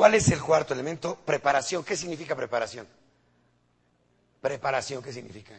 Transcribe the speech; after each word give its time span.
¿Cuál 0.00 0.14
es 0.14 0.30
el 0.30 0.40
cuarto 0.40 0.72
elemento? 0.72 1.14
Preparación. 1.14 1.84
¿Qué 1.84 1.94
significa 1.94 2.34
preparación? 2.34 2.88
Preparación, 4.40 5.02
¿qué 5.02 5.12
significa? 5.12 5.52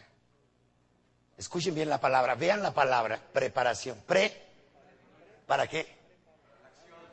Escuchen 1.38 1.72
bien 1.76 1.88
la 1.88 2.00
palabra, 2.00 2.34
vean 2.34 2.60
la 2.60 2.74
palabra, 2.74 3.20
preparación. 3.32 4.02
Pre, 4.04 4.36
¿para 5.46 5.68
qué? 5.68 5.86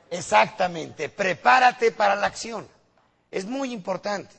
Exactamente, 0.10 1.10
prepárate 1.10 1.92
para 1.92 2.15
la 2.15 2.26
acción. 2.26 2.68
Es 3.30 3.46
muy 3.46 3.74
importante. 3.74 4.36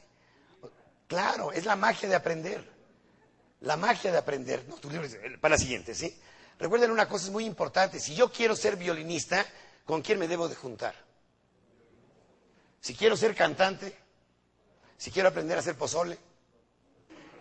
Claro, 1.07 1.53
es 1.53 1.67
la 1.67 1.77
magia 1.77 2.09
de 2.09 2.17
aprender. 2.17 2.69
La 3.61 3.77
magia 3.77 4.11
de 4.11 4.19
aprender. 4.19 4.65
No, 4.67 4.75
tu 4.75 4.91
libro 4.91 5.07
es 5.07 5.17
para 5.39 5.55
la 5.55 5.59
siguiente, 5.59 5.95
¿sí? 5.95 6.21
Recuerden 6.59 6.91
una 6.91 7.09
cosa 7.09 7.27
es 7.27 7.31
muy 7.31 7.45
importante. 7.45 8.01
Si 8.01 8.17
yo 8.17 8.33
quiero 8.33 8.57
ser 8.57 8.75
violinista, 8.75 9.47
¿con 9.85 10.03
quién 10.03 10.19
me 10.19 10.27
debo 10.27 10.49
de 10.49 10.57
juntar? 10.57 11.10
Si 12.81 12.95
quiero 12.95 13.17
ser 13.17 13.35
cantante, 13.35 13.97
si 14.97 15.11
quiero 15.11 15.29
aprender 15.29 15.57
a 15.57 15.61
hacer 15.61 15.77
pozole. 15.77 16.19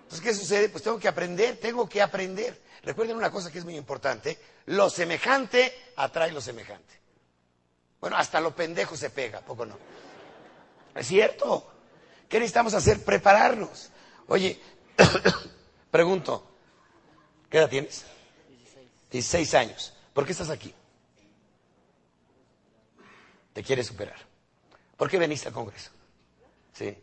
Entonces, 0.04 0.22
¿qué 0.22 0.34
sucede? 0.34 0.70
Pues 0.70 0.84
tengo 0.84 1.00
que 1.00 1.08
aprender, 1.08 1.58
tengo 1.58 1.88
que 1.88 2.02
aprender. 2.02 2.62
Recuerden 2.84 3.18
una 3.18 3.32
cosa 3.32 3.52
que 3.52 3.60
es 3.60 3.66
muy 3.66 3.76
importante. 3.76 4.40
Lo 4.68 4.90
semejante 4.90 5.92
atrae 5.96 6.32
lo 6.32 6.42
semejante. 6.42 7.00
Bueno, 8.00 8.18
hasta 8.18 8.40
lo 8.40 8.56
pendejo 8.56 8.96
se 8.96 9.10
pega, 9.10 9.42
poco 9.42 9.66
no. 9.66 9.78
Es 10.96 11.08
cierto. 11.08 11.72
¿Qué 12.28 12.40
necesitamos 12.40 12.74
hacer? 12.74 13.04
Prepararnos. 13.04 13.90
Oye, 14.28 14.60
pregunto, 15.92 16.50
¿qué 17.50 17.58
edad 17.58 17.70
tienes? 17.70 18.06
16 19.12 19.54
años. 19.56 19.94
¿Por 20.14 20.26
qué 20.26 20.32
estás 20.32 20.50
aquí? 20.50 20.74
Te 23.54 23.64
quieres 23.64 23.88
superar. 23.88 24.29
¿Por 25.00 25.10
qué 25.10 25.18
veniste 25.18 25.48
al 25.48 25.54
Congreso? 25.54 25.92
Sí. 26.74 26.96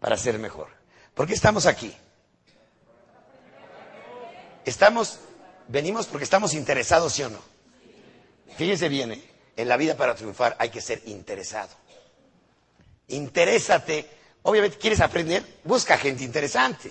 Para 0.00 0.16
ser 0.16 0.38
mejor. 0.38 0.68
¿Por 1.14 1.26
qué 1.26 1.34
estamos 1.34 1.66
aquí? 1.66 1.94
Estamos, 4.64 5.20
venimos 5.68 6.06
porque 6.06 6.24
estamos 6.24 6.54
interesados, 6.54 7.12
¿sí 7.12 7.24
o 7.24 7.28
no? 7.28 7.40
Fíjense 8.56 8.88
bien, 8.88 9.12
¿eh? 9.12 9.22
en 9.54 9.68
la 9.68 9.76
vida 9.76 9.98
para 9.98 10.14
triunfar 10.14 10.56
hay 10.58 10.70
que 10.70 10.80
ser 10.80 11.02
interesado. 11.04 11.76
Interésate. 13.08 14.08
Obviamente, 14.44 14.78
¿quieres 14.78 15.00
aprender? 15.00 15.60
Busca 15.62 15.98
gente 15.98 16.24
interesante. 16.24 16.88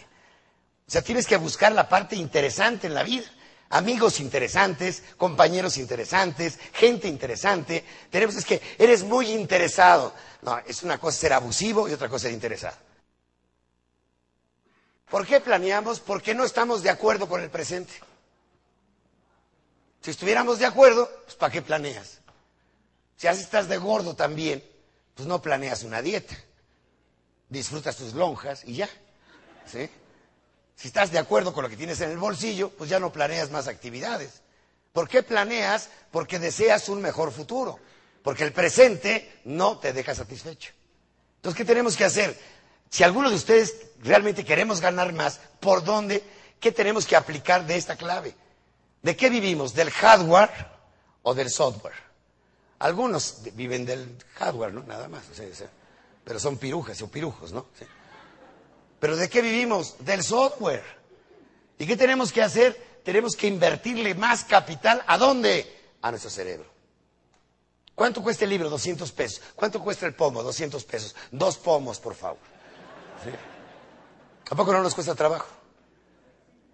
O 0.88 0.92
sea, 0.92 1.02
tienes 1.02 1.26
que 1.26 1.38
buscar 1.38 1.72
la 1.72 1.90
parte 1.90 2.16
interesante 2.16 2.86
en 2.86 2.94
la 2.94 3.02
vida. 3.02 3.26
Amigos 3.70 4.20
interesantes, 4.20 5.04
compañeros 5.18 5.78
interesantes, 5.78 6.60
gente 6.74 7.08
interesante. 7.08 7.84
Tenemos, 8.12 8.36
es 8.36 8.46
que 8.46 8.62
eres 8.78 9.04
muy 9.04 9.32
interesado. 9.32 10.14
No, 10.44 10.58
es 10.60 10.84
una 10.84 11.00
cosa 11.00 11.18
ser 11.18 11.34
abusivo 11.34 11.90
y 11.90 11.94
otra 11.94 12.08
cosa 12.08 12.24
ser 12.24 12.34
interesado. 12.34 12.78
¿Por 15.10 15.26
qué 15.26 15.40
planeamos? 15.40 16.00
Porque 16.00 16.36
no 16.36 16.44
estamos 16.44 16.84
de 16.84 16.90
acuerdo 16.90 17.28
con 17.28 17.42
el 17.42 17.50
presente. 17.50 17.94
Si 20.02 20.12
estuviéramos 20.12 20.60
de 20.60 20.68
acuerdo, 20.68 21.10
pues 21.24 21.36
¿para 21.36 21.52
qué 21.52 21.62
planeas? 21.64 22.20
Si 23.18 23.28
así 23.28 23.42
estás 23.42 23.68
de 23.68 23.78
gordo 23.78 24.16
también, 24.16 24.64
pues 25.16 25.28
no 25.28 25.42
planeas 25.42 25.84
una 25.84 26.02
dieta. 26.02 26.36
Disfrutas 27.50 27.96
tus 27.98 28.14
lonjas 28.14 28.64
y 28.66 28.76
ya. 28.76 28.90
¿Sí? 29.66 29.90
Si 30.76 30.88
estás 30.88 31.12
de 31.12 31.20
acuerdo 31.20 31.54
con 31.54 31.64
lo 31.64 31.70
que 31.70 31.78
tienes 31.78 32.02
en 32.02 32.12
el 32.12 32.18
bolsillo, 32.18 32.70
pues 32.70 32.90
ya 32.90 33.00
no 33.00 33.12
planeas 33.12 33.50
más 33.50 33.68
actividades. 33.68 34.42
¿Por 34.92 35.08
qué 35.08 35.24
planeas? 35.24 35.90
Porque 36.12 36.40
deseas 36.40 36.90
un 36.90 37.02
mejor 37.02 37.32
futuro. 37.32 37.80
Porque 38.24 38.44
el 38.44 38.54
presente 38.54 39.40
no 39.46 39.78
te 39.78 39.94
deja 39.94 40.16
satisfecho. 40.16 40.72
Entonces, 41.38 41.58
¿qué 41.58 41.66
tenemos 41.66 41.96
que 41.96 42.06
hacer? 42.06 42.38
Si 42.90 43.04
alguno 43.04 43.30
de 43.30 43.36
ustedes 43.36 43.76
realmente 44.02 44.44
queremos 44.44 44.82
ganar 44.82 45.14
más, 45.14 45.40
¿por 45.60 45.84
dónde? 45.84 46.24
¿Qué 46.60 46.72
tenemos 46.72 47.06
que 47.06 47.16
aplicar 47.16 47.66
de 47.66 47.76
esta 47.76 47.96
clave? 47.96 48.36
¿De 49.02 49.16
qué 49.16 49.30
vivimos? 49.30 49.74
¿Del 49.74 49.92
hardware 49.92 50.50
o 51.24 51.34
del 51.34 51.50
software? 51.50 51.94
Algunos 52.80 53.40
viven 53.54 53.86
del 53.86 54.18
hardware, 54.36 54.74
¿no? 54.74 54.84
Nada 54.84 55.08
más. 55.08 55.24
pero 56.24 56.40
son 56.40 56.58
pirujas 56.58 57.02
o 57.02 57.08
pirujos, 57.08 57.52
¿no? 57.52 57.68
Pero 59.00 59.16
¿de 59.16 59.30
qué 59.30 59.42
vivimos? 59.42 59.96
Del 60.00 60.24
software. 60.24 60.84
¿Y 61.78 61.86
qué 61.86 61.98
tenemos 61.98 62.32
que 62.32 62.42
hacer? 62.42 63.00
Tenemos 63.04 63.36
que 63.36 63.48
invertirle 63.48 64.16
más 64.16 64.44
capital. 64.44 65.04
¿A 65.08 65.18
dónde? 65.18 65.72
A 66.02 66.12
nuestro 66.12 66.30
cerebro. 66.30 66.66
¿Cuánto 67.94 68.22
cuesta 68.22 68.44
el 68.44 68.50
libro? 68.50 68.70
200 68.70 69.12
pesos. 69.12 69.42
¿Cuánto 69.56 69.80
cuesta 69.80 70.06
el 70.06 70.14
pomo? 70.14 70.44
200 70.44 70.84
pesos. 70.84 71.16
Dos 71.32 71.58
pomos, 71.58 72.00
por 72.00 72.14
favor. 72.16 72.38
¿A 74.50 74.56
poco 74.56 74.74
no 74.74 74.82
nos 74.82 74.94
cuesta 74.94 75.16
trabajo? 75.16 75.48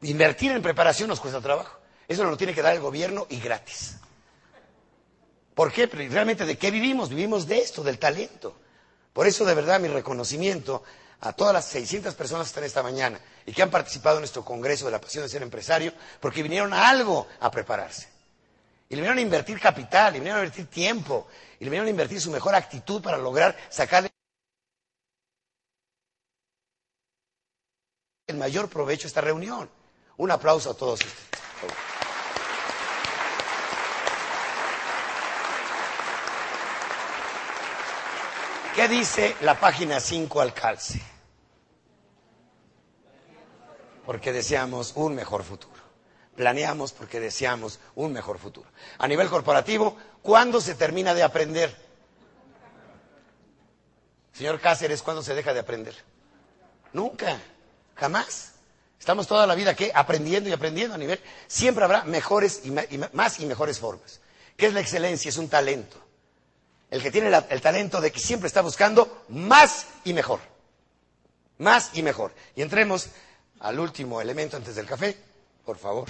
Invertir 0.01 0.51
en 0.51 0.61
preparación 0.61 1.09
nos 1.09 1.19
cuesta 1.19 1.39
trabajo. 1.41 1.79
Eso 2.07 2.23
nos 2.23 2.31
lo 2.31 2.37
tiene 2.37 2.53
que 2.53 2.61
dar 2.61 2.73
el 2.73 2.81
gobierno 2.81 3.27
y 3.29 3.39
gratis. 3.39 3.97
¿Por 5.53 5.71
qué? 5.71 5.85
realmente 5.85 6.45
de 6.45 6.57
qué 6.57 6.71
vivimos? 6.71 7.09
Vivimos 7.09 7.45
de 7.47 7.59
esto, 7.59 7.83
del 7.83 7.99
talento. 7.99 8.55
Por 9.13 9.27
eso, 9.27 9.45
de 9.45 9.53
verdad, 9.53 9.79
mi 9.79 9.89
reconocimiento 9.89 10.83
a 11.21 11.33
todas 11.33 11.53
las 11.53 11.65
600 11.65 12.15
personas 12.15 12.47
que 12.47 12.49
están 12.49 12.63
esta 12.63 12.83
mañana 12.83 13.19
y 13.45 13.53
que 13.53 13.61
han 13.61 13.69
participado 13.69 14.17
en 14.17 14.21
nuestro 14.21 14.43
Congreso 14.43 14.85
de 14.85 14.91
la 14.91 14.99
Pasión 14.99 15.23
de 15.23 15.29
Ser 15.29 15.43
Empresario, 15.43 15.93
porque 16.19 16.43
vinieron 16.43 16.73
a 16.73 16.89
algo 16.89 17.27
a 17.39 17.51
prepararse. 17.51 18.09
Y 18.89 18.95
le 18.95 19.01
vinieron 19.01 19.19
a 19.19 19.21
invertir 19.21 19.59
capital, 19.59 20.13
le 20.13 20.19
vinieron 20.19 20.41
a 20.41 20.43
invertir 20.43 20.67
tiempo, 20.67 21.27
y 21.59 21.63
le 21.63 21.69
vinieron 21.69 21.87
a 21.87 21.91
invertir 21.91 22.19
su 22.19 22.31
mejor 22.31 22.55
actitud 22.55 23.01
para 23.01 23.17
lograr 23.17 23.55
sacarle 23.69 24.09
el 28.27 28.37
mayor 28.37 28.69
provecho 28.69 29.07
a 29.07 29.09
esta 29.09 29.21
reunión. 29.21 29.69
Un 30.17 30.31
aplauso 30.31 30.71
a 30.71 30.73
todos 30.73 30.99
ustedes. 30.99 31.90
¿Qué 38.75 38.87
dice 38.87 39.35
la 39.41 39.59
página 39.59 39.99
5 39.99 40.39
al 40.39 40.53
calce? 40.53 41.01
Porque 44.05 44.31
deseamos 44.31 44.93
un 44.95 45.13
mejor 45.13 45.43
futuro. 45.43 45.81
Planeamos 46.37 46.93
porque 46.93 47.19
deseamos 47.19 47.79
un 47.95 48.13
mejor 48.13 48.39
futuro. 48.39 48.69
A 48.97 49.09
nivel 49.09 49.29
corporativo, 49.29 49.97
¿cuándo 50.21 50.61
se 50.61 50.75
termina 50.75 51.13
de 51.13 51.21
aprender? 51.21 51.75
Señor 54.31 54.61
Cáceres, 54.61 55.01
¿cuándo 55.01 55.21
se 55.21 55.35
deja 55.35 55.53
de 55.53 55.59
aprender? 55.59 55.93
Nunca, 56.93 57.37
jamás. 57.95 58.53
Estamos 58.97 59.27
toda 59.27 59.45
la 59.45 59.55
vida 59.55 59.75
¿qué? 59.75 59.91
aprendiendo 59.93 60.49
y 60.49 60.53
aprendiendo 60.53 60.95
a 60.95 60.97
nivel. 60.97 61.19
Siempre 61.47 61.83
habrá 61.83 62.05
mejores 62.05 62.61
y 62.63 62.71
más 62.71 63.39
y 63.41 63.45
mejores 63.45 63.79
formas. 63.79 64.21
¿Qué 64.55 64.67
es 64.67 64.73
la 64.73 64.79
excelencia? 64.79 65.27
Es 65.27 65.37
un 65.37 65.49
talento 65.49 66.10
el 66.91 67.01
que 67.01 67.09
tiene 67.09 67.31
el 67.49 67.61
talento 67.61 68.01
de 68.01 68.11
que 68.11 68.19
siempre 68.19 68.47
está 68.47 68.61
buscando 68.61 69.23
más 69.29 69.87
y 70.03 70.13
mejor. 70.13 70.39
Más 71.57 71.91
y 71.93 72.03
mejor. 72.03 72.33
Y 72.55 72.61
entremos 72.61 73.07
al 73.61 73.79
último 73.79 74.19
elemento 74.21 74.57
antes 74.57 74.75
del 74.75 74.85
café, 74.85 75.17
por 75.65 75.77
favor. 75.77 76.05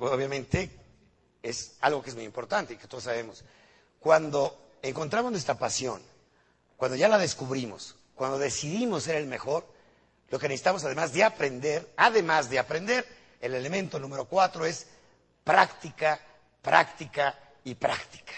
Obviamente 0.00 0.70
es 1.42 1.76
algo 1.80 2.02
que 2.02 2.10
es 2.10 2.16
muy 2.16 2.24
importante 2.24 2.74
y 2.74 2.76
que 2.76 2.86
todos 2.88 3.04
sabemos. 3.04 3.44
Cuando 4.00 4.70
encontramos 4.82 5.30
nuestra 5.32 5.54
pasión, 5.56 6.02
cuando 6.76 6.96
ya 6.96 7.08
la 7.08 7.18
descubrimos, 7.18 7.96
cuando 8.14 8.38
decidimos 8.38 9.04
ser 9.04 9.16
el 9.16 9.26
mejor, 9.26 9.66
lo 10.30 10.38
que 10.38 10.48
necesitamos 10.48 10.84
además 10.84 11.12
de 11.12 11.24
aprender, 11.24 11.92
además 11.96 12.50
de 12.50 12.58
aprender, 12.58 13.06
el 13.40 13.54
elemento 13.54 13.98
número 13.98 14.24
cuatro 14.26 14.66
es 14.66 14.86
práctica, 15.44 16.20
práctica 16.62 17.38
y 17.64 17.74
práctica. 17.74 18.32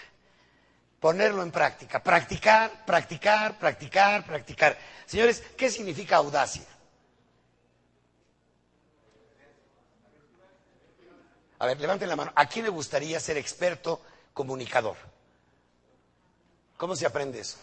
Ponerlo 1.01 1.43
en 1.43 1.51
práctica, 1.53 2.03
practicar, 2.03 2.85
practicar, 2.85 3.59
practicar, 3.59 4.25
practicar. 4.27 4.77
Señores, 5.07 5.43
¿qué 5.57 5.71
significa 5.71 6.17
audacia? 6.17 6.65
A 11.59 11.67
ver, 11.67 11.81
levanten 11.81 12.09
la 12.09 12.17
mano. 12.17 12.33
¿A 12.35 12.47
quién 12.47 12.65
le 12.65 12.71
gustaría 12.71 13.19
ser 13.19 13.37
experto 13.37 14.01
comunicador? 14.33 14.97
¿Cómo 16.77 16.95
se 16.95 17.07
aprende 17.07 17.41
eso? 17.41 17.59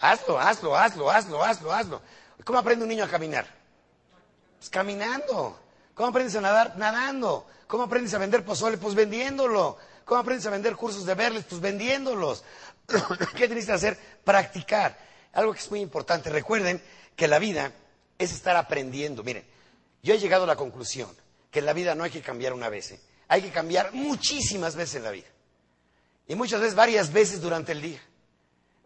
Hazlo, 0.00 0.38
hazlo, 0.38 0.76
hazlo, 0.76 1.10
hazlo, 1.10 1.44
hazlo, 1.44 1.72
hazlo. 1.72 2.02
¿Cómo 2.44 2.58
aprende 2.58 2.84
un 2.84 2.88
niño 2.88 3.04
a 3.04 3.08
caminar? 3.08 3.46
Pues 4.58 4.70
caminando. 4.70 5.58
¿Cómo 5.94 6.08
aprendes 6.08 6.36
a 6.36 6.40
nadar? 6.40 6.76
Nadando. 6.78 7.46
¿Cómo 7.66 7.82
aprendes 7.82 8.14
a 8.14 8.18
vender 8.18 8.44
pozole? 8.44 8.78
Pues 8.78 8.94
vendiéndolo. 8.94 9.76
¿Cómo 10.04 10.20
aprendes 10.20 10.46
a 10.46 10.50
vender 10.50 10.76
cursos 10.76 11.04
de 11.04 11.14
verles? 11.14 11.44
Pues 11.48 11.60
vendiéndolos. 11.60 12.44
¿Qué 13.36 13.46
tienes 13.46 13.66
que 13.66 13.72
hacer? 13.72 13.98
Practicar. 14.24 14.96
Algo 15.32 15.52
que 15.52 15.58
es 15.58 15.70
muy 15.70 15.80
importante. 15.80 16.30
Recuerden 16.30 16.82
que 17.16 17.28
la 17.28 17.38
vida 17.38 17.72
es 18.16 18.32
estar 18.32 18.56
aprendiendo. 18.56 19.22
Miren, 19.24 19.44
yo 20.02 20.14
he 20.14 20.18
llegado 20.18 20.44
a 20.44 20.46
la 20.46 20.56
conclusión 20.56 21.10
que 21.50 21.58
en 21.58 21.66
la 21.66 21.72
vida 21.72 21.94
no 21.94 22.04
hay 22.04 22.10
que 22.10 22.22
cambiar 22.22 22.52
una 22.52 22.68
vez. 22.68 22.92
¿eh? 22.92 23.00
Hay 23.28 23.42
que 23.42 23.50
cambiar 23.50 23.92
muchísimas 23.92 24.74
veces 24.76 24.96
en 24.96 25.04
la 25.04 25.10
vida. 25.10 25.28
Y 26.26 26.34
muchas 26.34 26.60
veces, 26.60 26.74
varias 26.74 27.12
veces 27.12 27.40
durante 27.40 27.72
el 27.72 27.82
día. 27.82 28.00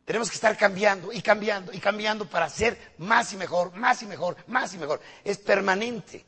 Tenemos 0.04 0.28
que 0.28 0.34
estar 0.34 0.56
cambiando 0.56 1.12
y 1.12 1.22
cambiando 1.22 1.72
y 1.72 1.78
cambiando 1.78 2.28
para 2.28 2.48
ser 2.48 2.94
más 2.98 3.32
y 3.32 3.36
mejor, 3.36 3.74
más 3.74 4.02
y 4.02 4.06
mejor, 4.06 4.36
más 4.48 4.74
y 4.74 4.78
mejor. 4.78 5.00
Es 5.22 5.38
permanente. 5.38 6.24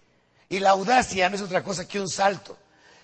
Y 0.49 0.61
la 0.61 0.71
audacia 0.71 1.29
no 1.29 1.37
es 1.37 1.43
otra 1.43 1.63
cosa 1.63 1.87
que 1.87 2.01
un 2.01 2.09
salto. 2.09 2.57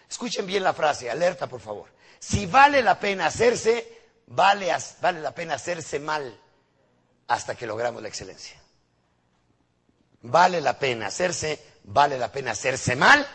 Escuchen 0.08 0.46
bien 0.46 0.62
la 0.62 0.72
frase, 0.72 1.10
alerta 1.10 1.46
por 1.46 1.60
favor. 1.60 1.88
Si 2.18 2.46
vale 2.46 2.82
la 2.82 2.98
pena 3.00 3.26
hacerse, 3.26 4.00
vale, 4.26 4.70
vale 5.00 5.20
la 5.20 5.34
pena 5.34 5.54
hacerse 5.54 5.98
mal 5.98 6.38
hasta 7.28 7.54
que 7.54 7.66
logramos 7.66 8.02
la 8.02 8.08
excelencia. 8.08 8.60
Vale 10.22 10.60
la 10.60 10.78
pena 10.78 11.06
hacerse, 11.06 11.71
vale 11.84 12.18
la 12.18 12.30
pena 12.30 12.52
hacerse 12.52 12.96
mal 12.96 13.26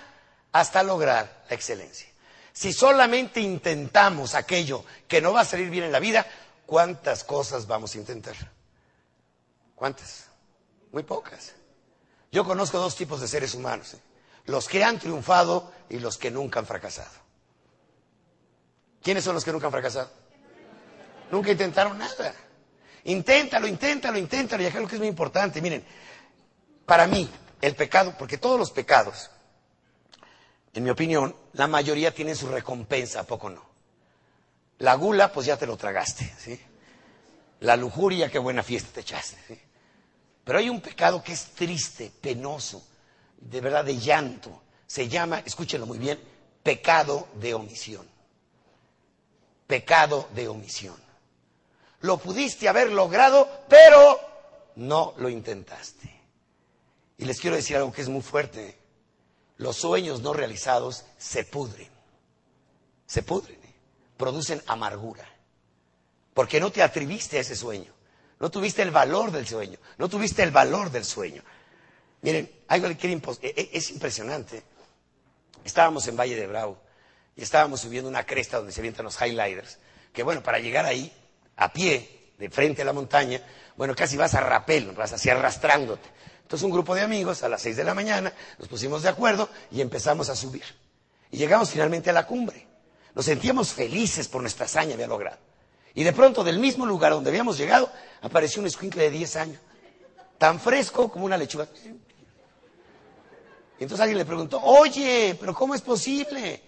hasta 0.51 0.83
lograr 0.83 1.45
la 1.49 1.55
excelencia. 1.55 2.07
Si 2.53 2.73
solamente 2.73 3.39
intentamos 3.39 4.33
aquello 4.33 4.83
que 5.07 5.21
no 5.21 5.33
va 5.33 5.41
a 5.41 5.45
salir 5.45 5.69
bien 5.69 5.83
en 5.83 5.91
la 5.91 5.99
vida, 5.99 6.25
¿cuántas 6.65 7.23
cosas 7.23 7.67
vamos 7.67 7.93
a 7.93 7.97
intentar? 7.99 8.35
¿Cuántas? 9.75 10.25
Muy 10.91 11.03
pocas. 11.03 11.53
Yo 12.31 12.43
conozco 12.43 12.79
dos 12.79 12.95
tipos 12.95 13.21
de 13.21 13.27
seres 13.27 13.53
humanos, 13.53 13.93
¿eh? 13.93 13.99
los 14.45 14.67
que 14.67 14.83
han 14.83 14.97
triunfado 14.97 15.71
y 15.89 15.99
los 15.99 16.17
que 16.17 16.31
nunca 16.31 16.59
han 16.59 16.65
fracasado. 16.65 17.11
¿Quiénes 19.03 19.23
son 19.23 19.35
los 19.35 19.45
que 19.45 19.51
nunca 19.51 19.67
han 19.67 19.71
fracasado? 19.71 20.09
Nunca 21.31 21.51
intentaron 21.51 21.97
nada. 21.97 22.33
Inténtalo, 23.03 23.67
inténtalo, 23.67 24.17
inténtalo. 24.17 24.63
Y 24.63 24.65
acá 24.65 24.79
lo 24.79 24.87
que 24.87 24.95
es 24.95 24.99
muy 24.99 25.07
importante, 25.07 25.61
miren, 25.61 25.85
para 26.85 27.07
mí, 27.07 27.29
el 27.61 27.75
pecado, 27.75 28.15
porque 28.17 28.37
todos 28.37 28.59
los 28.59 28.71
pecados, 28.71 29.29
en 30.73 30.83
mi 30.83 30.89
opinión, 30.89 31.35
la 31.53 31.67
mayoría 31.67 32.13
tienen 32.13 32.35
su 32.35 32.47
recompensa, 32.47 33.21
¿a 33.21 33.23
poco 33.23 33.49
no? 33.49 33.65
La 34.79 34.93
gula, 34.93 35.31
pues 35.31 35.47
ya 35.47 35.57
te 35.57 35.65
lo 35.65 35.75
tragaste, 35.75 36.31
¿sí? 36.37 36.59
La 37.61 37.75
lujuria, 37.75 38.29
qué 38.29 38.37
buena 38.37 38.61
fiesta 38.61 38.91
te 38.93 39.01
echaste. 39.01 39.67
Pero 40.43 40.59
hay 40.59 40.69
un 40.69 40.81
pecado 40.81 41.23
que 41.23 41.33
es 41.33 41.45
triste, 41.47 42.11
penoso, 42.21 42.85
de 43.37 43.59
verdad 43.59 43.83
de 43.83 43.97
llanto. 43.97 44.61
Se 44.85 45.07
llama, 45.07 45.39
escúchenlo 45.39 45.87
muy 45.87 45.97
bien, 45.97 46.19
pecado 46.61 47.27
de 47.33 47.53
omisión. 47.55 48.07
Pecado 49.65 50.29
de 50.35 50.47
omisión. 50.47 50.95
Lo 52.01 52.17
pudiste 52.17 52.69
haber 52.69 52.91
logrado, 52.91 53.49
pero 53.67 54.19
no 54.75 55.15
lo 55.17 55.27
intentaste. 55.27 56.16
Y 57.17 57.25
les 57.25 57.39
quiero 57.39 57.55
decir 57.55 57.75
algo 57.75 57.91
que 57.91 58.01
es 58.01 58.09
muy 58.09 58.21
fuerte. 58.21 58.77
Los 59.57 59.77
sueños 59.77 60.21
no 60.21 60.33
realizados 60.33 61.05
se 61.17 61.43
pudren. 61.43 61.89
Se 63.05 63.23
pudren. 63.23 63.55
¿eh? 63.63 63.75
Producen 64.17 64.61
amargura. 64.67 65.27
Porque 66.33 66.59
no 66.59 66.71
te 66.71 66.83
atreviste 66.83 67.37
a 67.37 67.41
ese 67.41 67.55
sueño. 67.55 67.91
No 68.39 68.51
tuviste 68.51 68.83
el 68.83 68.91
valor 68.91 69.31
del 69.31 69.47
sueño. 69.47 69.79
No 69.97 70.09
tuviste 70.09 70.43
el 70.43 70.51
valor 70.51 70.91
del 70.91 71.05
sueño. 71.05 71.43
Miren, 72.21 72.51
algo 72.67 72.87
que 72.95 73.11
e, 73.11 73.21
e, 73.41 73.69
es 73.73 73.89
impresionante. 73.89 74.63
Estábamos 75.63 76.07
en 76.07 76.15
Valle 76.15 76.35
de 76.35 76.47
Bravo 76.47 76.79
y 77.35 77.41
estábamos 77.41 77.81
subiendo 77.81 78.09
una 78.09 78.25
cresta 78.25 78.57
donde 78.57 78.71
se 78.71 78.81
avientan 78.81 79.05
los 79.05 79.19
highlighters. 79.19 79.79
Que 80.13 80.23
bueno, 80.23 80.43
para 80.43 80.59
llegar 80.59 80.85
ahí, 80.85 81.11
a 81.55 81.73
pie, 81.73 82.31
de 82.37 82.49
frente 82.49 82.83
a 82.83 82.85
la 82.85 82.93
montaña, 82.93 83.41
bueno, 83.75 83.95
casi 83.95 84.17
vas 84.17 84.35
a 84.35 84.41
rapel, 84.41 84.91
vas 84.91 85.13
así 85.13 85.29
arrastrándote. 85.29 86.07
Entonces 86.47 86.63
un 86.63 86.71
grupo 86.71 86.95
de 86.95 87.01
amigos 87.01 87.43
a 87.43 87.49
las 87.49 87.61
seis 87.61 87.75
de 87.75 87.83
la 87.83 87.93
mañana 87.93 88.31
nos 88.57 88.69
pusimos 88.69 89.03
de 89.03 89.09
acuerdo 89.09 89.49
y 89.69 89.81
empezamos 89.81 90.29
a 90.29 90.35
subir. 90.35 90.63
Y 91.29 91.35
llegamos 91.35 91.69
finalmente 91.69 92.09
a 92.09 92.13
la 92.13 92.25
cumbre. 92.25 92.65
Nos 93.13 93.25
sentíamos 93.25 93.73
felices 93.73 94.29
por 94.29 94.39
nuestra 94.39 94.65
hazaña 94.65 94.93
había 94.93 95.07
logrado. 95.07 95.39
Y 95.93 96.05
de 96.05 96.13
pronto, 96.13 96.45
del 96.45 96.57
mismo 96.57 96.85
lugar 96.85 97.11
donde 97.11 97.31
habíamos 97.31 97.57
llegado, 97.57 97.91
apareció 98.21 98.61
un 98.61 98.67
escuincle 98.67 99.03
de 99.03 99.09
10 99.09 99.35
años, 99.35 99.59
tan 100.37 100.57
fresco 100.57 101.11
como 101.11 101.25
una 101.25 101.35
lechuga. 101.35 101.67
Y 103.77 103.83
entonces 103.83 103.99
alguien 103.99 104.17
le 104.17 104.23
preguntó, 104.23 104.61
oye, 104.63 105.35
pero 105.37 105.53
¿cómo 105.53 105.75
es 105.75 105.81
posible? 105.81 106.61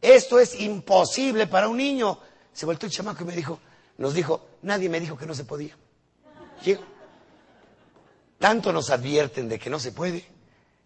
Esto 0.00 0.40
es 0.40 0.58
imposible 0.58 1.46
para 1.46 1.68
un 1.68 1.76
niño. 1.76 2.18
Se 2.50 2.64
volvió 2.64 2.86
el 2.86 2.92
chamaco 2.92 3.24
y 3.24 3.26
me 3.26 3.36
dijo, 3.36 3.60
nos 3.98 4.14
dijo, 4.14 4.48
nadie 4.62 4.88
me 4.88 5.00
dijo 5.00 5.18
que 5.18 5.26
no 5.26 5.34
se 5.34 5.44
podía. 5.44 5.76
Tanto 8.38 8.72
nos 8.72 8.90
advierten 8.90 9.48
de 9.48 9.58
que 9.58 9.70
no 9.70 9.80
se 9.80 9.92
puede, 9.92 10.24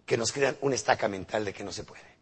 que 0.07 0.17
nos 0.17 0.33
crean 0.33 0.57
una 0.63 0.75
estaca 0.75 1.09
mental 1.09 1.45
de 1.45 1.53
que 1.53 1.65
no 1.65 1.73
se 1.73 1.85
puede. 1.85 2.13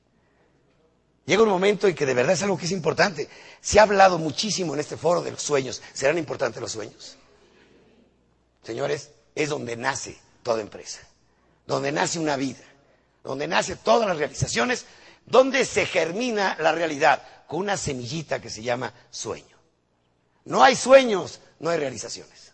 Llega 1.27 1.43
un 1.43 1.49
momento 1.49 1.87
en 1.87 1.95
que 1.95 2.07
de 2.07 2.15
verdad 2.15 2.33
es 2.33 2.43
algo 2.43 2.59
que 2.59 2.65
es 2.65 2.73
importante. 2.73 3.29
Se 3.61 3.79
ha 3.79 3.85
hablado 3.85 4.19
muchísimo 4.19 4.75
en 4.75 4.81
este 4.81 4.97
foro 4.97 5.23
de 5.23 5.31
los 5.31 5.43
sueños. 5.43 5.81
¿Serán 5.93 6.19
importantes 6.19 6.61
los 6.61 6.73
sueños? 6.73 7.17
Señores, 8.63 9.11
es 9.35 9.49
donde 9.49 9.77
nace 9.77 10.19
toda 10.43 10.61
empresa, 10.61 11.01
donde 11.67 11.93
nace 11.93 12.19
una 12.19 12.37
vida, 12.37 12.65
donde 13.23 13.47
nace 13.47 13.77
todas 13.77 14.09
las 14.09 14.19
realizaciones, 14.19 14.87
donde 15.27 15.65
se 15.65 15.87
germina 15.87 16.57
la 16.59 16.73
realidad 16.73 17.23
con 17.47 17.61
una 17.61 17.77
semillita 17.77 18.41
que 18.41 18.51
se 18.51 18.63
llama 18.63 18.93
sueño. 19.11 19.57
No 20.45 20.65
hay 20.65 20.75
sueños, 20.75 21.41
no 21.61 21.71
hay 21.71 21.79
realizaciones. 21.79 22.53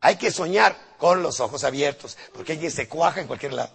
Hay 0.00 0.16
que 0.16 0.30
soñar 0.30 0.76
con 1.00 1.22
los 1.22 1.40
ojos 1.40 1.64
abiertos, 1.64 2.18
porque 2.34 2.52
alguien 2.52 2.70
se 2.70 2.86
cuaja 2.86 3.22
en 3.22 3.26
cualquier 3.26 3.54
lado. 3.54 3.74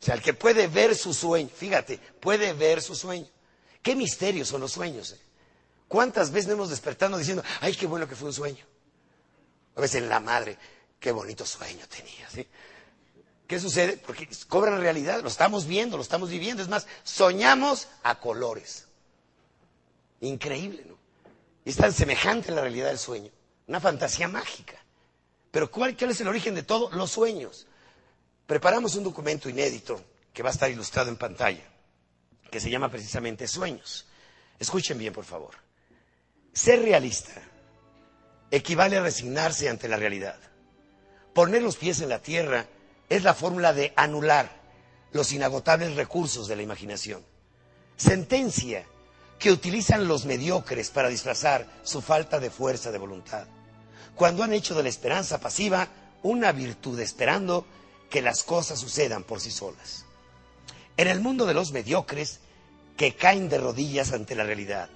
O 0.00 0.04
sea, 0.04 0.14
el 0.16 0.20
que 0.20 0.34
puede 0.34 0.66
ver 0.66 0.96
su 0.96 1.14
sueño, 1.14 1.48
fíjate, 1.48 1.98
puede 2.20 2.52
ver 2.52 2.82
su 2.82 2.96
sueño. 2.96 3.28
¿Qué 3.82 3.94
misterios 3.94 4.48
son 4.48 4.60
los 4.60 4.72
sueños? 4.72 5.12
Eh? 5.12 5.20
¿Cuántas 5.86 6.32
veces 6.32 6.50
hemos 6.50 6.70
despertado 6.70 7.16
diciendo, 7.16 7.44
ay, 7.60 7.76
qué 7.76 7.86
bueno 7.86 8.08
que 8.08 8.16
fue 8.16 8.28
un 8.28 8.34
sueño? 8.34 8.64
A 9.76 9.80
veces 9.80 10.02
en 10.02 10.08
la 10.08 10.18
madre, 10.18 10.58
qué 10.98 11.12
bonito 11.12 11.46
sueño 11.46 11.86
tenía. 11.86 12.28
¿sí? 12.28 12.44
¿Qué 13.46 13.60
sucede? 13.60 13.98
Porque 13.98 14.28
cobran 14.48 14.80
realidad, 14.80 15.22
lo 15.22 15.28
estamos 15.28 15.66
viendo, 15.66 15.96
lo 15.96 16.02
estamos 16.02 16.30
viviendo. 16.30 16.64
Es 16.64 16.68
más, 16.68 16.88
soñamos 17.04 17.86
a 18.02 18.18
colores. 18.18 18.88
Increíble, 20.20 20.84
¿no? 20.84 20.98
Es 21.64 21.76
tan 21.76 21.92
semejante 21.92 22.50
a 22.50 22.56
la 22.56 22.62
realidad 22.62 22.88
del 22.88 22.98
sueño. 22.98 23.30
Una 23.68 23.78
fantasía 23.78 24.26
mágica. 24.26 24.80
Pero 25.50 25.70
¿cuál, 25.70 25.96
¿cuál 25.96 26.10
es 26.10 26.20
el 26.20 26.28
origen 26.28 26.54
de 26.54 26.62
todo? 26.62 26.90
Los 26.90 27.10
sueños 27.12 27.66
preparamos 28.46 28.94
un 28.94 29.04
documento 29.04 29.48
inédito 29.48 30.00
que 30.32 30.42
va 30.42 30.50
a 30.50 30.52
estar 30.52 30.70
ilustrado 30.70 31.08
en 31.08 31.16
pantalla, 31.16 31.64
que 32.50 32.60
se 32.60 32.70
llama 32.70 32.90
precisamente 32.90 33.48
Sueños. 33.48 34.06
Escuchen 34.58 34.98
bien, 34.98 35.12
por 35.12 35.24
favor. 35.24 35.54
Ser 36.52 36.82
realista 36.82 37.42
equivale 38.50 38.96
a 38.96 39.02
resignarse 39.02 39.68
ante 39.68 39.88
la 39.88 39.96
realidad. 39.96 40.38
Poner 41.34 41.62
los 41.62 41.76
pies 41.76 42.00
en 42.00 42.08
la 42.08 42.20
tierra 42.22 42.66
es 43.08 43.22
la 43.22 43.34
fórmula 43.34 43.72
de 43.72 43.92
anular 43.96 44.50
los 45.12 45.32
inagotables 45.32 45.96
recursos 45.96 46.48
de 46.48 46.56
la 46.56 46.62
imaginación. 46.62 47.24
Sentencia 47.96 48.86
que 49.38 49.50
utilizan 49.50 50.08
los 50.08 50.24
mediocres 50.24 50.90
para 50.90 51.08
disfrazar 51.08 51.66
su 51.82 52.00
falta 52.00 52.40
de 52.40 52.50
fuerza 52.50 52.90
de 52.90 52.98
voluntad, 52.98 53.46
cuando 54.16 54.42
han 54.42 54.52
hecho 54.52 54.74
de 54.74 54.82
la 54.82 54.88
esperanza 54.88 55.38
pasiva 55.38 55.88
una 56.22 56.50
virtud 56.50 56.98
esperando 56.98 57.66
que 58.10 58.22
las 58.22 58.42
cosas 58.42 58.80
sucedan 58.80 59.22
por 59.22 59.40
sí 59.40 59.50
solas. 59.50 60.04
En 60.96 61.08
el 61.08 61.20
mundo 61.20 61.44
de 61.46 61.54
los 61.54 61.70
mediocres 61.72 62.40
que 62.96 63.14
caen 63.14 63.48
de 63.48 63.58
rodillas 63.58 64.12
ante 64.12 64.34
la 64.34 64.44
realidad. 64.44 64.88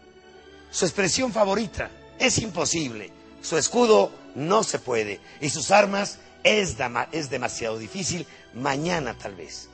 Su 0.70 0.86
expresión 0.86 1.32
favorita 1.32 1.90
es 2.18 2.38
imposible, 2.38 3.12
su 3.42 3.58
escudo 3.58 4.10
no 4.34 4.62
se 4.62 4.78
puede 4.78 5.20
y 5.40 5.50
sus 5.50 5.70
armas 5.70 6.18
es, 6.42 6.76
es 7.12 7.30
demasiado 7.30 7.78
difícil, 7.78 8.26
mañana 8.54 9.16
tal 9.18 9.34
vez. 9.34 9.68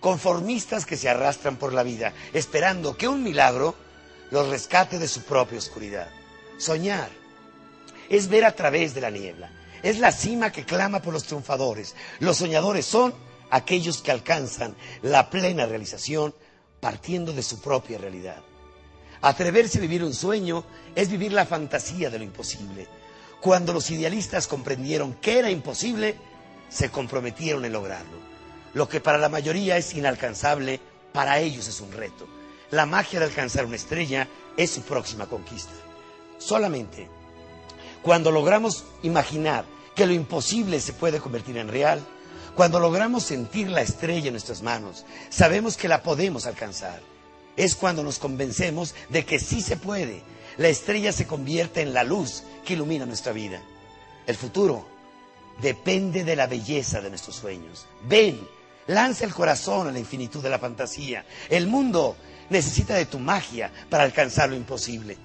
Conformistas 0.00 0.84
que 0.84 0.98
se 0.98 1.08
arrastran 1.08 1.56
por 1.56 1.72
la 1.72 1.82
vida 1.82 2.12
esperando 2.34 2.96
que 2.96 3.08
un 3.08 3.22
milagro 3.22 3.74
los 4.30 4.48
rescate 4.48 4.98
de 4.98 5.08
su 5.08 5.22
propia 5.22 5.58
oscuridad. 5.58 6.10
Soñar 6.58 7.21
es 8.12 8.28
ver 8.28 8.44
a 8.44 8.54
través 8.54 8.94
de 8.94 9.00
la 9.00 9.10
niebla 9.10 9.50
es 9.82 9.98
la 9.98 10.12
cima 10.12 10.52
que 10.52 10.64
clama 10.64 11.02
por 11.02 11.12
los 11.12 11.24
triunfadores. 11.24 11.94
Los 12.20 12.38
soñadores 12.38 12.86
son 12.86 13.12
aquellos 13.50 14.00
que 14.00 14.12
alcanzan 14.12 14.74
la 15.02 15.28
plena 15.28 15.66
realización 15.66 16.34
partiendo 16.80 17.32
de 17.32 17.42
su 17.42 17.60
propia 17.60 17.98
realidad. 17.98 18.42
Atreverse 19.20 19.78
a 19.78 19.82
vivir 19.82 20.02
un 20.02 20.14
sueño 20.14 20.64
es 20.94 21.08
vivir 21.10 21.32
la 21.32 21.46
fantasía 21.46 22.10
de 22.10 22.18
lo 22.18 22.24
imposible. 22.24 22.86
Cuando 23.40 23.72
los 23.72 23.90
idealistas 23.90 24.46
comprendieron 24.46 25.14
que 25.14 25.38
era 25.38 25.50
imposible, 25.50 26.16
se 26.68 26.90
comprometieron 26.90 27.64
en 27.64 27.72
lograrlo. 27.72 28.18
Lo 28.74 28.88
que 28.88 29.00
para 29.00 29.18
la 29.18 29.28
mayoría 29.28 29.76
es 29.76 29.94
inalcanzable, 29.94 30.80
para 31.12 31.38
ellos 31.40 31.68
es 31.68 31.80
un 31.80 31.92
reto. 31.92 32.26
La 32.70 32.86
magia 32.86 33.18
de 33.18 33.26
alcanzar 33.26 33.66
una 33.66 33.76
estrella 33.76 34.28
es 34.56 34.70
su 34.70 34.82
próxima 34.82 35.26
conquista. 35.26 35.72
Solamente 36.38 37.08
cuando 38.02 38.30
logramos 38.30 38.84
imaginar 39.02 39.64
que 39.94 40.06
lo 40.06 40.12
imposible 40.12 40.80
se 40.80 40.92
puede 40.92 41.20
convertir 41.20 41.56
en 41.56 41.68
real, 41.68 42.00
cuando 42.54 42.80
logramos 42.80 43.22
sentir 43.22 43.68
la 43.68 43.82
estrella 43.82 44.26
en 44.26 44.34
nuestras 44.34 44.62
manos, 44.62 45.04
sabemos 45.30 45.76
que 45.76 45.88
la 45.88 46.02
podemos 46.02 46.46
alcanzar. 46.46 47.00
Es 47.56 47.74
cuando 47.74 48.02
nos 48.02 48.18
convencemos 48.18 48.94
de 49.08 49.24
que 49.24 49.38
sí 49.38 49.60
se 49.60 49.76
puede. 49.76 50.22
La 50.58 50.68
estrella 50.68 51.12
se 51.12 51.26
convierte 51.26 51.80
en 51.80 51.94
la 51.94 52.04
luz 52.04 52.42
que 52.64 52.74
ilumina 52.74 53.06
nuestra 53.06 53.32
vida. 53.32 53.62
El 54.26 54.36
futuro 54.36 54.86
depende 55.60 56.24
de 56.24 56.36
la 56.36 56.46
belleza 56.46 57.00
de 57.00 57.10
nuestros 57.10 57.36
sueños. 57.36 57.86
Ven, 58.04 58.40
lanza 58.86 59.24
el 59.24 59.34
corazón 59.34 59.88
a 59.88 59.92
la 59.92 59.98
infinitud 59.98 60.42
de 60.42 60.50
la 60.50 60.58
fantasía. 60.58 61.24
El 61.48 61.66
mundo 61.66 62.16
necesita 62.50 62.94
de 62.94 63.06
tu 63.06 63.18
magia 63.18 63.70
para 63.88 64.04
alcanzar 64.04 64.50
lo 64.50 64.56
imposible. 64.56 65.16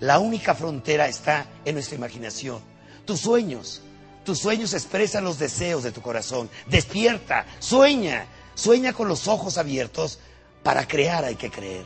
La 0.00 0.18
única 0.18 0.54
frontera 0.54 1.08
está 1.08 1.46
en 1.64 1.74
nuestra 1.74 1.96
imaginación. 1.96 2.60
Tus 3.04 3.20
sueños, 3.20 3.82
tus 4.24 4.38
sueños 4.38 4.72
expresan 4.74 5.24
los 5.24 5.38
deseos 5.38 5.82
de 5.82 5.92
tu 5.92 6.00
corazón. 6.00 6.50
Despierta, 6.66 7.46
sueña, 7.58 8.26
sueña 8.54 8.92
con 8.92 9.08
los 9.08 9.28
ojos 9.28 9.58
abiertos. 9.58 10.18
Para 10.62 10.88
crear 10.88 11.24
hay 11.24 11.36
que 11.36 11.50
creer. 11.50 11.84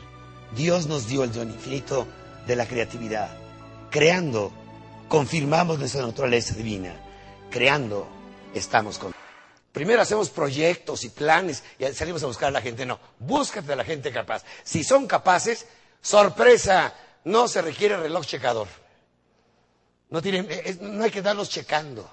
Dios 0.55 0.87
nos 0.87 1.07
dio 1.07 1.23
el 1.23 1.31
don 1.31 1.51
infinito 1.51 2.07
de 2.47 2.55
la 2.55 2.65
creatividad. 2.65 3.29
Creando, 3.91 4.51
confirmamos 5.07 5.79
nuestra 5.79 6.01
naturaleza 6.05 6.55
divina. 6.55 6.95
Creando, 7.51 8.07
estamos 8.53 8.97
con. 8.97 9.13
Primero 9.71 10.01
hacemos 10.01 10.29
proyectos 10.29 11.03
y 11.03 11.09
planes 11.09 11.63
y 11.77 11.85
salimos 11.93 12.23
a 12.23 12.27
buscar 12.27 12.49
a 12.49 12.51
la 12.51 12.61
gente. 12.61 12.85
No, 12.85 12.99
búscate 13.19 13.73
a 13.73 13.75
la 13.75 13.83
gente 13.83 14.11
capaz. 14.11 14.43
Si 14.63 14.83
son 14.83 15.07
capaces, 15.07 15.67
sorpresa, 16.01 16.93
no 17.25 17.47
se 17.47 17.61
requiere 17.61 17.97
reloj 17.97 18.25
checador. 18.25 18.67
No, 20.09 20.21
tienen, 20.21 20.47
no 20.81 21.03
hay 21.03 21.11
que 21.11 21.19
andarlos 21.19 21.49
checando. 21.49 22.09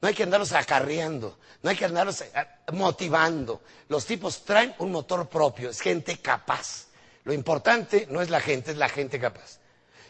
No 0.00 0.08
hay 0.08 0.14
que 0.14 0.22
andarlos 0.22 0.52
acarreando. 0.52 1.38
No 1.62 1.70
hay 1.70 1.76
que 1.76 1.84
andarlos 1.84 2.20
eh, 2.20 2.32
motivando. 2.72 3.62
Los 3.88 4.06
tipos 4.06 4.44
traen 4.44 4.74
un 4.78 4.92
motor 4.92 5.28
propio. 5.28 5.70
Es 5.70 5.80
gente 5.80 6.18
capaz. 6.18 6.86
Lo 7.24 7.32
importante 7.32 8.06
no 8.10 8.20
es 8.20 8.30
la 8.30 8.40
gente, 8.40 8.72
es 8.72 8.76
la 8.76 8.88
gente 8.88 9.20
capaz. 9.20 9.58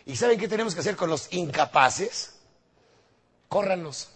¿Y 0.06 0.16
saben 0.16 0.38
qué 0.38 0.48
tenemos 0.48 0.74
que 0.74 0.80
hacer 0.80 0.96
con 0.96 1.10
los 1.10 1.32
incapaces? 1.32 2.34
Córranlos. 3.48 4.08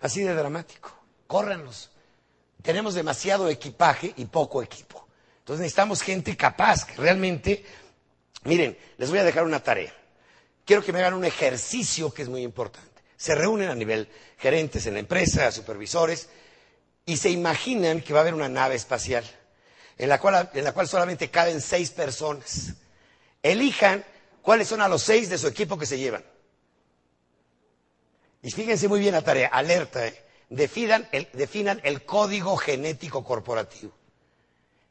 Así 0.00 0.22
de 0.22 0.34
dramático. 0.34 0.90
Córranlos. 1.26 1.90
Tenemos 2.62 2.94
demasiado 2.94 3.48
equipaje 3.48 4.12
y 4.16 4.24
poco 4.26 4.62
equipo. 4.62 5.06
Entonces 5.38 5.60
necesitamos 5.60 6.02
gente 6.02 6.36
capaz 6.36 6.84
que 6.84 6.96
realmente 6.96 7.64
Miren, 8.46 8.78
les 8.98 9.10
voy 9.10 9.18
a 9.18 9.24
dejar 9.24 9.44
una 9.44 9.62
tarea. 9.62 9.92
Quiero 10.64 10.82
que 10.82 10.92
me 10.92 11.00
hagan 11.00 11.14
un 11.14 11.24
ejercicio 11.24 12.12
que 12.12 12.22
es 12.22 12.28
muy 12.28 12.42
importante. 12.42 13.02
Se 13.16 13.34
reúnen 13.34 13.68
a 13.70 13.74
nivel 13.74 14.08
gerentes 14.38 14.86
en 14.86 14.94
la 14.94 15.00
empresa, 15.00 15.50
supervisores, 15.52 16.28
y 17.04 17.16
se 17.16 17.30
imaginan 17.30 18.00
que 18.00 18.12
va 18.12 18.20
a 18.20 18.22
haber 18.22 18.34
una 18.34 18.48
nave 18.48 18.74
espacial 18.74 19.24
en 19.98 20.08
la 20.08 20.20
cual, 20.20 20.50
en 20.52 20.64
la 20.64 20.72
cual 20.72 20.88
solamente 20.88 21.30
caben 21.30 21.60
seis 21.60 21.90
personas. 21.90 22.74
Elijan 23.42 24.04
cuáles 24.42 24.68
son 24.68 24.80
a 24.80 24.88
los 24.88 25.02
seis 25.02 25.28
de 25.28 25.38
su 25.38 25.46
equipo 25.46 25.78
que 25.78 25.86
se 25.86 25.98
llevan. 25.98 26.24
Y 28.42 28.50
fíjense 28.50 28.88
muy 28.88 29.00
bien 29.00 29.14
la 29.14 29.22
tarea, 29.22 29.48
alerta, 29.48 30.06
¿eh? 30.06 30.22
definan, 30.50 31.08
el, 31.12 31.28
definan 31.32 31.80
el 31.82 32.04
código 32.04 32.56
genético 32.56 33.24
corporativo. 33.24 33.92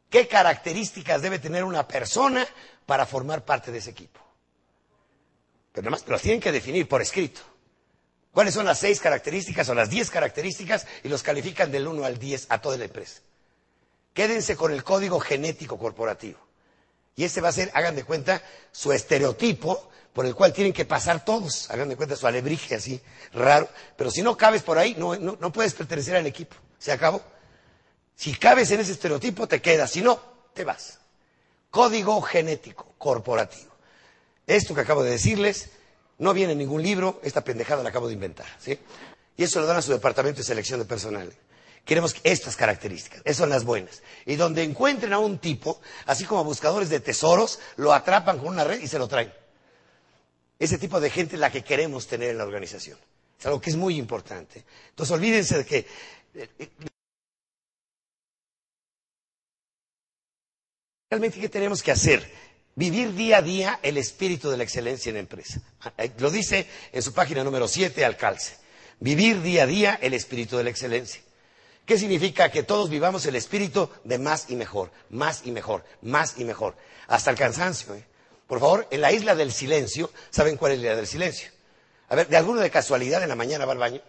¿Qué 0.10 0.28
características 0.28 1.22
debe 1.22 1.40
tener 1.40 1.64
una 1.64 1.88
persona 1.88 2.46
para 2.86 3.06
formar 3.06 3.46
parte 3.46 3.72
de 3.72 3.80
ese 3.80 3.92
equipo. 3.92 4.20
Pero 5.72 5.86
además 5.88 6.06
los 6.08 6.22
tienen 6.22 6.40
que 6.40 6.52
definir 6.52 6.88
por 6.88 7.02
escrito. 7.02 7.42
¿Cuáles 8.32 8.54
son 8.54 8.66
las 8.66 8.80
seis 8.80 9.00
características 9.00 9.70
o 9.70 9.74
las 9.74 9.90
diez 9.90 10.10
características? 10.10 10.86
Y 11.04 11.10
los 11.10 11.24
califican 11.24 11.72
del 11.72 11.88
uno 11.88 12.06
al 12.06 12.18
diez 12.18 12.48
a 12.50 12.60
toda 12.60 12.78
la 12.78 12.86
empresa. 12.86 13.22
Quédense 14.14 14.56
con 14.56 14.72
el 14.72 14.84
código 14.84 15.20
genético 15.20 15.78
corporativo. 15.78 16.40
Y 17.16 17.24
ese 17.24 17.42
va 17.42 17.50
a 17.50 17.54
ser, 17.54 17.72
hagan 17.74 17.96
de 17.96 18.04
cuenta, 18.04 18.42
su 18.72 18.92
estereotipo 18.92 19.90
por 20.14 20.26
el 20.26 20.36
cual 20.36 20.54
tienen 20.54 20.74
que 20.74 20.86
pasar 20.86 21.24
todos. 21.24 21.70
Hagan 21.70 21.90
de 21.90 21.96
cuenta 21.98 22.16
su 22.16 22.28
alebrije 22.28 22.76
así, 22.76 23.02
raro. 23.34 23.70
Pero 23.98 24.12
si 24.12 24.22
no 24.22 24.38
cabes 24.38 24.64
por 24.64 24.78
ahí, 24.78 24.96
no, 24.98 25.16
no, 25.16 25.38
no 25.40 25.52
puedes 25.52 25.74
pertenecer 25.74 26.16
al 26.16 26.26
equipo. 26.26 26.56
Se 26.78 26.92
acabó. 26.92 27.22
Si 28.16 28.34
cabes 28.36 28.72
en 28.72 28.80
ese 28.80 28.94
estereotipo, 28.94 29.48
te 29.48 29.62
quedas. 29.62 29.92
Si 29.92 30.02
no, 30.02 30.20
te 30.54 30.64
vas. 30.64 31.00
Código 31.76 32.22
genético 32.22 32.96
corporativo. 32.98 33.74
Esto 34.48 34.74
que 34.74 34.80
acabo 34.80 35.04
de 35.04 35.12
decirles 35.12 35.72
no 36.20 36.34
viene 36.34 36.54
en 36.54 36.60
ningún 36.60 36.82
libro, 36.82 37.20
esta 37.22 37.44
pendejada 37.44 37.84
la 37.84 37.90
acabo 37.90 38.08
de 38.08 38.14
inventar. 38.14 38.46
¿sí? 38.60 38.80
Y 39.36 39.44
eso 39.44 39.60
lo 39.60 39.66
dan 39.66 39.76
a 39.76 39.82
su 39.82 39.92
departamento 39.92 40.38
de 40.38 40.46
selección 40.46 40.80
de 40.80 40.86
personal. 40.86 41.34
Queremos 41.84 42.16
estas 42.24 42.56
características, 42.56 43.20
esas 43.26 43.36
son 43.36 43.50
las 43.50 43.66
buenas. 43.66 44.04
Y 44.26 44.38
donde 44.38 44.64
encuentren 44.64 45.12
a 45.12 45.20
un 45.20 45.38
tipo, 45.38 45.82
así 46.06 46.24
como 46.24 46.46
buscadores 46.46 46.88
de 46.88 47.02
tesoros, 47.02 47.60
lo 47.76 47.92
atrapan 47.92 48.38
con 48.38 48.48
una 48.48 48.64
red 48.64 48.80
y 48.80 48.88
se 48.88 48.98
lo 48.98 49.10
traen. 49.10 49.34
Ese 50.58 50.78
tipo 50.78 51.02
de 51.02 51.10
gente 51.10 51.36
es 51.36 51.42
la 51.42 51.52
que 51.52 51.66
queremos 51.66 52.08
tener 52.08 52.30
en 52.30 52.38
la 52.38 52.46
organización. 52.46 52.98
Es 53.38 53.46
algo 53.48 53.60
que 53.60 53.72
es 53.72 53.76
muy 53.76 53.98
importante. 53.98 54.64
Entonces 54.92 55.14
olvídense 55.14 55.58
de 55.58 55.66
que 55.66 55.86
Realmente, 61.16 61.40
¿qué 61.40 61.48
tenemos 61.48 61.82
que 61.82 61.94
hacer? 61.94 62.30
Vivir 62.76 63.14
día 63.14 63.38
a 63.38 63.42
día 63.42 63.80
el 63.82 63.98
espíritu 63.98 64.50
de 64.50 64.58
la 64.58 64.64
excelencia 64.64 65.10
en 65.10 65.14
la 65.14 65.22
empresa. 65.22 65.62
Lo 66.18 66.30
dice 66.30 66.68
en 66.92 67.02
su 67.02 67.14
página 67.14 67.42
número 67.42 67.70
7, 67.70 68.04
Alcalce. 68.04 68.58
Vivir 69.00 69.42
día 69.42 69.64
a 69.64 69.66
día 69.66 69.98
el 70.02 70.14
espíritu 70.14 70.58
de 70.58 70.66
la 70.66 70.72
excelencia. 70.72 71.22
¿Qué 71.86 71.98
significa? 71.98 72.52
Que 72.52 72.64
todos 72.64 72.90
vivamos 72.90 73.26
el 73.28 73.38
espíritu 73.38 73.90
de 74.04 74.20
más 74.20 74.48
y 74.50 74.58
mejor, 74.58 74.92
más 75.10 75.44
y 75.46 75.54
mejor, 75.54 75.86
más 76.02 76.34
y 76.38 76.44
mejor. 76.44 76.76
Hasta 77.08 77.32
el 77.32 77.38
cansancio. 77.38 77.96
¿eh? 77.96 78.04
Por 78.46 78.60
favor, 78.60 78.86
en 78.92 79.00
la 79.00 79.14
isla 79.14 79.36
del 79.36 79.54
silencio, 79.54 80.12
¿saben 80.32 80.58
cuál 80.58 80.74
es 80.74 80.80
la 80.80 80.84
isla 80.88 80.96
del 80.98 81.08
silencio? 81.08 81.50
A 82.10 82.16
ver, 82.16 82.28
¿de 82.28 82.36
alguno 82.36 82.60
de 82.60 82.70
casualidad 82.70 83.24
en 83.24 83.30
la 83.30 83.36
mañana 83.36 83.64
va 83.64 83.72
al 83.72 83.78
baño? 83.78 84.02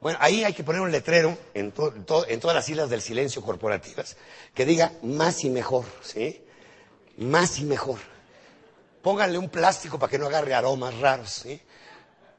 Bueno, 0.00 0.18
ahí 0.22 0.44
hay 0.44 0.54
que 0.54 0.64
poner 0.64 0.80
un 0.80 0.90
letrero 0.90 1.36
en, 1.52 1.72
todas 1.72 2.54
las 2.54 2.68
islas 2.68 2.88
del 2.88 3.02
silencio 3.02 3.42
corporativas 3.42 4.16
que 4.54 4.64
diga 4.64 4.92
más 5.02 5.44
y 5.44 5.50
mejor, 5.50 5.84
¿sí? 6.02 6.42
Más 7.18 7.58
y 7.58 7.64
mejor. 7.64 7.98
Pónganle 9.02 9.36
un 9.36 9.50
plástico 9.50 9.98
para 9.98 10.10
que 10.10 10.18
no 10.18 10.26
agarre 10.26 10.54
aromas 10.54 10.98
raros, 10.98 11.30
¿sí? 11.30 11.60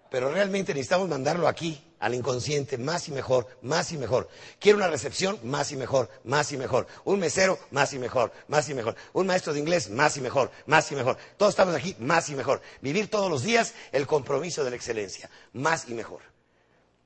Pero 0.09 0.31
realmente 0.31 0.73
necesitamos 0.73 1.07
mandarlo 1.07 1.47
aquí, 1.47 1.79
al 1.99 2.15
inconsciente, 2.15 2.79
más 2.79 3.07
y 3.07 3.11
mejor, 3.11 3.47
más 3.61 3.91
y 3.91 3.97
mejor. 3.97 4.27
Quiero 4.59 4.79
una 4.79 4.87
recepción, 4.87 5.39
más 5.43 5.71
y 5.71 5.75
mejor, 5.75 6.09
más 6.23 6.51
y 6.51 6.57
mejor. 6.57 6.87
Un 7.03 7.19
mesero, 7.19 7.59
más 7.69 7.93
y 7.93 7.99
mejor, 7.99 8.33
más 8.47 8.67
y 8.69 8.73
mejor. 8.73 8.95
Un 9.13 9.27
maestro 9.27 9.53
de 9.53 9.59
inglés, 9.59 9.91
más 9.91 10.17
y 10.17 10.21
mejor, 10.21 10.49
más 10.65 10.91
y 10.91 10.95
mejor. 10.95 11.15
Todos 11.37 11.51
estamos 11.51 11.75
aquí, 11.75 11.95
más 11.99 12.27
y 12.29 12.35
mejor. 12.35 12.59
Vivir 12.81 13.07
todos 13.07 13.29
los 13.29 13.43
días 13.43 13.75
el 13.91 14.07
compromiso 14.07 14.63
de 14.63 14.71
la 14.71 14.75
excelencia, 14.75 15.29
más 15.53 15.87
y 15.87 15.93
mejor. 15.93 16.30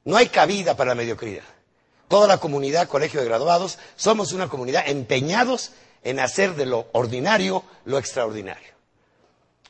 No 0.05 0.15
hay 0.15 0.27
cabida 0.29 0.77
para 0.77 0.89
la 0.89 0.95
mediocridad. 0.95 1.43
Toda 2.07 2.27
la 2.27 2.37
comunidad, 2.37 2.87
colegio 2.87 3.19
de 3.19 3.27
graduados, 3.27 3.79
somos 3.95 4.31
una 4.31 4.47
comunidad 4.47 4.87
empeñados 4.87 5.71
en 6.03 6.19
hacer 6.19 6.55
de 6.55 6.67
lo 6.67 6.87
ordinario 6.93 7.63
lo 7.85 7.97
extraordinario. 7.97 8.75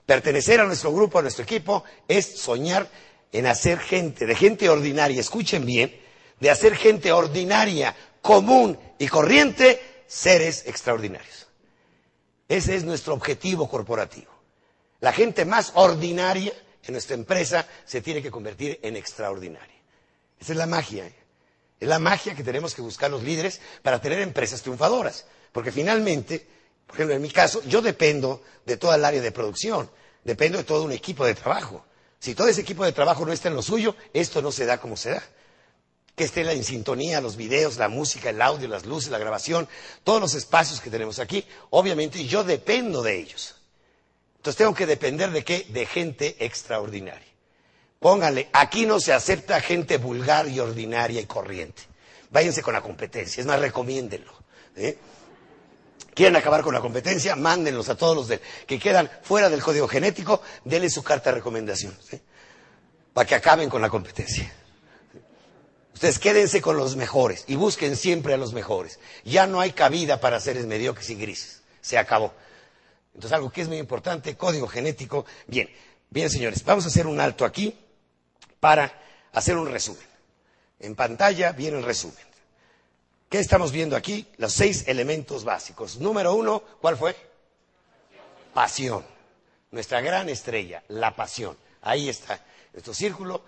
Pertenecer 0.05 0.59
a 0.59 0.65
nuestro 0.65 0.93
grupo, 0.93 1.17
a 1.17 1.21
nuestro 1.21 1.43
equipo, 1.43 1.85
es 2.07 2.37
soñar 2.39 2.87
en 3.31 3.47
hacer 3.47 3.79
gente, 3.79 4.25
de 4.25 4.35
gente 4.35 4.69
ordinaria, 4.69 5.19
escuchen 5.19 5.65
bien, 5.65 5.97
de 6.39 6.49
hacer 6.49 6.75
gente 6.75 7.11
ordinaria, 7.11 7.95
común 8.21 8.77
y 8.99 9.07
corriente, 9.07 10.03
seres 10.05 10.67
extraordinarios. 10.67 11.47
Ese 12.47 12.75
es 12.75 12.83
nuestro 12.83 13.13
objetivo 13.13 13.69
corporativo. 13.69 14.31
La 14.99 15.13
gente 15.13 15.45
más 15.45 15.71
ordinaria 15.75 16.53
en 16.83 16.91
nuestra 16.91 17.15
empresa 17.15 17.65
se 17.85 18.01
tiene 18.01 18.21
que 18.21 18.31
convertir 18.31 18.79
en 18.83 18.95
extraordinaria. 18.95 19.74
Esa 20.39 20.53
es 20.53 20.57
la 20.57 20.65
magia. 20.65 21.11
Es 21.79 21.87
la 21.87 21.99
magia 21.99 22.35
que 22.35 22.43
tenemos 22.43 22.73
que 22.73 22.81
buscar 22.81 23.11
los 23.11 23.23
líderes 23.23 23.59
para 23.81 24.01
tener 24.01 24.19
empresas 24.19 24.61
triunfadoras. 24.61 25.25
Porque 25.51 25.71
finalmente, 25.71 26.47
por 26.85 26.95
ejemplo, 26.95 27.15
en 27.15 27.21
mi 27.21 27.29
caso, 27.29 27.61
yo 27.63 27.81
dependo 27.81 28.41
de 28.65 28.77
toda 28.77 28.95
el 28.95 29.05
área 29.05 29.21
de 29.21 29.31
producción, 29.31 29.89
dependo 30.23 30.57
de 30.57 30.63
todo 30.63 30.83
un 30.83 30.91
equipo 30.91 31.25
de 31.25 31.35
trabajo. 31.35 31.85
Si 32.19 32.33
todo 32.33 32.47
ese 32.47 32.61
equipo 32.61 32.83
de 32.83 32.91
trabajo 32.91 33.25
no 33.25 33.31
está 33.31 33.49
en 33.49 33.55
lo 33.55 33.61
suyo, 33.61 33.95
esto 34.13 34.41
no 34.41 34.51
se 34.51 34.65
da 34.65 34.79
como 34.79 34.97
se 34.97 35.11
da. 35.11 35.23
que 36.15 36.23
esté 36.23 36.49
en 36.49 36.63
sintonía 36.63 37.19
los 37.19 37.35
videos, 37.35 37.75
la 37.77 37.89
música, 37.89 38.29
el 38.29 38.41
audio, 38.41 38.69
las 38.69 38.85
luces, 38.85 39.11
la 39.11 39.17
grabación, 39.17 39.67
todos 40.05 40.21
los 40.21 40.33
espacios 40.33 40.79
que 40.79 40.89
tenemos 40.89 41.19
aquí. 41.19 41.45
Obviamente 41.71 42.25
yo 42.25 42.45
dependo 42.45 43.03
de 43.03 43.19
ellos. 43.19 43.55
Entonces 44.37 44.57
tengo 44.57 44.73
que 44.73 44.85
depender 44.85 45.31
de 45.31 45.43
qué? 45.43 45.67
De 45.69 45.85
gente 45.85 46.37
extraordinaria. 46.39 47.34
Pónganle, 48.05 48.49
aquí 48.53 48.85
no 48.85 48.99
se 48.99 49.13
acepta 49.13 49.59
gente 49.61 49.97
vulgar 49.97 50.47
y 50.47 50.59
ordinaria 50.59 51.19
y 51.19 51.25
corriente. 51.25 51.81
Váyanse 52.29 52.61
con 52.61 52.75
la 52.75 52.81
competencia, 52.81 53.41
es 53.41 53.47
más, 53.47 53.59
recomiéndenlo. 53.59 54.31
¿eh? 54.75 54.95
quieren 56.13 56.35
acabar 56.35 56.61
con 56.61 56.75
la 56.75 56.81
competencia, 56.81 57.35
mándenlos 57.35 57.89
a 57.89 57.97
todos 57.97 58.15
los 58.15 58.39
que 58.67 58.77
quedan 58.77 59.09
fuera 59.23 59.49
del 59.49 59.63
código 59.63 59.87
genético, 59.87 60.43
denle 60.63 60.91
su 60.91 61.01
carta 61.01 61.31
de 61.31 61.37
recomendación, 61.37 61.97
para 63.11 63.27
que 63.27 63.33
acaben 63.33 63.71
con 63.71 63.81
la 63.81 63.89
competencia. 63.89 64.53
Ustedes 65.95 66.19
quédense 66.19 66.61
con 66.61 66.77
los 66.77 66.95
mejores 66.95 67.43
y 67.47 67.55
busquen 67.55 67.95
siempre 67.95 68.35
a 68.35 68.37
los 68.37 68.53
mejores. 68.53 68.99
Ya 69.23 69.47
no 69.47 69.61
hay 69.61 69.71
cabida 69.71 70.19
para 70.19 70.39
seres 70.39 70.67
mediocres 70.67 71.09
y 71.09 71.15
grises. 71.15 71.63
Se 71.81 71.97
acabó. 71.97 72.35
Entonces, 73.15 73.31
algo 73.31 73.49
que 73.49 73.61
es 73.61 73.67
muy 73.67 73.77
importante, 73.77 74.37
código 74.37 74.67
genético. 74.67 75.25
Bien, 75.47 75.67
bien, 76.11 76.29
señores, 76.29 76.63
vamos 76.63 76.85
a 76.85 76.89
hacer 76.89 77.07
un 77.07 77.19
alto 77.19 77.45
aquí 77.45 77.75
para 78.59 78.91
hacer 79.33 79.57
un 79.57 79.69
resumen. 79.69 80.05
En 80.79 80.95
pantalla 80.95 81.51
viene 81.51 81.77
el 81.77 81.83
resumen. 81.83 82.23
¿Qué 83.29 83.39
estamos 83.39 83.71
viendo 83.71 83.95
aquí? 83.95 84.27
Los 84.37 84.53
seis 84.53 84.85
elementos 84.87 85.43
básicos. 85.43 85.97
Número 85.97 86.33
uno, 86.35 86.61
¿cuál 86.81 86.97
fue? 86.97 87.15
Pasión. 88.53 89.05
Nuestra 89.71 90.01
gran 90.01 90.29
estrella, 90.29 90.83
la 90.87 91.15
pasión. 91.15 91.57
Ahí 91.81 92.09
está 92.09 92.39
nuestro 92.75 92.93
círculo, 92.93 93.41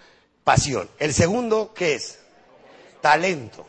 pasión. 0.43 0.89
El 0.99 1.13
segundo, 1.13 1.73
¿qué 1.73 1.95
es? 1.95 2.19
Talento. 3.01 3.67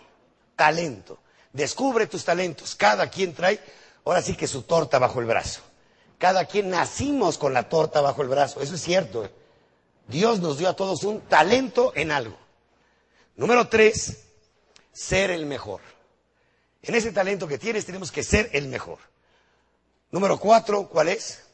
Talento. 0.55 1.19
Descubre 1.53 2.07
tus 2.07 2.25
talentos. 2.25 2.77
Cada 2.77 3.11
quien 3.11 3.35
trae, 3.35 3.61
ahora 4.05 4.23
sí 4.23 4.37
que 4.37 4.47
su 4.47 4.63
torta 4.63 4.99
bajo 5.01 5.21
el 5.21 5.27
brazo. 5.27 5.61
Cada 6.17 6.47
quien 6.47 6.71
nacimos 6.71 7.39
con 7.39 7.53
la 7.53 7.69
torta 7.69 8.01
bajo 8.01 8.23
el 8.23 8.29
brazo. 8.29 8.61
Eso 8.61 8.77
es 8.77 8.81
cierto. 8.81 9.25
¿eh? 9.25 9.31
Dios 10.09 10.41
nos 10.41 10.59
dio 10.59 10.69
a 10.69 10.77
todos 10.77 11.05
un 11.05 11.21
talento 11.21 11.93
en 11.95 12.11
algo. 12.11 12.37
Número 13.37 13.69
tres, 13.69 14.25
ser 14.93 15.31
el 15.31 15.47
mejor. 15.47 15.81
En 16.83 16.95
ese 16.95 17.13
talento 17.13 17.47
que 17.47 17.59
tienes 17.59 17.85
tenemos 17.85 18.11
que 18.11 18.25
ser 18.25 18.49
el 18.53 18.69
mejor. 18.69 18.99
Número 20.11 20.41
cuatro, 20.41 20.89
¿cuál 20.89 21.09
es? 21.09 21.45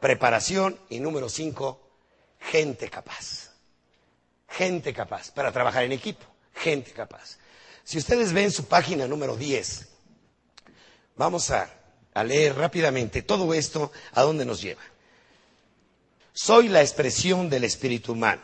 Preparación. 0.00 0.78
Y 0.90 0.98
número 0.98 1.28
cinco, 1.28 1.80
gente 2.40 2.90
capaz. 2.90 3.52
Gente 4.48 4.92
capaz 4.92 5.30
para 5.30 5.52
trabajar 5.52 5.84
en 5.84 5.92
equipo. 5.92 6.26
Gente 6.54 6.90
capaz. 6.92 7.38
Si 7.84 7.96
ustedes 7.96 8.32
ven 8.32 8.50
su 8.50 8.64
página 8.64 9.06
número 9.06 9.36
10, 9.36 9.88
vamos 11.16 11.50
a, 11.50 11.70
a 12.12 12.24
leer 12.24 12.56
rápidamente 12.56 13.22
todo 13.22 13.54
esto, 13.54 13.92
¿a 14.12 14.22
dónde 14.22 14.44
nos 14.44 14.60
lleva? 14.60 14.82
Soy 16.40 16.68
la 16.68 16.82
expresión 16.82 17.50
del 17.50 17.64
espíritu 17.64 18.12
humano, 18.12 18.40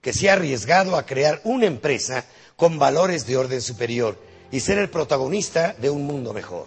que 0.00 0.14
se 0.14 0.30
ha 0.30 0.32
arriesgado 0.32 0.96
a 0.96 1.04
crear 1.04 1.38
una 1.44 1.66
empresa 1.66 2.24
con 2.56 2.78
valores 2.78 3.26
de 3.26 3.36
orden 3.36 3.60
superior 3.60 4.18
y 4.50 4.60
ser 4.60 4.78
el 4.78 4.88
protagonista 4.88 5.74
de 5.78 5.90
un 5.90 6.06
mundo 6.06 6.32
mejor. 6.32 6.64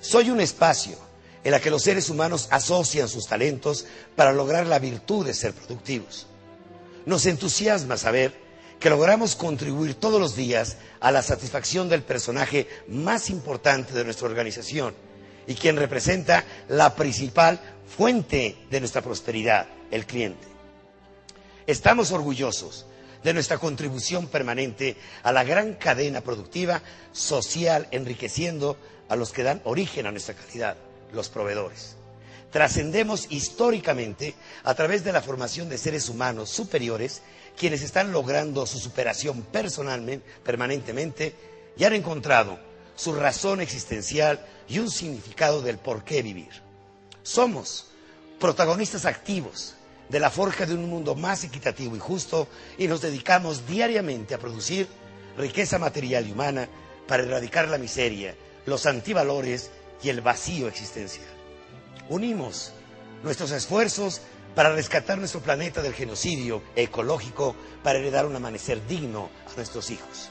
Soy 0.00 0.30
un 0.30 0.40
espacio 0.40 0.96
en 1.44 1.52
el 1.52 1.60
que 1.60 1.70
los 1.70 1.82
seres 1.82 2.08
humanos 2.08 2.48
asocian 2.50 3.06
sus 3.06 3.26
talentos 3.26 3.84
para 4.16 4.32
lograr 4.32 4.66
la 4.66 4.78
virtud 4.78 5.26
de 5.26 5.34
ser 5.34 5.52
productivos. 5.52 6.26
Nos 7.04 7.26
entusiasma 7.26 7.98
saber 7.98 8.32
que 8.80 8.88
logramos 8.88 9.36
contribuir 9.36 9.94
todos 9.94 10.22
los 10.22 10.36
días 10.36 10.78
a 11.00 11.10
la 11.12 11.20
satisfacción 11.22 11.90
del 11.90 12.02
personaje 12.02 12.66
más 12.88 13.28
importante 13.28 13.92
de 13.92 14.04
nuestra 14.04 14.26
organización 14.26 14.94
y 15.46 15.54
quien 15.54 15.76
representa 15.76 16.44
la 16.68 16.94
principal 16.94 17.60
fuente 17.96 18.56
de 18.70 18.80
nuestra 18.80 19.02
prosperidad, 19.02 19.66
el 19.90 20.06
cliente. 20.06 20.46
Estamos 21.66 22.10
orgullosos 22.10 22.86
de 23.22 23.34
nuestra 23.34 23.58
contribución 23.58 24.26
permanente 24.26 24.96
a 25.22 25.30
la 25.30 25.44
gran 25.44 25.74
cadena 25.74 26.22
productiva 26.22 26.82
social, 27.12 27.86
enriqueciendo 27.90 28.76
a 29.08 29.16
los 29.16 29.30
que 29.32 29.42
dan 29.42 29.60
origen 29.64 30.06
a 30.06 30.10
nuestra 30.10 30.34
calidad, 30.34 30.76
los 31.12 31.28
proveedores. 31.28 31.96
Trascendemos 32.50 33.26
históricamente 33.30 34.34
a 34.64 34.74
través 34.74 35.04
de 35.04 35.12
la 35.12 35.22
formación 35.22 35.68
de 35.68 35.78
seres 35.78 36.08
humanos 36.08 36.50
superiores, 36.50 37.22
quienes 37.56 37.82
están 37.82 38.12
logrando 38.12 38.66
su 38.66 38.78
superación 38.78 39.42
personalmente, 39.42 40.26
permanentemente, 40.42 41.34
y 41.76 41.84
han 41.84 41.92
encontrado 41.92 42.58
su 42.96 43.14
razón 43.14 43.60
existencial 43.60 44.44
y 44.68 44.78
un 44.78 44.90
significado 44.90 45.62
del 45.62 45.78
por 45.78 46.04
qué 46.04 46.22
vivir. 46.22 46.71
Somos 47.22 47.86
protagonistas 48.38 49.06
activos 49.06 49.74
de 50.08 50.20
la 50.20 50.30
forja 50.30 50.66
de 50.66 50.74
un 50.74 50.88
mundo 50.90 51.14
más 51.14 51.44
equitativo 51.44 51.96
y 51.96 52.00
justo 52.00 52.48
y 52.76 52.88
nos 52.88 53.00
dedicamos 53.00 53.66
diariamente 53.66 54.34
a 54.34 54.38
producir 54.38 54.86
riqueza 55.38 55.78
material 55.78 56.26
y 56.26 56.32
humana 56.32 56.68
para 57.06 57.22
erradicar 57.22 57.68
la 57.68 57.78
miseria, 57.78 58.34
los 58.66 58.86
antivalores 58.86 59.70
y 60.02 60.08
el 60.08 60.20
vacío 60.20 60.68
existencial. 60.68 61.26
Unimos 62.08 62.72
nuestros 63.22 63.52
esfuerzos 63.52 64.20
para 64.54 64.74
rescatar 64.74 65.18
nuestro 65.18 65.40
planeta 65.40 65.80
del 65.80 65.94
genocidio 65.94 66.62
ecológico, 66.76 67.56
para 67.82 67.98
heredar 67.98 68.26
un 68.26 68.36
amanecer 68.36 68.86
digno 68.86 69.30
a 69.50 69.56
nuestros 69.56 69.90
hijos. 69.90 70.28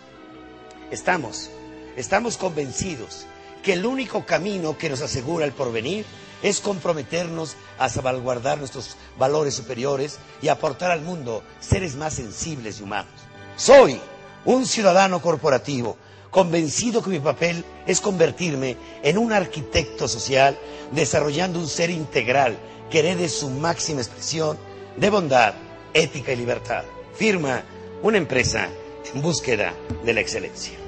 Estamos, 0.91 1.49
estamos 1.95 2.37
convencidos 2.37 3.25
que 3.63 3.73
el 3.73 3.85
único 3.85 4.25
camino 4.25 4.77
que 4.77 4.89
nos 4.89 5.01
asegura 5.01 5.45
el 5.45 5.53
porvenir 5.53 6.05
es 6.43 6.59
comprometernos 6.59 7.55
a 7.77 7.89
salvaguardar 7.89 8.57
nuestros 8.57 8.95
valores 9.17 9.53
superiores 9.53 10.19
y 10.41 10.47
aportar 10.47 10.91
al 10.91 11.01
mundo 11.01 11.43
seres 11.59 11.95
más 11.95 12.13
sensibles 12.15 12.79
y 12.79 12.83
humanos. 12.83 13.11
Soy 13.55 13.99
un 14.45 14.65
ciudadano 14.65 15.21
corporativo 15.21 15.97
convencido 16.31 17.03
que 17.03 17.09
mi 17.09 17.19
papel 17.19 17.63
es 17.85 17.99
convertirme 18.01 18.77
en 19.03 19.17
un 19.17 19.33
arquitecto 19.33 20.07
social 20.07 20.57
desarrollando 20.91 21.59
un 21.59 21.67
ser 21.67 21.89
integral 21.89 22.57
que 22.89 22.99
herede 22.99 23.29
su 23.29 23.49
máxima 23.49 24.01
expresión 24.01 24.57
de 24.97 25.09
bondad, 25.09 25.53
ética 25.93 26.31
y 26.31 26.37
libertad. 26.37 26.83
Firma 27.15 27.63
una 28.01 28.17
empresa 28.17 28.67
en 29.13 29.21
búsqueda 29.21 29.73
de 30.03 30.13
la 30.13 30.21
excelencia. 30.21 30.80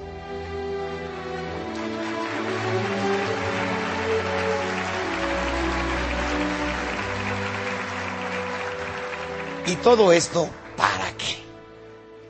Y 9.66 9.78
todo 9.78 10.12
esto, 10.12 10.50
¿para 10.76 11.16
qué? 11.16 11.38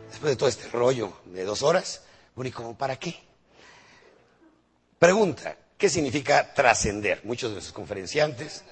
Después 0.10 0.32
de 0.32 0.36
todo 0.36 0.50
este 0.50 0.70
rollo 0.70 1.14
de 1.26 1.44
dos 1.44 1.64
horas, 1.64 2.04
bueno, 2.36 2.76
para 2.78 2.98
qué? 2.98 3.20
Pregunta, 5.00 5.58
¿qué 5.78 5.90
significa 5.90 6.54
trascender? 6.54 7.22
Muchos 7.24 7.50
de 7.50 7.56
nuestros 7.56 7.74
conferenciantes. 7.74 8.64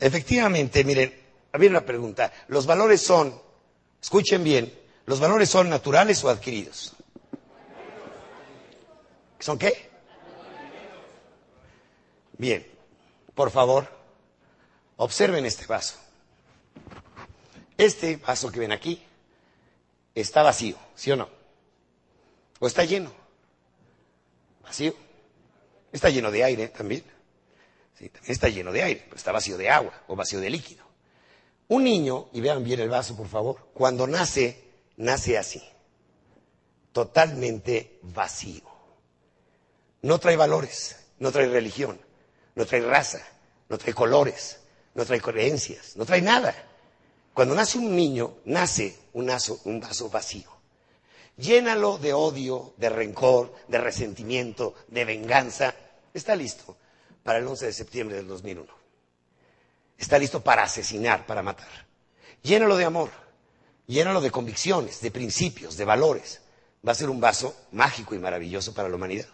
Efectivamente, 0.00 0.82
miren, 0.82 1.16
había 1.52 1.70
una 1.70 1.84
pregunta. 1.86 2.32
¿Los 2.48 2.66
valores 2.66 3.00
son, 3.02 3.40
escuchen 4.02 4.42
bien, 4.42 4.76
los 5.06 5.20
valores 5.20 5.48
son 5.48 5.70
naturales 5.70 6.24
o 6.24 6.28
adquiridos? 6.28 6.94
¿Son 9.38 9.58
qué? 9.58 9.90
Bien, 12.36 12.66
por 13.34 13.50
favor, 13.52 13.86
observen 14.96 15.46
este 15.46 15.66
vaso. 15.66 15.94
Este 17.80 18.16
vaso 18.18 18.52
que 18.52 18.60
ven 18.60 18.72
aquí 18.72 19.02
está 20.14 20.42
vacío, 20.42 20.76
¿sí 20.94 21.12
o 21.12 21.16
no? 21.16 21.30
¿O 22.58 22.66
está 22.66 22.84
lleno? 22.84 23.10
Vacío. 24.62 24.94
Está 25.90 26.10
lleno 26.10 26.30
de 26.30 26.44
aire 26.44 26.68
también. 26.68 27.02
Sí, 27.98 28.10
también 28.10 28.32
está 28.32 28.50
lleno 28.50 28.70
de 28.70 28.82
aire, 28.82 29.00
pero 29.04 29.16
está 29.16 29.32
vacío 29.32 29.56
de 29.56 29.70
agua 29.70 29.94
o 30.08 30.14
vacío 30.14 30.40
de 30.40 30.50
líquido. 30.50 30.84
Un 31.68 31.84
niño, 31.84 32.28
y 32.34 32.42
vean 32.42 32.62
bien 32.62 32.80
el 32.80 32.90
vaso, 32.90 33.16
por 33.16 33.28
favor, 33.28 33.70
cuando 33.72 34.06
nace, 34.06 34.62
nace 34.98 35.38
así, 35.38 35.62
totalmente 36.92 37.98
vacío. 38.02 38.68
No 40.02 40.18
trae 40.18 40.36
valores, 40.36 41.02
no 41.18 41.32
trae 41.32 41.48
religión, 41.48 41.98
no 42.56 42.66
trae 42.66 42.82
raza, 42.82 43.26
no 43.70 43.78
trae 43.78 43.94
colores, 43.94 44.60
no 44.94 45.06
trae 45.06 45.22
creencias, 45.22 45.96
no 45.96 46.04
trae 46.04 46.20
nada. 46.20 46.66
Cuando 47.34 47.54
nace 47.54 47.78
un 47.78 47.94
niño, 47.94 48.38
nace 48.44 48.98
un 49.12 49.26
vaso, 49.80 50.10
vacío. 50.10 50.50
Llénalo 51.36 51.98
de 51.98 52.12
odio, 52.12 52.74
de 52.76 52.90
rencor, 52.90 53.54
de 53.68 53.78
resentimiento, 53.78 54.74
de 54.88 55.04
venganza. 55.04 55.74
Está 56.12 56.34
listo 56.36 56.76
para 57.22 57.38
el 57.38 57.46
11 57.46 57.66
de 57.66 57.72
septiembre 57.72 58.16
del 58.16 58.26
2001. 58.26 58.66
Está 59.96 60.18
listo 60.18 60.42
para 60.42 60.64
asesinar, 60.64 61.26
para 61.26 61.42
matar. 61.42 61.86
Llénalo 62.42 62.76
de 62.76 62.84
amor. 62.84 63.10
Llénalo 63.86 64.20
de 64.20 64.30
convicciones, 64.30 65.00
de 65.00 65.10
principios, 65.10 65.76
de 65.76 65.84
valores. 65.84 66.40
Va 66.86 66.92
a 66.92 66.94
ser 66.94 67.10
un 67.10 67.20
vaso 67.20 67.54
mágico 67.72 68.14
y 68.14 68.18
maravilloso 68.18 68.74
para 68.74 68.88
la 68.88 68.96
humanidad. 68.96 69.26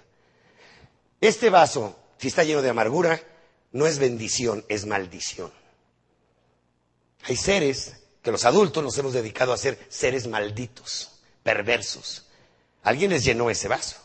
Este 1.20 1.50
vaso, 1.50 1.96
si 2.18 2.28
está 2.28 2.44
lleno 2.44 2.62
de 2.62 2.70
amargura, 2.70 3.20
no 3.72 3.86
es 3.86 3.98
bendición, 3.98 4.64
es 4.68 4.86
maldición. 4.86 5.52
Hay 7.28 7.36
seres 7.36 7.96
que 8.22 8.30
los 8.30 8.44
adultos 8.44 8.82
nos 8.84 8.96
hemos 8.98 9.12
dedicado 9.12 9.52
a 9.52 9.58
ser 9.58 9.78
seres 9.88 10.28
malditos, 10.28 11.20
perversos. 11.42 12.26
Alguien 12.84 13.10
les 13.10 13.24
llenó 13.24 13.50
ese 13.50 13.66
vaso. 13.66 13.96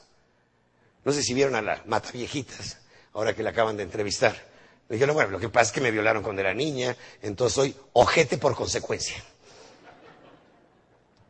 No 1.05 1.11
sé 1.11 1.21
si 1.21 1.35
vieron 1.35 1.55
a 1.55 1.61
la 1.61 1.83
mata 1.85 2.11
viejitas, 2.11 2.79
ahora 3.13 3.35
que 3.35 3.43
la 3.43 3.51
acaban 3.51 3.77
de 3.77 3.83
entrevistar. 3.83 4.35
Le 4.89 4.95
dijeron, 4.95 5.15
bueno, 5.15 5.29
lo 5.29 5.39
que 5.39 5.49
pasa 5.49 5.67
es 5.67 5.71
que 5.71 5.81
me 5.81 5.91
violaron 5.91 6.23
cuando 6.23 6.41
era 6.41 6.53
niña, 6.53 6.97
entonces 7.21 7.53
soy 7.53 7.75
ojete 7.93 8.39
por 8.39 8.55
consecuencia. 8.55 9.23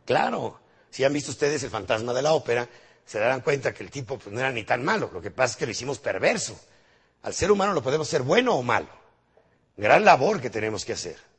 Claro, 0.06 0.60
si 0.90 1.04
han 1.04 1.12
visto 1.12 1.30
ustedes 1.30 1.62
el 1.62 1.70
fantasma 1.70 2.14
de 2.14 2.22
la 2.22 2.32
ópera, 2.32 2.68
se 3.04 3.18
darán 3.18 3.42
cuenta 3.42 3.74
que 3.74 3.84
el 3.84 3.90
tipo 3.90 4.18
pues, 4.18 4.32
no 4.32 4.40
era 4.40 4.50
ni 4.50 4.64
tan 4.64 4.82
malo, 4.82 5.10
lo 5.12 5.20
que 5.20 5.30
pasa 5.30 5.52
es 5.52 5.56
que 5.58 5.66
lo 5.66 5.72
hicimos 5.72 5.98
perverso. 5.98 6.58
Al 7.22 7.34
ser 7.34 7.52
humano 7.52 7.74
lo 7.74 7.82
podemos 7.82 8.08
ser 8.08 8.22
bueno 8.22 8.54
o 8.54 8.62
malo. 8.62 8.88
Gran 9.76 10.04
labor 10.04 10.40
que 10.40 10.50
tenemos 10.50 10.84
que 10.84 10.94
hacer. 10.94 11.31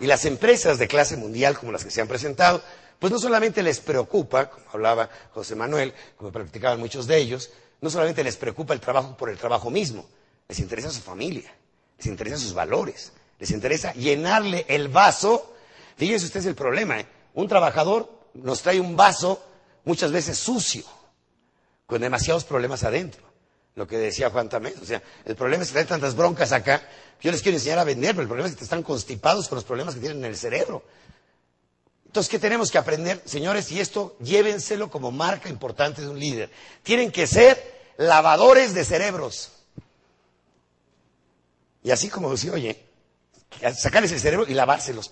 Y 0.00 0.06
las 0.06 0.24
empresas 0.24 0.78
de 0.78 0.88
clase 0.88 1.16
mundial 1.16 1.58
como 1.58 1.72
las 1.72 1.84
que 1.84 1.90
se 1.90 2.00
han 2.00 2.08
presentado, 2.08 2.62
pues 2.98 3.12
no 3.12 3.18
solamente 3.18 3.62
les 3.62 3.80
preocupa, 3.80 4.50
como 4.50 4.66
hablaba 4.72 5.08
José 5.32 5.54
Manuel, 5.54 5.92
como 6.16 6.32
practicaban 6.32 6.80
muchos 6.80 7.06
de 7.06 7.18
ellos, 7.18 7.50
no 7.80 7.90
solamente 7.90 8.24
les 8.24 8.36
preocupa 8.36 8.74
el 8.74 8.80
trabajo 8.80 9.16
por 9.16 9.30
el 9.30 9.38
trabajo 9.38 9.70
mismo, 9.70 10.06
les 10.48 10.58
interesa 10.58 10.90
su 10.90 11.00
familia, 11.00 11.52
les 11.96 12.06
interesa 12.06 12.36
sus 12.38 12.54
valores, 12.54 13.12
les 13.38 13.50
interesa 13.50 13.92
llenarle 13.94 14.64
el 14.68 14.88
vaso. 14.88 15.54
Fíjense 15.96 16.26
ustedes 16.26 16.46
el 16.46 16.54
problema, 16.54 16.98
¿eh? 17.00 17.06
un 17.34 17.48
trabajador 17.48 18.10
nos 18.34 18.62
trae 18.62 18.80
un 18.80 18.96
vaso 18.96 19.42
muchas 19.84 20.10
veces 20.10 20.38
sucio, 20.38 20.84
con 21.86 22.00
demasiados 22.00 22.44
problemas 22.44 22.82
adentro. 22.84 23.27
Lo 23.78 23.86
que 23.86 23.96
decía 23.96 24.28
Juan 24.28 24.48
también. 24.48 24.74
O 24.82 24.84
sea, 24.84 25.00
el 25.24 25.36
problema 25.36 25.62
es 25.62 25.68
que 25.68 25.74
traen 25.74 25.86
tantas 25.86 26.16
broncas 26.16 26.50
acá. 26.50 26.82
Yo 27.20 27.30
les 27.30 27.42
quiero 27.42 27.56
enseñar 27.56 27.78
a 27.78 27.84
vender, 27.84 28.10
pero 28.10 28.22
el 28.22 28.26
problema 28.26 28.48
es 28.48 28.56
que 28.56 28.64
están 28.64 28.82
constipados 28.82 29.46
con 29.46 29.54
los 29.54 29.64
problemas 29.64 29.94
que 29.94 30.00
tienen 30.00 30.18
en 30.18 30.24
el 30.24 30.36
cerebro. 30.36 30.82
Entonces, 32.04 32.28
¿qué 32.28 32.40
tenemos 32.40 32.72
que 32.72 32.78
aprender? 32.78 33.22
Señores, 33.24 33.70
y 33.70 33.78
esto 33.78 34.16
llévenselo 34.18 34.90
como 34.90 35.12
marca 35.12 35.48
importante 35.48 36.02
de 36.02 36.08
un 36.08 36.18
líder. 36.18 36.50
Tienen 36.82 37.12
que 37.12 37.28
ser 37.28 37.92
lavadores 37.98 38.74
de 38.74 38.84
cerebros. 38.84 39.52
Y 41.84 41.92
así 41.92 42.08
como 42.08 42.32
decía, 42.32 42.50
oye, 42.50 42.84
sacarles 43.76 44.10
el 44.10 44.18
cerebro 44.18 44.44
y 44.48 44.54
lavárselos. 44.54 45.08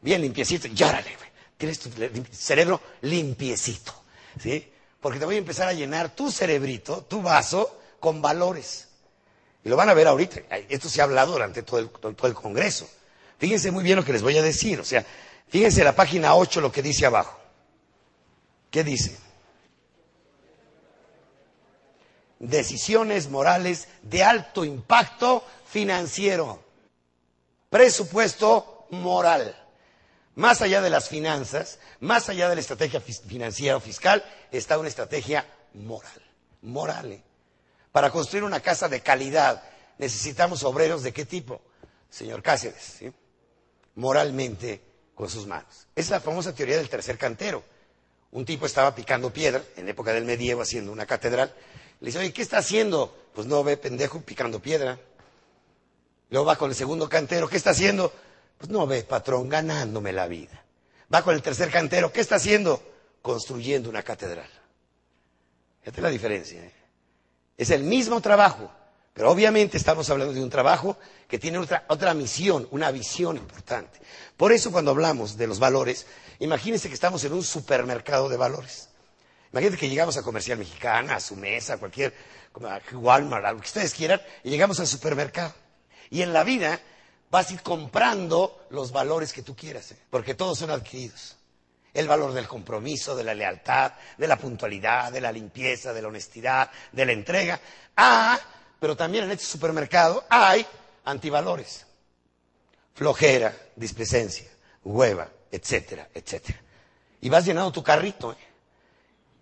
Bien 0.00 0.22
limpiecito. 0.22 0.68
Y 0.68 0.80
órale, 0.80 1.10
Tienes 1.58 1.80
tu 1.80 1.90
cerebro 2.30 2.80
limpiecito. 3.00 3.92
¿Sí? 4.40 4.70
Porque 5.06 5.20
te 5.20 5.24
voy 5.24 5.36
a 5.36 5.38
empezar 5.38 5.68
a 5.68 5.72
llenar 5.72 6.16
tu 6.16 6.32
cerebrito, 6.32 7.02
tu 7.02 7.22
vaso, 7.22 7.78
con 8.00 8.20
valores. 8.20 8.88
Y 9.62 9.68
lo 9.68 9.76
van 9.76 9.88
a 9.88 9.94
ver 9.94 10.08
ahorita. 10.08 10.40
Esto 10.68 10.88
se 10.88 11.00
ha 11.00 11.04
hablado 11.04 11.30
durante 11.30 11.62
todo 11.62 11.78
el, 11.78 11.90
todo 11.90 12.26
el 12.26 12.34
Congreso. 12.34 12.88
Fíjense 13.38 13.70
muy 13.70 13.84
bien 13.84 13.94
lo 13.94 14.04
que 14.04 14.12
les 14.12 14.22
voy 14.22 14.36
a 14.36 14.42
decir. 14.42 14.80
O 14.80 14.84
sea, 14.84 15.06
fíjense 15.46 15.84
la 15.84 15.94
página 15.94 16.34
8 16.34 16.60
lo 16.60 16.72
que 16.72 16.82
dice 16.82 17.06
abajo. 17.06 17.38
¿Qué 18.68 18.82
dice? 18.82 19.16
Decisiones 22.40 23.30
morales 23.30 23.86
de 24.02 24.24
alto 24.24 24.64
impacto 24.64 25.44
financiero. 25.70 26.58
Presupuesto 27.70 28.88
moral. 28.90 29.54
Más 30.36 30.60
allá 30.60 30.82
de 30.82 30.90
las 30.90 31.08
finanzas, 31.08 31.78
más 32.00 32.28
allá 32.28 32.50
de 32.50 32.56
la 32.56 32.60
estrategia 32.60 33.00
financiera 33.00 33.76
o 33.76 33.80
fiscal, 33.80 34.22
está 34.52 34.78
una 34.78 34.88
estrategia 34.88 35.46
moral. 35.72 36.22
Moral. 36.60 37.12
¿eh? 37.12 37.22
Para 37.90 38.10
construir 38.10 38.44
una 38.44 38.60
casa 38.60 38.88
de 38.88 39.00
calidad 39.00 39.62
necesitamos 39.96 40.62
obreros 40.62 41.02
de 41.02 41.14
qué 41.14 41.24
tipo? 41.24 41.62
Señor 42.10 42.42
Cáceres, 42.42 42.96
¿sí? 42.98 43.10
moralmente 43.94 44.82
con 45.14 45.30
sus 45.30 45.46
manos. 45.46 45.86
Es 45.96 46.10
la 46.10 46.20
famosa 46.20 46.54
teoría 46.54 46.76
del 46.76 46.90
tercer 46.90 47.16
cantero. 47.16 47.64
Un 48.32 48.44
tipo 48.44 48.66
estaba 48.66 48.94
picando 48.94 49.32
piedra 49.32 49.62
en 49.76 49.88
época 49.88 50.12
del 50.12 50.26
medievo 50.26 50.60
haciendo 50.60 50.92
una 50.92 51.06
catedral. 51.06 51.54
Le 52.00 52.06
dice, 52.08 52.18
oye, 52.18 52.34
¿qué 52.34 52.42
está 52.42 52.58
haciendo? 52.58 53.16
Pues 53.34 53.46
no 53.46 53.64
ve 53.64 53.78
pendejo 53.78 54.20
picando 54.20 54.60
piedra. 54.60 54.98
Luego 56.28 56.44
va 56.44 56.56
con 56.56 56.68
el 56.68 56.76
segundo 56.76 57.08
cantero, 57.08 57.48
¿qué 57.48 57.56
está 57.56 57.70
haciendo? 57.70 58.12
Pues 58.58 58.70
no 58.70 58.86
ve, 58.86 59.02
patrón, 59.02 59.48
ganándome 59.48 60.12
la 60.12 60.26
vida. 60.26 60.64
Va 61.12 61.22
con 61.22 61.34
el 61.34 61.42
tercer 61.42 61.70
cantero, 61.70 62.12
¿qué 62.12 62.20
está 62.20 62.36
haciendo? 62.36 62.82
Construyendo 63.22 63.88
una 63.88 64.02
catedral. 64.02 64.48
Fíjate 65.82 66.00
la 66.00 66.10
diferencia. 66.10 66.64
¿eh? 66.64 66.72
Es 67.56 67.70
el 67.70 67.82
mismo 67.82 68.20
trabajo, 68.20 68.70
pero 69.12 69.30
obviamente 69.30 69.76
estamos 69.76 70.10
hablando 70.10 70.34
de 70.34 70.42
un 70.42 70.50
trabajo 70.50 70.98
que 71.28 71.38
tiene 71.38 71.58
otra, 71.58 71.84
otra 71.88 72.12
misión, 72.14 72.66
una 72.70 72.90
visión 72.90 73.36
importante. 73.36 74.00
Por 74.36 74.52
eso 74.52 74.72
cuando 74.72 74.90
hablamos 74.90 75.36
de 75.36 75.46
los 75.46 75.58
valores, 75.58 76.06
imagínense 76.38 76.88
que 76.88 76.94
estamos 76.94 77.22
en 77.24 77.32
un 77.32 77.42
supermercado 77.44 78.28
de 78.28 78.36
valores. 78.36 78.88
Imagínense 79.52 79.78
que 79.78 79.88
llegamos 79.88 80.16
a 80.16 80.22
Comercial 80.22 80.58
Mexicana, 80.58 81.16
a 81.16 81.20
su 81.20 81.36
mesa, 81.36 81.74
a 81.74 81.78
cualquier, 81.78 82.12
a 82.62 82.80
Walmart, 82.94 83.44
a 83.44 83.52
lo 83.52 83.60
que 83.60 83.66
ustedes 83.66 83.94
quieran, 83.94 84.20
y 84.44 84.50
llegamos 84.50 84.80
al 84.80 84.86
supermercado. 84.86 85.54
Y 86.10 86.22
en 86.22 86.32
la 86.32 86.44
vida 86.44 86.80
vas 87.36 87.50
a 87.50 87.52
ir 87.52 87.60
comprando 87.60 88.64
los 88.70 88.90
valores 88.92 89.30
que 89.30 89.42
tú 89.42 89.54
quieras, 89.54 89.92
¿eh? 89.92 89.98
porque 90.08 90.32
todos 90.32 90.58
son 90.58 90.70
adquiridos. 90.70 91.36
El 91.92 92.08
valor 92.08 92.32
del 92.32 92.48
compromiso, 92.48 93.14
de 93.14 93.24
la 93.24 93.34
lealtad, 93.34 93.92
de 94.16 94.26
la 94.26 94.38
puntualidad, 94.38 95.12
de 95.12 95.20
la 95.20 95.30
limpieza, 95.30 95.92
de 95.92 96.00
la 96.00 96.08
honestidad, 96.08 96.70
de 96.92 97.04
la 97.04 97.12
entrega. 97.12 97.60
Ah, 97.94 98.40
pero 98.80 98.96
también 98.96 99.24
en 99.24 99.32
este 99.32 99.44
supermercado 99.44 100.24
hay 100.30 100.64
antivalores. 101.04 101.84
Flojera, 102.94 103.54
displicencia, 103.76 104.48
hueva, 104.82 105.28
etcétera, 105.50 106.08
etcétera. 106.14 106.58
Y 107.20 107.28
vas 107.28 107.44
llenando 107.44 107.70
tu 107.70 107.82
carrito. 107.82 108.32
¿eh? 108.32 108.36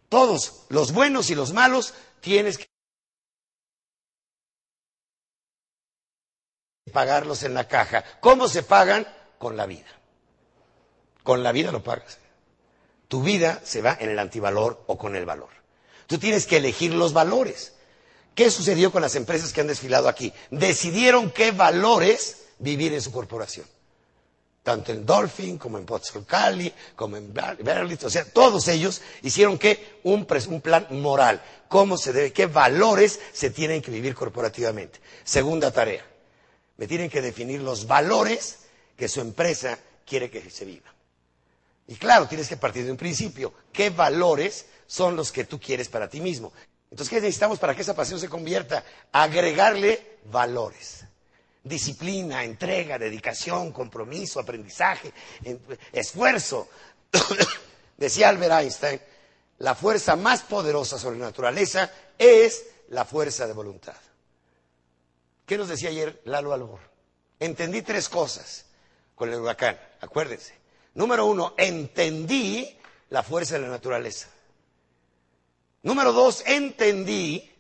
Todos, 0.09 0.65
los 0.69 0.93
buenos 0.93 1.31
y 1.31 1.37
los 1.37 1.53
malos, 1.53 1.95
tienes 2.21 2.59
que 2.59 2.67
pagarlos 6.95 7.43
en 7.43 7.53
la 7.53 7.69
caja. 7.69 8.03
¿Cómo 8.21 8.49
se 8.49 8.63
pagan? 8.63 9.07
Con 9.39 9.59
la 9.59 9.67
vida. 9.67 9.85
Con 11.23 11.43
la 11.43 11.53
vida 11.53 11.71
lo 11.71 11.83
pagas. 11.83 12.17
Tu 13.09 13.23
vida 13.23 13.61
se 13.63 13.83
va 13.83 13.99
en 14.01 14.09
el 14.09 14.19
antivalor 14.19 14.83
o 14.87 14.97
con 14.97 15.15
el 15.15 15.27
valor. 15.27 15.51
Tú 16.07 16.19
tienes 16.19 16.47
que 16.47 16.57
elegir 16.57 16.95
los 16.95 17.13
valores. 17.13 17.75
¿Qué 18.35 18.51
sucedió 18.51 18.91
con 18.91 19.03
las 19.03 19.15
empresas 19.15 19.53
que 19.53 19.61
han 19.61 19.67
desfilado 19.67 20.09
aquí? 20.09 20.33
Decidieron 20.51 21.31
qué 21.31 21.53
valores 21.53 22.47
vivir 22.59 22.93
en 22.95 23.03
su 23.03 23.13
corporación. 23.13 23.67
Tanto 24.63 24.93
en 24.93 25.05
Dolphin 25.05 25.59
como 25.59 25.77
en 25.77 25.87
Cali, 26.27 26.73
como 26.97 27.19
en 27.19 27.35
Berlitz, 27.35 28.05
o 28.05 28.11
sea, 28.11 28.25
todos 28.25 28.67
ellos 28.69 29.03
hicieron 29.21 29.59
que 29.59 30.01
un, 30.05 30.27
un 30.49 30.61
plan 30.63 30.87
moral, 30.91 31.43
cómo 31.69 31.99
se 31.99 32.15
debe, 32.15 32.33
qué 32.33 32.47
valores 32.47 33.21
se 33.35 33.51
tienen 33.51 33.83
que 33.83 33.91
vivir 33.91 34.15
corporativamente. 34.15 35.01
Segunda 35.23 35.71
tarea, 35.71 36.05
me 36.77 36.87
tienen 36.87 37.11
que 37.11 37.23
definir 37.23 37.61
los 37.61 37.87
valores 37.87 38.59
que 38.97 39.09
su 39.09 39.21
empresa 39.21 39.79
quiere 40.07 40.31
que 40.31 40.51
se 40.51 40.65
viva. 40.65 40.93
Y 41.87 41.97
claro, 41.97 42.27
tienes 42.27 42.49
que 42.49 42.57
partir 42.57 42.85
de 42.85 42.91
un 42.91 42.97
principio. 42.97 43.53
¿Qué 43.73 43.91
valores 43.91 44.67
son 44.87 45.17
los 45.17 45.31
que 45.33 45.45
tú 45.45 45.61
quieres 45.61 45.89
para 45.89 46.09
ti 46.09 46.21
mismo? 46.21 46.53
Entonces, 46.91 47.11
¿qué 47.11 47.21
necesitamos 47.21 47.59
para 47.59 47.75
que 47.75 47.83
esa 47.83 47.95
pasión 47.95 48.19
se 48.19 48.29
convierta? 48.29 48.85
Agregarle 49.13 50.19
valores. 50.31 51.05
Disciplina, 51.63 52.45
entrega, 52.45 52.99
dedicación, 52.99 53.73
compromiso, 53.73 54.41
aprendizaje, 54.41 55.13
esfuerzo. 55.93 56.69
Decía 57.97 58.29
Albert 58.29 58.53
Einstein, 58.61 59.01
la 59.59 59.75
fuerza 59.75 60.17
más 60.17 60.43
poderosa 60.43 60.99
sobre 60.99 61.19
la 61.19 61.27
naturaleza 61.27 61.91
es 62.19 62.65
la 62.89 63.05
fuerza 63.05 63.47
de 63.47 63.53
voluntad. 63.53 63.97
¿Qué 65.47 65.59
nos 65.59 65.69
decía 65.69 65.91
ayer 65.91 66.21
Lalo 66.25 66.53
Albor? 66.53 66.81
Entendí 67.39 67.83
tres 67.83 68.09
cosas 68.09 68.67
con 69.15 69.31
el 69.31 69.41
huracán, 69.41 69.79
acuérdense. 70.01 70.55
Número 70.95 71.27
uno, 71.27 71.55
entendí 71.57 72.79
la 73.11 73.23
fuerza 73.23 73.55
de 73.55 73.63
la 73.63 73.69
naturaleza. 73.69 74.29
Número 75.83 76.13
dos, 76.13 76.43
entendí 76.47 77.53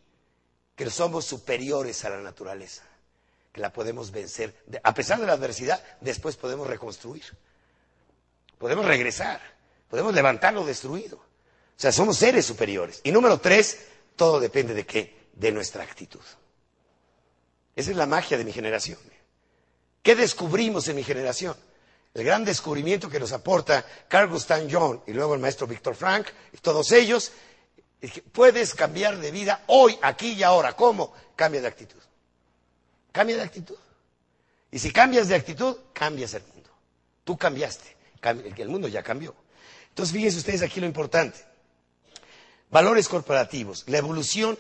que 0.75 0.88
somos 0.90 1.25
superiores 1.27 2.05
a 2.05 2.11
la 2.11 2.20
naturaleza, 2.20 2.83
que 3.53 3.61
la 3.61 3.73
podemos 3.73 4.11
vencer. 4.11 4.55
A 4.83 4.94
pesar 4.94 5.20
de 5.20 5.27
la 5.27 5.35
adversidad, 5.35 5.83
después 6.01 6.37
podemos 6.37 6.66
reconstruir. 6.66 7.25
Podemos 8.59 8.87
regresar, 8.87 9.40
podemos 9.88 10.14
levantar 10.14 10.55
lo 10.55 10.64
destruido. 10.64 11.16
O 11.16 11.81
sea, 11.81 11.92
somos 11.92 12.16
seres 12.16 12.47
superiores. 12.47 13.01
Y 13.05 13.12
número 13.12 13.38
tres, 13.38 13.87
todo 14.16 14.40
depende 14.40 14.75
de 14.75 14.87
qué? 14.87 15.29
De 15.35 15.53
nuestra 15.53 15.83
actitud. 15.83 16.23
Esa 17.77 17.91
es 17.91 17.97
la 17.97 18.07
magia 18.07 18.39
de 18.39 18.45
mi 18.45 18.53
generación. 18.53 18.99
¿Qué 20.03 20.15
descubrimos 20.15 20.87
en 20.89 20.97
mi 20.97 21.03
generación? 21.03 21.57
El 22.13 22.25
gran 22.25 22.45
descubrimiento 22.45 23.11
que 23.11 23.19
nos 23.19 23.33
aporta 23.33 23.85
Carl 24.07 24.29
Gustav 24.29 24.71
Jung 24.71 25.01
y 25.07 25.13
luego 25.13 25.35
el 25.35 25.41
maestro 25.41 25.67
Víctor 25.67 25.97
Frank 25.97 26.29
y 26.53 26.59
todos 26.59 26.93
ellos, 26.93 27.33
es 28.01 28.13
que 28.13 28.23
puedes 28.23 28.75
cambiar 28.75 29.19
de 29.19 29.31
vida 29.31 29.65
hoy, 29.67 29.99
aquí 30.03 30.33
y 30.33 30.43
ahora. 30.43 30.75
¿Cómo? 30.75 31.13
Cambia 31.35 31.61
de 31.61 31.69
actitud. 31.69 32.01
Cambia 33.11 33.37
de 33.37 33.43
actitud. 33.43 33.77
Y 34.71 34.79
si 34.79 34.93
cambias 34.93 35.29
de 35.29 35.35
actitud, 35.35 35.77
cambias 35.93 36.35
el 36.35 36.43
mundo. 36.43 36.71
Tú 37.25 37.37
cambiaste. 37.37 37.97
El 38.57 38.69
mundo 38.69 38.89
ya 38.89 39.03
cambió. 39.03 39.35
Entonces, 39.89 40.15
fíjense 40.15 40.39
ustedes 40.39 40.63
aquí 40.63 40.81
lo 40.81 40.87
importante. 40.87 41.39
Valores 42.71 43.09
corporativos. 43.09 43.85
La 43.87 43.99
evolución, 43.99 44.59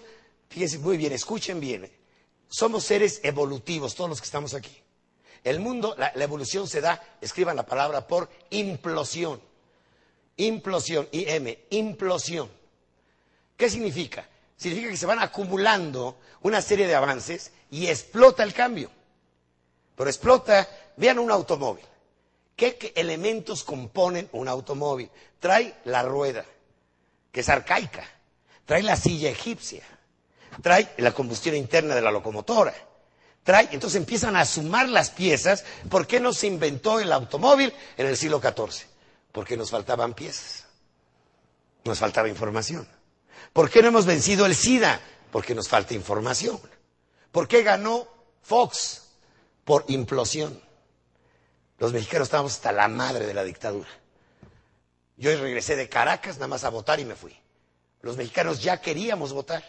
fíjense 0.48 0.78
muy 0.78 0.96
bien, 0.96 1.12
escuchen 1.12 1.60
bien. 1.60 1.90
Somos 2.48 2.84
seres 2.84 3.20
evolutivos, 3.22 3.94
todos 3.94 4.10
los 4.10 4.20
que 4.20 4.26
estamos 4.26 4.54
aquí. 4.54 4.84
El 5.42 5.60
mundo, 5.60 5.94
la, 5.98 6.12
evolución 6.14 6.66
se 6.66 6.80
da, 6.80 7.02
escriban 7.20 7.56
la 7.56 7.66
palabra 7.66 8.06
por 8.06 8.30
implosión. 8.50 9.40
Implosión, 10.36 11.06
IM, 11.12 11.56
implosión. 11.70 12.50
¿Qué 13.56 13.68
significa? 13.68 14.28
Significa 14.56 14.90
que 14.90 14.96
se 14.96 15.06
van 15.06 15.18
acumulando 15.18 16.18
una 16.42 16.62
serie 16.62 16.86
de 16.86 16.94
avances 16.94 17.52
y 17.70 17.86
explota 17.86 18.42
el 18.42 18.54
cambio. 18.54 18.90
Pero 19.96 20.08
explota, 20.08 20.68
vean 20.96 21.18
un 21.18 21.30
automóvil. 21.30 21.84
¿Qué, 22.56 22.92
elementos 22.96 23.64
componen 23.64 24.28
un 24.32 24.48
automóvil? 24.48 25.10
Trae 25.40 25.74
la 25.84 26.02
rueda, 26.02 26.44
que 27.30 27.40
es 27.40 27.48
arcaica. 27.48 28.08
Trae 28.64 28.82
la 28.82 28.96
silla 28.96 29.28
egipcia. 29.28 29.82
Trae 30.62 30.92
la 30.98 31.12
combustión 31.12 31.56
interna 31.56 31.94
de 31.94 32.00
la 32.02 32.10
locomotora. 32.10 32.74
Trae, 33.42 33.68
entonces 33.72 33.98
empiezan 33.98 34.36
a 34.36 34.44
sumar 34.44 34.88
las 34.88 35.10
piezas. 35.10 35.64
¿Por 35.90 36.06
qué 36.06 36.20
no 36.20 36.32
se 36.32 36.46
inventó 36.46 36.98
el 37.00 37.12
automóvil 37.12 37.72
en 37.96 38.06
el 38.06 38.16
siglo 38.16 38.40
XIV? 38.40 38.86
Porque 39.32 39.56
nos 39.56 39.70
faltaban 39.70 40.14
piezas. 40.14 40.64
Nos 41.84 41.98
faltaba 41.98 42.28
información. 42.28 42.88
¿Por 43.52 43.70
qué 43.70 43.82
no 43.82 43.88
hemos 43.88 44.06
vencido 44.06 44.46
el 44.46 44.54
SIDA? 44.54 45.00
Porque 45.30 45.54
nos 45.54 45.68
falta 45.68 45.94
información. 45.94 46.58
¿Por 47.30 47.46
qué 47.46 47.62
ganó 47.62 48.08
Fox? 48.42 49.02
Por 49.64 49.84
implosión. 49.88 50.60
Los 51.78 51.92
mexicanos 51.92 52.28
estábamos 52.28 52.52
hasta 52.52 52.72
la 52.72 52.88
madre 52.88 53.26
de 53.26 53.34
la 53.34 53.44
dictadura. 53.44 53.88
Yo 55.16 55.30
regresé 55.38 55.76
de 55.76 55.88
Caracas 55.88 56.36
nada 56.36 56.48
más 56.48 56.64
a 56.64 56.70
votar 56.70 56.98
y 57.00 57.04
me 57.04 57.14
fui. 57.14 57.36
Los 58.00 58.16
mexicanos 58.16 58.62
ya 58.62 58.80
queríamos 58.80 59.32
votar. 59.32 59.62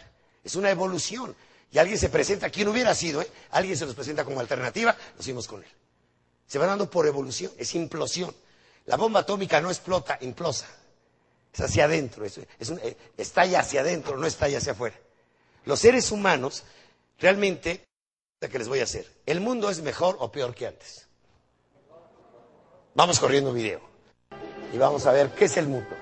Es 0.46 0.54
una 0.54 0.70
evolución. 0.70 1.34
Y 1.72 1.78
alguien 1.78 1.98
se 1.98 2.08
presenta, 2.08 2.50
quien 2.50 2.68
hubiera 2.68 2.94
sido, 2.94 3.20
¿eh? 3.20 3.28
alguien 3.50 3.76
se 3.76 3.84
nos 3.84 3.96
presenta 3.96 4.24
como 4.24 4.38
alternativa, 4.38 4.96
nos 5.16 5.24
fuimos 5.24 5.48
con 5.48 5.60
él. 5.60 5.68
Se 6.46 6.60
va 6.60 6.66
dando 6.66 6.88
por 6.88 7.04
evolución, 7.04 7.50
es 7.58 7.74
implosión. 7.74 8.32
La 8.84 8.96
bomba 8.96 9.20
atómica 9.20 9.60
no 9.60 9.70
explota, 9.70 10.16
implosa. 10.20 10.68
Es 11.52 11.60
hacia 11.60 11.86
adentro, 11.86 12.24
es, 12.24 12.38
eh, 12.38 12.96
estalla 13.16 13.58
hacia 13.58 13.80
adentro, 13.80 14.16
no 14.16 14.24
estalla 14.24 14.58
hacia 14.58 14.70
afuera. 14.70 14.96
Los 15.64 15.80
seres 15.80 16.12
humanos, 16.12 16.62
realmente, 17.18 17.84
¿qué 18.38 18.58
les 18.58 18.68
voy 18.68 18.78
a 18.78 18.84
hacer? 18.84 19.12
¿El 19.26 19.40
mundo 19.40 19.68
es 19.68 19.80
mejor 19.80 20.16
o 20.20 20.30
peor 20.30 20.54
que 20.54 20.68
antes? 20.68 21.08
Vamos 22.94 23.18
corriendo 23.18 23.52
video 23.52 23.80
y 24.72 24.78
vamos 24.78 25.06
a 25.06 25.10
ver 25.10 25.34
qué 25.34 25.46
es 25.46 25.56
el 25.56 25.66
mundo. 25.66 25.95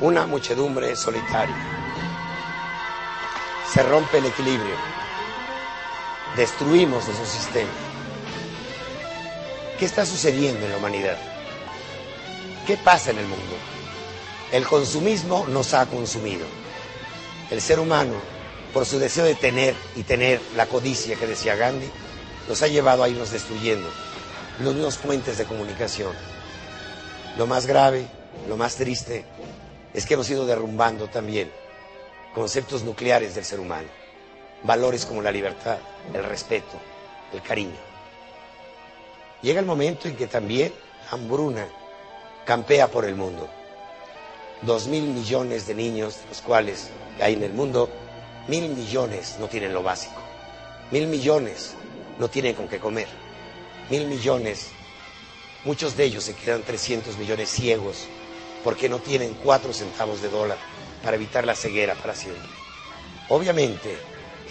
Una 0.00 0.26
muchedumbre 0.26 0.94
solitaria. 0.94 1.56
Se 3.72 3.82
rompe 3.82 4.18
el 4.18 4.26
equilibrio. 4.26 4.76
Destruimos 6.36 7.08
esos 7.08 7.28
sistemas. 7.28 7.74
¿Qué 9.78 9.84
está 9.84 10.06
sucediendo 10.06 10.64
en 10.64 10.72
la 10.72 10.78
humanidad? 10.78 11.16
¿Qué 12.66 12.76
pasa 12.76 13.10
en 13.10 13.18
el 13.18 13.26
mundo? 13.26 13.56
El 14.52 14.66
consumismo 14.66 15.46
nos 15.48 15.74
ha 15.74 15.86
consumido. 15.86 16.46
El 17.50 17.60
ser 17.60 17.80
humano, 17.80 18.14
por 18.72 18.86
su 18.86 18.98
deseo 18.98 19.24
de 19.24 19.34
tener 19.34 19.74
y 19.96 20.04
tener 20.04 20.40
la 20.54 20.66
codicia 20.66 21.16
que 21.16 21.26
decía 21.26 21.56
Gandhi, 21.56 21.90
nos 22.48 22.62
ha 22.62 22.68
llevado 22.68 23.02
a 23.02 23.08
irnos 23.08 23.30
destruyendo 23.30 23.88
los 24.60 24.74
mismos 24.74 24.96
puentes 24.96 25.38
de 25.38 25.44
comunicación. 25.44 26.12
Lo 27.36 27.46
más 27.46 27.66
grave, 27.66 28.06
lo 28.48 28.56
más 28.56 28.76
triste, 28.76 29.24
es 29.94 30.06
que 30.06 30.14
hemos 30.14 30.28
ido 30.30 30.46
derrumbando 30.46 31.08
también 31.08 31.50
conceptos 32.34 32.82
nucleares 32.82 33.34
del 33.34 33.44
ser 33.44 33.60
humano, 33.60 33.88
valores 34.62 35.06
como 35.06 35.22
la 35.22 35.32
libertad, 35.32 35.78
el 36.12 36.24
respeto, 36.24 36.78
el 37.32 37.42
cariño. 37.42 37.76
Llega 39.42 39.60
el 39.60 39.66
momento 39.66 40.08
en 40.08 40.16
que 40.16 40.26
también 40.26 40.72
hambruna 41.10 41.66
campea 42.44 42.88
por 42.88 43.04
el 43.04 43.14
mundo. 43.14 43.48
Dos 44.62 44.88
mil 44.88 45.04
millones 45.04 45.66
de 45.66 45.74
niños, 45.74 46.18
los 46.28 46.42
cuales 46.42 46.90
hay 47.20 47.34
en 47.34 47.44
el 47.44 47.52
mundo, 47.52 47.88
mil 48.48 48.68
millones 48.70 49.36
no 49.38 49.48
tienen 49.48 49.72
lo 49.72 49.82
básico. 49.82 50.20
Mil 50.90 51.06
millones 51.06 51.74
no 52.18 52.28
tienen 52.28 52.54
con 52.54 52.68
qué 52.68 52.78
comer. 52.78 53.06
Mil 53.90 54.06
millones, 54.06 54.68
muchos 55.64 55.96
de 55.96 56.04
ellos 56.04 56.24
se 56.24 56.34
quedan 56.34 56.62
300 56.62 57.16
millones 57.16 57.48
ciegos 57.48 58.08
porque 58.68 58.90
no 58.90 58.98
tienen 58.98 59.32
cuatro 59.32 59.72
centavos 59.72 60.20
de 60.20 60.28
dólar 60.28 60.58
para 61.02 61.16
evitar 61.16 61.46
la 61.46 61.56
ceguera 61.56 61.94
para 61.94 62.14
siempre. 62.14 62.50
Obviamente, 63.30 63.96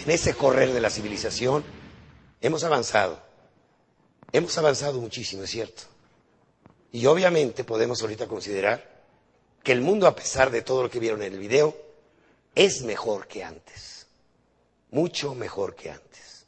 en 0.04 0.10
ese 0.10 0.34
correr 0.34 0.72
de 0.72 0.80
la 0.80 0.90
civilización 0.90 1.62
hemos 2.40 2.64
avanzado. 2.64 3.22
Hemos 4.32 4.58
avanzado 4.58 5.00
muchísimo, 5.00 5.44
es 5.44 5.50
cierto. 5.50 5.84
Y 6.90 7.06
obviamente 7.06 7.62
podemos 7.62 8.02
ahorita 8.02 8.26
considerar 8.26 9.04
que 9.62 9.70
el 9.70 9.82
mundo, 9.82 10.08
a 10.08 10.16
pesar 10.16 10.50
de 10.50 10.62
todo 10.62 10.82
lo 10.82 10.90
que 10.90 10.98
vieron 10.98 11.22
en 11.22 11.34
el 11.34 11.38
video, 11.38 11.76
es 12.56 12.82
mejor 12.82 13.28
que 13.28 13.44
antes. 13.44 14.08
Mucho 14.90 15.36
mejor 15.36 15.76
que 15.76 15.92
antes. 15.92 16.44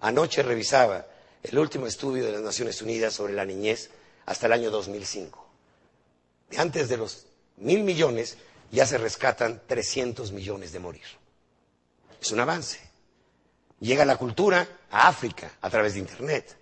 Anoche 0.00 0.42
revisaba 0.42 1.04
el 1.42 1.58
último 1.58 1.86
estudio 1.86 2.24
de 2.24 2.32
las 2.32 2.40
Naciones 2.40 2.80
Unidas 2.80 3.12
sobre 3.12 3.34
la 3.34 3.44
niñez 3.44 3.90
hasta 4.24 4.46
el 4.46 4.54
año 4.54 4.70
2005 4.70 5.45
antes 6.56 6.88
de 6.88 6.96
los 6.96 7.26
mil 7.56 7.82
millones, 7.82 8.36
ya 8.70 8.86
se 8.86 8.98
rescatan 8.98 9.62
300 9.66 10.32
millones 10.32 10.72
de 10.72 10.78
morir. 10.78 11.04
Es 12.20 12.30
un 12.32 12.40
avance. 12.40 12.80
Llega 13.80 14.04
la 14.04 14.16
cultura 14.16 14.66
a 14.90 15.08
África 15.08 15.50
a 15.60 15.70
través 15.70 15.94
de 15.94 16.00
Internet. 16.00 16.56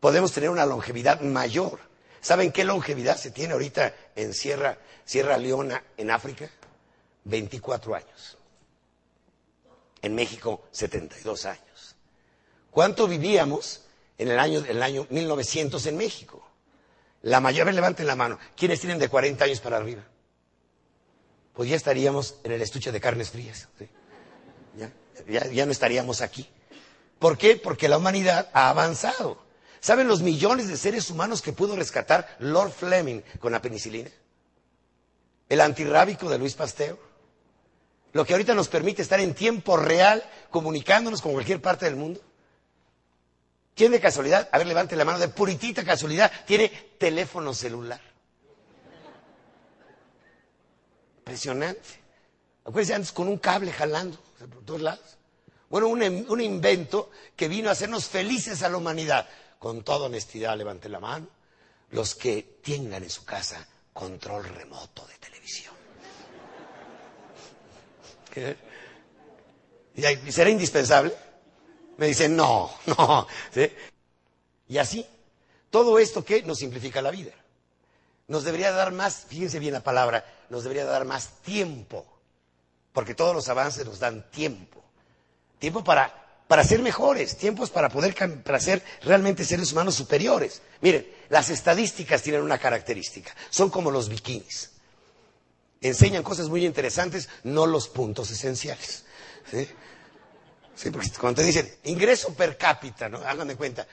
Podemos 0.00 0.32
tener 0.32 0.50
una 0.50 0.66
longevidad 0.66 1.20
mayor. 1.20 1.80
¿Saben 2.20 2.52
qué 2.52 2.64
longevidad 2.64 3.16
se 3.16 3.30
tiene 3.30 3.54
ahorita 3.54 3.94
en 4.14 4.34
Sierra, 4.34 4.78
Sierra 5.04 5.38
Leona, 5.38 5.82
en 5.96 6.10
África? 6.10 6.48
24 7.24 7.94
años. 7.94 8.38
En 10.02 10.14
México, 10.14 10.64
72 10.72 11.46
años. 11.46 11.96
¿Cuánto 12.70 13.06
vivíamos 13.06 13.82
en 14.18 14.28
el 14.28 14.38
año, 14.38 14.64
el 14.66 14.82
año 14.82 15.06
1900 15.10 15.86
en 15.86 15.96
México? 15.96 16.44
La 17.22 17.40
mayoría, 17.40 17.72
levanten 17.72 18.06
la 18.06 18.16
mano. 18.16 18.38
¿Quiénes 18.56 18.80
tienen 18.80 18.98
de 18.98 19.08
40 19.08 19.44
años 19.44 19.60
para 19.60 19.76
arriba? 19.76 20.02
Pues 21.54 21.68
ya 21.70 21.76
estaríamos 21.76 22.36
en 22.44 22.52
el 22.52 22.62
estuche 22.62 22.90
de 22.90 23.00
carnes 23.00 23.30
frías. 23.30 23.68
Ya, 25.28 25.46
ya 25.48 25.66
no 25.66 25.72
estaríamos 25.72 26.20
aquí. 26.20 26.48
¿Por 27.18 27.38
qué? 27.38 27.56
Porque 27.56 27.88
la 27.88 27.98
humanidad 27.98 28.50
ha 28.52 28.70
avanzado. 28.70 29.40
¿Saben 29.80 30.08
los 30.08 30.22
millones 30.22 30.68
de 30.68 30.76
seres 30.76 31.10
humanos 31.10 31.42
que 31.42 31.52
pudo 31.52 31.76
rescatar 31.76 32.36
Lord 32.40 32.72
Fleming 32.72 33.20
con 33.38 33.52
la 33.52 33.62
penicilina? 33.62 34.10
El 35.48 35.60
antirrábico 35.60 36.28
de 36.28 36.38
Luis 36.38 36.54
Pasteur. 36.54 36.98
Lo 38.12 38.24
que 38.24 38.32
ahorita 38.32 38.54
nos 38.54 38.68
permite 38.68 39.02
estar 39.02 39.20
en 39.20 39.34
tiempo 39.34 39.76
real 39.76 40.22
comunicándonos 40.50 41.22
con 41.22 41.32
cualquier 41.32 41.60
parte 41.60 41.84
del 41.84 41.96
mundo. 41.96 42.20
¿Quién 43.74 43.92
de 43.92 44.00
casualidad? 44.00 44.48
A 44.52 44.58
ver, 44.58 44.66
levante 44.66 44.96
la 44.96 45.04
mano, 45.04 45.18
de 45.18 45.28
puritita 45.28 45.84
casualidad, 45.84 46.30
tiene 46.46 46.68
teléfono 46.98 47.54
celular. 47.54 48.00
Impresionante. 51.18 52.02
Acuérdense 52.64 52.94
antes 52.94 53.12
con 53.12 53.28
un 53.28 53.38
cable 53.38 53.72
jalando 53.72 54.18
por 54.38 54.64
todos 54.64 54.82
lados. 54.82 55.16
Bueno, 55.70 55.88
un, 55.88 56.02
un 56.02 56.40
invento 56.40 57.10
que 57.34 57.48
vino 57.48 57.70
a 57.70 57.72
hacernos 57.72 58.06
felices 58.06 58.62
a 58.62 58.68
la 58.68 58.76
humanidad. 58.76 59.26
Con 59.58 59.82
toda 59.82 60.06
honestidad, 60.06 60.56
levante 60.56 60.88
la 60.88 61.00
mano. 61.00 61.28
Los 61.90 62.14
que 62.14 62.58
tengan 62.62 63.02
en 63.02 63.10
su 63.10 63.24
casa 63.24 63.66
control 63.92 64.44
remoto 64.44 65.06
de 65.06 65.14
televisión. 65.18 65.74
¿Qué? 68.30 68.56
¿Y 69.94 70.32
será 70.32 70.50
indispensable? 70.50 71.14
Me 71.96 72.06
dicen, 72.06 72.36
no, 72.36 72.70
no. 72.86 73.26
¿Sí? 73.52 73.70
Y 74.68 74.78
así, 74.78 75.06
todo 75.70 75.98
esto 75.98 76.24
que 76.24 76.42
nos 76.42 76.58
simplifica 76.58 77.02
la 77.02 77.10
vida. 77.10 77.32
Nos 78.28 78.44
debería 78.44 78.72
dar 78.72 78.92
más, 78.92 79.26
fíjense 79.28 79.58
bien 79.58 79.74
la 79.74 79.82
palabra, 79.82 80.24
nos 80.48 80.62
debería 80.62 80.84
dar 80.84 81.04
más 81.04 81.40
tiempo. 81.42 82.06
Porque 82.92 83.14
todos 83.14 83.34
los 83.34 83.48
avances 83.48 83.84
nos 83.84 83.98
dan 83.98 84.30
tiempo. 84.30 84.82
Tiempo 85.58 85.82
para, 85.82 86.42
para 86.46 86.64
ser 86.64 86.82
mejores, 86.82 87.36
tiempos 87.36 87.70
para 87.70 87.88
poder 87.88 88.14
para 88.42 88.60
ser 88.60 88.82
realmente 89.02 89.44
seres 89.44 89.72
humanos 89.72 89.94
superiores. 89.94 90.62
Miren, 90.80 91.06
las 91.28 91.50
estadísticas 91.50 92.22
tienen 92.22 92.42
una 92.42 92.58
característica. 92.58 93.34
Son 93.50 93.70
como 93.70 93.90
los 93.90 94.08
bikinis. 94.08 94.70
Enseñan 95.80 96.22
cosas 96.22 96.48
muy 96.48 96.64
interesantes, 96.64 97.28
no 97.44 97.66
los 97.66 97.88
puntos 97.88 98.30
esenciales. 98.30 99.04
¿sí? 99.50 99.68
Sí, 100.74 100.90
porque 100.90 101.10
cuando 101.20 101.42
te 101.42 101.46
dicen 101.46 101.70
ingreso 101.84 102.34
per 102.34 102.56
cápita, 102.56 103.08
¿no? 103.08 103.18
Hagan 103.18 103.48
de 103.48 103.56
cuenta, 103.56 103.86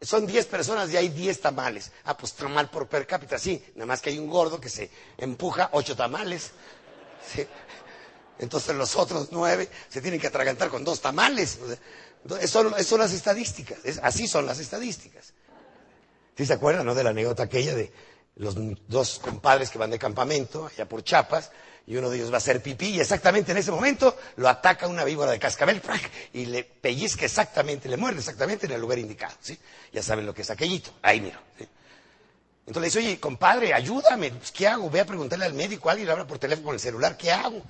son 0.00 0.26
10 0.26 0.46
personas 0.46 0.90
y 0.92 0.96
hay 0.96 1.08
10 1.08 1.40
tamales. 1.40 1.92
Ah, 2.04 2.16
pues 2.16 2.32
tamal 2.34 2.70
por 2.70 2.88
per 2.88 3.06
cápita, 3.06 3.38
sí. 3.38 3.62
Nada 3.74 3.86
más 3.86 4.00
que 4.00 4.10
hay 4.10 4.18
un 4.18 4.28
gordo 4.28 4.60
que 4.60 4.68
se 4.68 4.90
empuja 5.18 5.68
8 5.72 5.96
tamales. 5.96 6.52
Entonces 8.38 8.74
los 8.74 8.96
otros 8.96 9.28
9 9.30 9.68
se 9.88 10.00
tienen 10.00 10.20
que 10.20 10.26
atragantar 10.26 10.68
con 10.68 10.84
dos 10.84 11.00
tamales. 11.00 11.58
Eso, 12.40 12.82
son 12.82 12.98
las 12.98 13.12
estadísticas. 13.12 13.78
así 14.02 14.26
son 14.26 14.46
las 14.46 14.58
estadísticas. 14.58 15.34
¿Sí 16.36 16.46
se 16.46 16.52
acuerdan, 16.52 16.86
no? 16.86 16.94
De 16.94 17.04
la 17.04 17.10
anécdota 17.10 17.44
aquella 17.44 17.74
de 17.74 17.92
los 18.36 18.56
dos 18.88 19.20
compadres 19.20 19.70
que 19.70 19.78
van 19.78 19.90
de 19.90 19.98
campamento 19.98 20.66
allá 20.66 20.88
por 20.88 21.04
Chiapas 21.04 21.50
y 21.86 21.96
uno 21.96 22.08
de 22.08 22.16
ellos 22.16 22.30
va 22.30 22.36
a 22.36 22.38
hacer 22.38 22.62
pipí 22.62 22.86
y 22.86 23.00
exactamente 23.00 23.52
en 23.52 23.58
ese 23.58 23.70
momento 23.70 24.16
lo 24.36 24.48
ataca 24.48 24.86
una 24.86 25.04
víbora 25.04 25.32
de 25.32 25.38
cascabel 25.38 25.82
y 26.32 26.46
le 26.46 26.64
pellizca 26.64 27.26
exactamente, 27.26 27.88
le 27.88 27.96
muerde 27.96 28.20
exactamente 28.20 28.66
en 28.66 28.72
el 28.72 28.80
lugar 28.80 28.98
indicado. 28.98 29.34
¿sí? 29.40 29.58
Ya 29.92 30.02
saben 30.02 30.24
lo 30.24 30.34
que 30.34 30.42
es 30.42 30.50
aquellito, 30.50 30.90
ahí 31.02 31.20
miro. 31.20 31.38
Entonces 32.66 32.80
le 32.80 32.86
dice, 33.00 33.10
oye, 33.10 33.20
compadre, 33.20 33.74
ayúdame, 33.74 34.30
pues, 34.30 34.50
¿qué 34.50 34.66
hago? 34.66 34.88
Voy 34.88 35.00
a 35.00 35.04
preguntarle 35.04 35.44
al 35.44 35.52
médico, 35.52 35.90
alguien 35.90 36.06
le 36.06 36.12
habla 36.12 36.26
por 36.26 36.38
teléfono 36.38 36.66
con 36.66 36.74
el 36.74 36.80
celular, 36.80 37.16
¿qué 37.18 37.30
hago? 37.30 37.62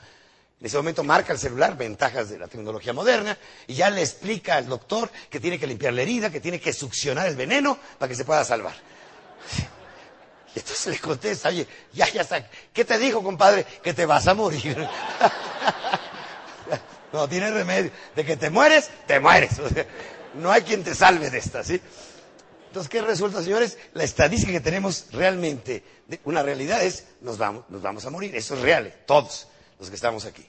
En 0.60 0.66
ese 0.66 0.76
momento 0.76 1.02
marca 1.02 1.32
el 1.32 1.38
celular, 1.38 1.76
ventajas 1.76 2.30
de 2.30 2.38
la 2.38 2.46
tecnología 2.46 2.92
moderna, 2.92 3.36
y 3.66 3.74
ya 3.74 3.90
le 3.90 4.00
explica 4.02 4.54
al 4.54 4.68
doctor 4.68 5.10
que 5.28 5.40
tiene 5.40 5.58
que 5.58 5.66
limpiar 5.66 5.92
la 5.92 6.02
herida, 6.02 6.30
que 6.30 6.40
tiene 6.40 6.60
que 6.60 6.72
succionar 6.72 7.26
el 7.26 7.34
veneno 7.34 7.76
para 7.98 8.08
que 8.08 8.14
se 8.14 8.24
pueda 8.24 8.44
salvar. 8.44 8.74
Y 10.54 10.60
entonces 10.60 10.86
le 10.86 10.98
contesta, 10.98 11.48
oye, 11.48 11.66
ya, 11.92 12.08
ya 12.10 12.22
está. 12.22 12.48
¿Qué 12.72 12.84
te 12.84 12.98
dijo, 12.98 13.22
compadre? 13.22 13.66
Que 13.82 13.92
te 13.92 14.06
vas 14.06 14.26
a 14.28 14.34
morir. 14.34 14.76
no 17.12 17.28
tiene 17.28 17.50
remedio. 17.50 17.90
De 18.14 18.24
que 18.24 18.36
te 18.36 18.50
mueres, 18.50 18.90
te 19.06 19.18
mueres. 19.18 19.60
no 20.34 20.52
hay 20.52 20.62
quien 20.62 20.84
te 20.84 20.94
salve 20.94 21.30
de 21.30 21.38
esta, 21.38 21.64
¿sí? 21.64 21.80
Entonces, 22.68 22.90
¿qué 22.90 23.02
resulta, 23.02 23.42
señores? 23.42 23.78
La 23.94 24.04
estadística 24.04 24.52
que 24.52 24.60
tenemos 24.60 25.06
realmente, 25.12 25.82
una 26.24 26.42
realidad 26.42 26.82
es, 26.82 27.06
nos 27.20 27.38
vamos, 27.38 27.64
nos 27.68 27.82
vamos 27.82 28.04
a 28.04 28.10
morir. 28.10 28.34
Eso 28.34 28.54
es 28.54 28.62
real, 28.62 28.94
todos 29.06 29.48
los 29.78 29.88
que 29.88 29.96
estamos 29.96 30.24
aquí. 30.24 30.48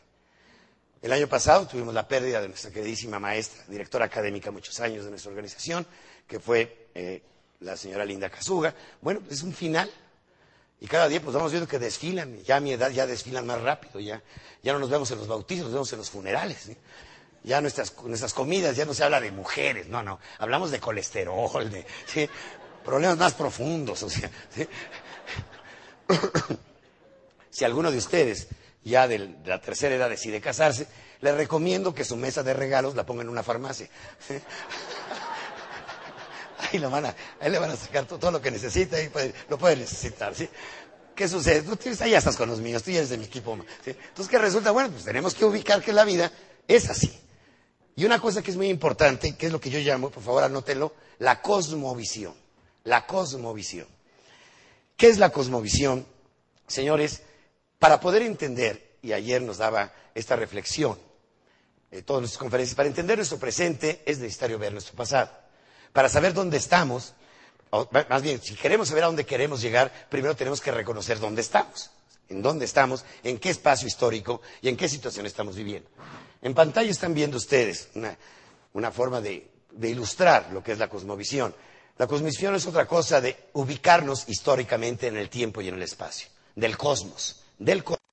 El 1.01 1.11
año 1.11 1.27
pasado 1.27 1.67
tuvimos 1.67 1.93
la 1.93 2.07
pérdida 2.07 2.41
de 2.41 2.47
nuestra 2.47 2.71
queridísima 2.71 3.19
maestra, 3.19 3.63
directora 3.67 4.05
académica 4.05 4.49
muchos 4.49 4.79
años 4.79 5.05
de 5.05 5.11
nuestra 5.11 5.29
organización, 5.29 5.85
que 6.27 6.39
fue 6.39 6.89
eh, 6.95 7.21
la 7.59 7.77
señora 7.77 8.05
Linda 8.05 8.29
Casuga. 8.29 8.73
Bueno, 9.01 9.21
es 9.29 9.41
un 9.43 9.53
final. 9.53 9.89
Y 10.79 10.87
cada 10.87 11.07
día 11.07 11.21
pues 11.21 11.33
vamos 11.33 11.51
viendo 11.51 11.67
que 11.67 11.79
desfilan, 11.79 12.43
ya 12.43 12.57
a 12.57 12.59
mi 12.59 12.73
edad 12.73 12.91
ya 12.91 13.07
desfilan 13.07 13.45
más 13.45 13.61
rápido, 13.61 13.99
ya, 13.99 14.21
ya 14.61 14.73
no 14.73 14.79
nos 14.79 14.89
vemos 14.89 15.09
en 15.11 15.17
los 15.19 15.27
bautizos, 15.27 15.65
nos 15.65 15.73
vemos 15.73 15.93
en 15.93 15.99
los 15.99 16.09
funerales. 16.09 16.69
Ya 17.43 17.61
nuestras, 17.61 17.93
nuestras 18.03 18.33
comidas 18.33 18.75
ya 18.75 18.85
no 18.85 18.93
se 18.93 19.03
habla 19.03 19.21
de 19.21 19.31
mujeres, 19.31 19.87
no, 19.87 20.03
no, 20.03 20.19
hablamos 20.37 20.71
de 20.71 20.79
colesterol, 20.79 21.71
de 21.71 22.29
problemas 22.83 23.17
más 23.17 23.33
profundos. 23.33 24.03
O 24.03 24.09
sea, 24.09 24.29
si 27.49 27.63
alguno 27.63 27.89
de 27.89 27.97
ustedes 27.97 28.47
ya 28.83 29.07
de 29.07 29.35
la 29.45 29.59
tercera 29.61 29.95
edad 29.95 30.09
decide 30.09 30.41
casarse, 30.41 30.87
le 31.21 31.31
recomiendo 31.31 31.93
que 31.93 32.03
su 32.03 32.15
mesa 32.15 32.43
de 32.43 32.53
regalos 32.53 32.95
la 32.95 33.05
ponga 33.05 33.23
en 33.23 33.29
una 33.29 33.43
farmacia. 33.43 33.89
Ahí, 36.71 36.79
lo 36.79 36.89
van 36.89 37.05
a, 37.05 37.15
ahí 37.39 37.49
le 37.49 37.59
van 37.59 37.71
a 37.71 37.75
sacar 37.75 38.05
todo, 38.05 38.31
lo 38.31 38.41
que 38.41 38.51
necesita 38.51 39.01
y 39.01 39.09
lo 39.49 39.57
puede 39.57 39.77
necesitar, 39.77 40.35
¿sí? 40.35 40.49
¿Qué 41.15 41.29
sucede? 41.29 41.61
Tú 41.61 41.77
tienes, 41.77 42.01
estás 42.01 42.35
con 42.35 42.49
los 42.49 42.59
míos, 42.59 42.83
tú 42.83 42.91
ya 42.91 42.97
eres 42.97 43.09
de 43.09 43.17
mi 43.17 43.25
equipo. 43.25 43.57
¿sí? 43.83 43.91
Entonces, 43.91 44.27
¿qué 44.27 44.37
resulta? 44.37 44.71
Bueno, 44.71 44.91
pues 44.91 45.05
tenemos 45.05 45.33
que 45.33 45.45
ubicar 45.45 45.81
que 45.81 45.93
la 45.93 46.03
vida 46.03 46.29
es 46.67 46.89
así. 46.89 47.17
Y 47.95 48.03
una 48.03 48.19
cosa 48.19 48.41
que 48.41 48.51
es 48.51 48.57
muy 48.57 48.67
importante, 48.67 49.37
que 49.37 49.45
es 49.45 49.51
lo 49.53 49.61
que 49.61 49.69
yo 49.69 49.79
llamo, 49.79 50.09
por 50.09 50.21
favor 50.21 50.43
anótelo, 50.43 50.93
la 51.19 51.41
cosmovisión. 51.41 52.33
La 52.83 53.07
cosmovisión. 53.07 53.87
¿Qué 54.97 55.07
es 55.07 55.17
la 55.17 55.29
cosmovisión? 55.29 56.05
Señores, 56.67 57.21
para 57.79 58.01
poder 58.01 58.21
entender, 58.23 58.97
y 59.01 59.13
ayer 59.13 59.41
nos 59.41 59.57
daba 59.57 59.93
esta 60.13 60.35
reflexión, 60.35 60.99
eh, 61.91 62.01
todas 62.01 62.21
nuestras 62.21 62.39
conferencias, 62.39 62.75
para 62.75 62.89
entender 62.89 63.17
nuestro 63.17 63.37
presente 63.37 64.03
es 64.05 64.19
necesario 64.19 64.59
ver 64.59 64.73
nuestro 64.73 64.95
pasado 64.95 65.44
para 65.95 66.09
saber 66.09 66.33
dónde 66.33 66.57
estamos, 66.57 67.13
o 67.69 67.87
más 68.09 68.21
bien, 68.21 68.41
si 68.41 68.53
queremos 68.55 68.89
saber 68.89 69.05
a 69.05 69.07
dónde 69.07 69.25
queremos 69.25 69.61
llegar, 69.61 70.09
primero 70.09 70.35
tenemos 70.35 70.59
que 70.59 70.69
reconocer 70.69 71.21
dónde 71.21 71.39
estamos, 71.39 71.89
en 72.27 72.41
dónde 72.41 72.65
estamos, 72.65 73.05
en 73.23 73.37
qué 73.37 73.49
espacio 73.49 73.87
histórico 73.87 74.41
y 74.61 74.67
en 74.67 74.75
qué 74.75 74.89
situación 74.89 75.25
estamos 75.25 75.55
viviendo. 75.55 75.89
En 76.41 76.53
pantalla 76.53 76.91
están 76.91 77.13
viendo 77.13 77.37
ustedes 77.37 77.87
una, 78.73 78.91
forma 78.91 79.21
de, 79.21 79.49
de 79.71 79.89
ilustrar 79.89 80.49
lo 80.51 80.61
que 80.61 80.73
es 80.73 80.79
la 80.79 80.89
cosmovisión. 80.89 81.55
La 81.97 82.07
cosmovisión 82.07 82.55
es 82.55 82.67
otra 82.67 82.85
cosa 82.85 83.21
de 83.21 83.47
ubicarnos 83.53 84.27
históricamente 84.27 85.07
en 85.07 85.15
el 85.15 85.29
tiempo 85.29 85.61
y 85.61 85.69
en 85.69 85.75
el 85.75 85.83
espacio, 85.83 86.27
del 86.55 86.75
cosmos, 86.75 87.45
del 87.57 87.85
cosmos. 87.85 88.04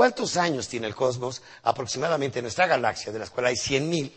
¿Cuántos 0.00 0.38
años 0.38 0.66
tiene 0.66 0.86
el 0.86 0.94
cosmos? 0.94 1.42
Aproximadamente 1.62 2.40
nuestra 2.40 2.66
galaxia, 2.66 3.12
de 3.12 3.18
la 3.18 3.26
cual 3.26 3.48
hay 3.48 3.54
100.000, 3.54 4.10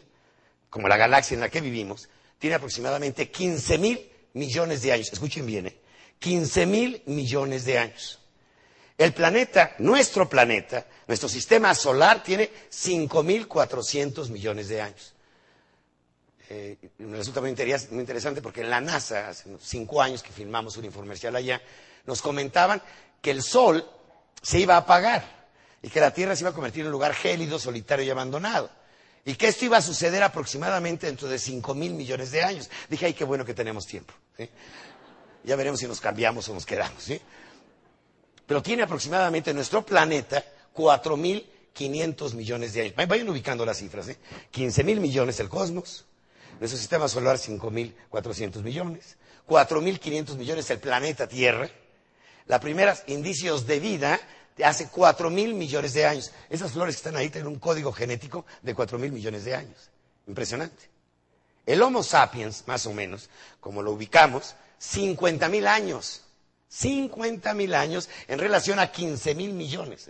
como 0.70 0.88
la 0.88 0.96
galaxia 0.96 1.36
en 1.36 1.42
la 1.42 1.50
que 1.50 1.60
vivimos, 1.60 2.08
tiene 2.40 2.56
aproximadamente 2.56 3.30
15.000 3.30 4.02
millones 4.32 4.82
de 4.82 4.94
años. 4.94 5.12
Escuchen 5.12 5.46
bien, 5.46 5.68
¿eh? 5.68 5.78
15.000 6.22 7.02
millones 7.08 7.66
de 7.66 7.80
años. 7.80 8.18
El 8.98 9.12
planeta, 9.14 9.76
nuestro 9.80 10.30
planeta, 10.30 10.88
nuestro 11.06 11.28
sistema 11.28 11.76
solar 11.76 12.24
tiene 12.24 12.50
5.400 12.72 14.30
millones 14.30 14.70
de 14.70 14.82
años. 14.82 15.14
Eh, 16.48 16.78
me 17.00 17.18
resulta 17.18 17.42
muy, 17.42 17.50
interesante 17.50 18.42
porque 18.42 18.62
en 18.62 18.70
la 18.70 18.80
NASA, 18.80 19.28
hace 19.28 19.50
cinco 19.60 20.02
años 20.02 20.24
que 20.24 20.32
filmamos 20.32 20.78
un 20.78 20.86
informercial 20.86 21.36
allá, 21.36 21.62
nos 22.06 22.22
comentaban 22.22 22.82
que 23.22 23.32
el 23.32 23.44
Sol 23.44 23.86
se 24.42 24.62
iba 24.62 24.76
a 24.76 24.78
apagar 24.78 25.43
y 25.84 25.90
que 25.90 26.00
la 26.00 26.12
Tierra 26.12 26.36
se 26.36 26.44
iba 26.44 26.52
a 26.52 26.54
convertir 26.54 26.82
en 26.82 26.88
un 26.88 26.94
lugar 26.94 27.14
gélido, 27.14 27.60
solitario 27.60 28.06
y 28.06 28.10
abandonado. 28.10 28.70
Y 29.26 29.36
que 29.36 29.50
esto 29.50 29.66
iba 29.66 29.78
a 29.78 29.82
suceder 29.82 30.24
aproximadamente 30.24 31.08
dentro 31.08 31.28
de 31.28 31.38
5 31.38 31.76
mil 31.76 31.94
millones 31.94 32.32
de 32.32 32.42
años. 32.42 32.70
Dije, 32.90 33.08
ay, 33.08 33.14
qué 33.14 33.26
bueno 33.26 33.44
que 33.44 33.54
tenemos 33.54 33.86
tiempo. 33.86 34.14
Ya 35.44 35.56
veremos 35.58 35.82
si 35.82 35.88
nos 35.88 36.00
cambiamos 36.00 36.48
o 36.48 36.54
nos 36.54 36.66
quedamos. 36.66 37.12
Pero 38.48 38.64
tiene 38.64 38.84
aproximadamente 38.84 39.54
nuestro 39.54 39.86
planeta 39.86 40.44
4.500 40.74 42.34
millones 42.34 42.74
de 42.74 42.82
años. 42.82 42.96
Vayan 42.96 43.30
ubicando 43.30 43.66
las 43.66 43.78
cifras. 43.78 44.08
¿eh? 44.08 44.18
15 44.52 44.86
mil 44.86 45.02
millones 45.02 45.40
el 45.42 45.50
cosmos, 45.50 46.06
nuestro 46.62 46.80
sistema 46.80 47.10
solar 47.10 47.38
5.400 47.38 48.62
millones, 48.62 49.18
4.500 49.50 50.36
millones 50.38 50.70
el 50.70 50.80
planeta 50.80 51.28
Tierra. 51.28 51.70
La 52.46 52.60
primera, 52.60 52.98
indicios 53.08 53.68
de 53.68 53.80
vida 53.80 54.20
de 54.58 54.66
hace 54.66 54.88
cuatro 54.90 55.30
mil 55.30 55.54
millones 55.54 55.94
de 55.94 56.06
años. 56.06 56.32
Esas 56.50 56.72
flores 56.72 56.96
que 56.96 57.00
están 57.00 57.16
ahí 57.16 57.30
tienen 57.30 57.48
un 57.48 57.60
código 57.60 57.92
genético 57.92 58.46
de 58.62 58.74
cuatro 58.76 58.98
mil 58.98 59.12
millones 59.12 59.46
de 59.46 59.56
años. 59.56 59.90
Impresionante. 60.28 60.90
El 61.66 61.82
Homo 61.82 62.04
sapiens, 62.04 62.64
más 62.68 62.86
o 62.86 62.94
menos, 62.94 63.30
como 63.60 63.82
lo 63.82 63.92
ubicamos, 63.92 64.56
50 64.80 65.48
mil 65.50 65.68
años. 65.68 66.22
50 66.70 67.54
mil 67.54 67.74
años 67.74 68.10
en 68.28 68.40
relación 68.40 68.80
a 68.80 68.92
15 68.92 69.36
mil 69.36 69.54
millones. 69.54 70.10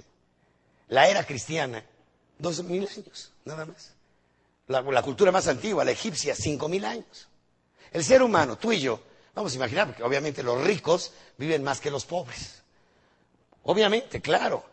La 0.87 1.07
era 1.07 1.25
cristiana, 1.25 1.83
12 2.39 2.63
mil 2.63 2.87
años, 2.87 3.31
nada 3.45 3.65
más. 3.65 3.91
La, 4.67 4.81
la, 4.81 5.01
cultura 5.01 5.31
más 5.31 5.47
antigua, 5.47 5.83
la 5.83 5.91
egipcia, 5.91 6.35
5 6.35 6.69
mil 6.69 6.85
años. 6.85 7.27
El 7.91 8.03
ser 8.03 8.23
humano, 8.23 8.57
tú 8.57 8.71
y 8.71 8.79
yo, 8.79 8.99
Vamos 9.35 9.53
a 9.53 9.55
imaginar, 9.55 9.87
porque 9.87 10.03
obviamente 10.03 10.43
los 10.43 10.63
ricos 10.63 11.11
viven 11.37 11.63
más 11.63 11.79
que 11.79 11.89
los 11.89 12.05
pobres. 12.05 12.62
Obviamente, 13.63 14.21
claro. 14.21 14.63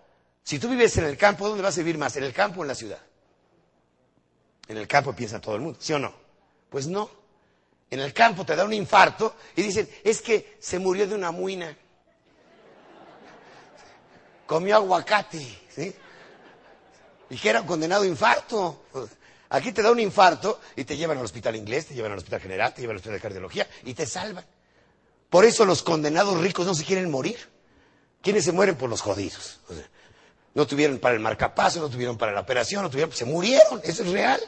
Si 0.42 0.58
tú 0.58 0.68
vives 0.68 0.96
en 0.98 1.04
el 1.04 1.16
campo, 1.16 1.48
¿dónde 1.48 1.62
vas 1.62 1.76
a 1.76 1.80
vivir 1.80 1.98
más? 1.98 2.16
¿En 2.16 2.24
el 2.24 2.32
campo 2.32 2.60
o 2.60 2.64
en 2.64 2.68
la 2.68 2.74
ciudad? 2.74 2.98
En 4.68 4.76
el 4.76 4.86
campo 4.86 5.12
piensa 5.14 5.40
todo 5.40 5.54
el 5.56 5.60
mundo, 5.60 5.78
¿sí 5.80 5.92
o 5.92 5.98
no? 5.98 6.12
Pues 6.68 6.86
no. 6.86 7.10
En 7.90 8.00
el 8.00 8.12
campo 8.12 8.44
te 8.44 8.54
da 8.54 8.64
un 8.64 8.72
infarto 8.72 9.34
y 9.56 9.62
dicen, 9.62 9.88
es 10.04 10.22
que 10.22 10.56
se 10.60 10.78
murió 10.78 11.06
de 11.08 11.14
una 11.14 11.32
muina. 11.32 11.76
Comió 14.46 14.76
aguacate, 14.76 15.58
¿sí? 15.68 15.94
Y 17.30 17.36
que 17.36 17.50
era 17.50 17.60
un 17.60 17.66
condenado 17.66 18.04
infarto. 18.04 18.84
Aquí 19.48 19.72
te 19.72 19.82
da 19.82 19.90
un 19.90 19.98
infarto 19.98 20.60
y 20.76 20.84
te 20.84 20.96
llevan 20.96 21.18
al 21.18 21.24
hospital 21.24 21.56
inglés, 21.56 21.86
te 21.86 21.94
llevan 21.94 22.12
al 22.12 22.18
hospital 22.18 22.40
general, 22.40 22.72
te 22.72 22.80
llevan 22.80 22.94
al 22.94 22.98
hospital 22.98 23.14
de 23.14 23.22
cardiología 23.22 23.68
y 23.84 23.94
te 23.94 24.06
salvan. 24.06 24.44
Por 25.28 25.44
eso 25.44 25.64
los 25.64 25.82
condenados 25.82 26.40
ricos 26.40 26.66
no 26.66 26.74
se 26.74 26.84
quieren 26.84 27.10
morir. 27.10 27.38
¿Quiénes 28.22 28.44
se 28.44 28.52
mueren? 28.52 28.76
Por 28.76 28.90
los 28.90 29.00
jodidos. 29.00 29.60
no 30.54 30.66
tuvieron 30.66 30.98
para 30.98 31.14
el 31.14 31.20
marcapaso, 31.20 31.80
no 31.80 31.88
tuvieron 31.88 32.18
para 32.18 32.32
la 32.32 32.40
operación, 32.40 32.82
no 32.82 32.90
tuvieron, 32.90 33.12
se 33.12 33.24
murieron, 33.24 33.80
eso 33.84 34.02
es 34.02 34.10
real. 34.10 34.40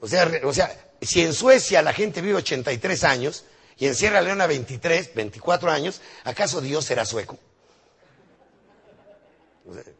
O 0.00 0.08
sea, 0.08 0.30
o 0.44 0.52
sea, 0.52 0.92
si 1.00 1.22
en 1.22 1.34
Suecia 1.34 1.82
la 1.82 1.92
gente 1.92 2.20
vive 2.20 2.36
83 2.36 3.04
años 3.04 3.44
y 3.76 3.86
en 3.86 3.94
Sierra 3.94 4.20
Leona 4.20 4.46
23, 4.46 5.14
24 5.14 5.70
años, 5.70 6.00
¿acaso 6.24 6.60
Dios 6.60 6.84
será 6.84 7.04
sueco? 7.04 7.38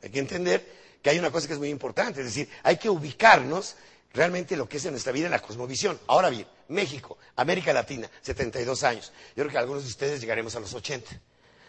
hay 0.03 0.11
que 0.11 0.19
entender 0.19 0.67
que 1.03 1.11
hay 1.11 1.19
una 1.19 1.31
cosa 1.31 1.47
que 1.47 1.53
es 1.53 1.59
muy 1.59 1.69
importante, 1.69 2.21
es 2.21 2.27
decir, 2.27 2.49
hay 2.63 2.77
que 2.77 2.91
ubicarnos 2.91 3.77
realmente 4.13 4.57
lo 4.57 4.69
que 4.69 4.79
es 4.79 4.85
en 4.85 4.93
nuestra 4.93 5.13
vida 5.13 5.27
en 5.27 5.33
la 5.33 5.41
cosmovisión. 5.41 5.99
Ahora 6.09 6.31
bien, 6.31 6.47
México, 6.69 7.19
América 7.37 7.73
Latina, 7.73 8.11
72 8.23 8.83
años. 8.83 9.13
Yo 9.37 9.45
creo 9.45 9.51
que 9.51 9.59
algunos 9.59 9.85
de 9.85 9.89
ustedes 9.89 10.21
llegaremos 10.21 10.57
a 10.57 10.61
los 10.61 10.75
80. 10.75 11.11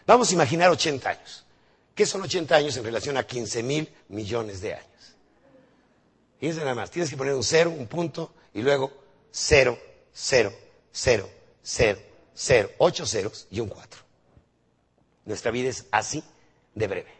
Vamos 0.06 0.30
a 0.30 0.34
imaginar 0.34 0.70
80 0.70 1.08
años. 1.08 1.44
¿Qué 1.94 2.06
son 2.06 2.22
80 2.22 2.54
años 2.56 2.76
en 2.76 2.84
relación 2.84 3.16
a 3.16 3.26
15 3.26 3.62
mil 3.62 3.88
millones 4.08 4.60
de 4.60 4.74
años? 4.74 4.86
Fíjense 6.40 6.60
nada 6.60 6.74
más, 6.74 6.90
tienes 6.90 7.08
que 7.08 7.16
poner 7.16 7.34
un 7.34 7.44
cero, 7.44 7.70
un 7.70 7.86
punto, 7.86 8.32
y 8.52 8.62
luego 8.62 8.90
cero, 9.30 9.78
cero, 10.12 10.52
cero, 10.90 11.28
cero, 11.62 12.00
cero, 12.34 12.70
ocho 12.78 13.06
ceros 13.06 13.46
y 13.50 13.60
un 13.60 13.68
cuatro. 13.68 14.00
Nuestra 15.24 15.52
vida 15.52 15.68
es 15.68 15.86
así 15.92 16.22
de 16.74 16.86
breve. 16.88 17.12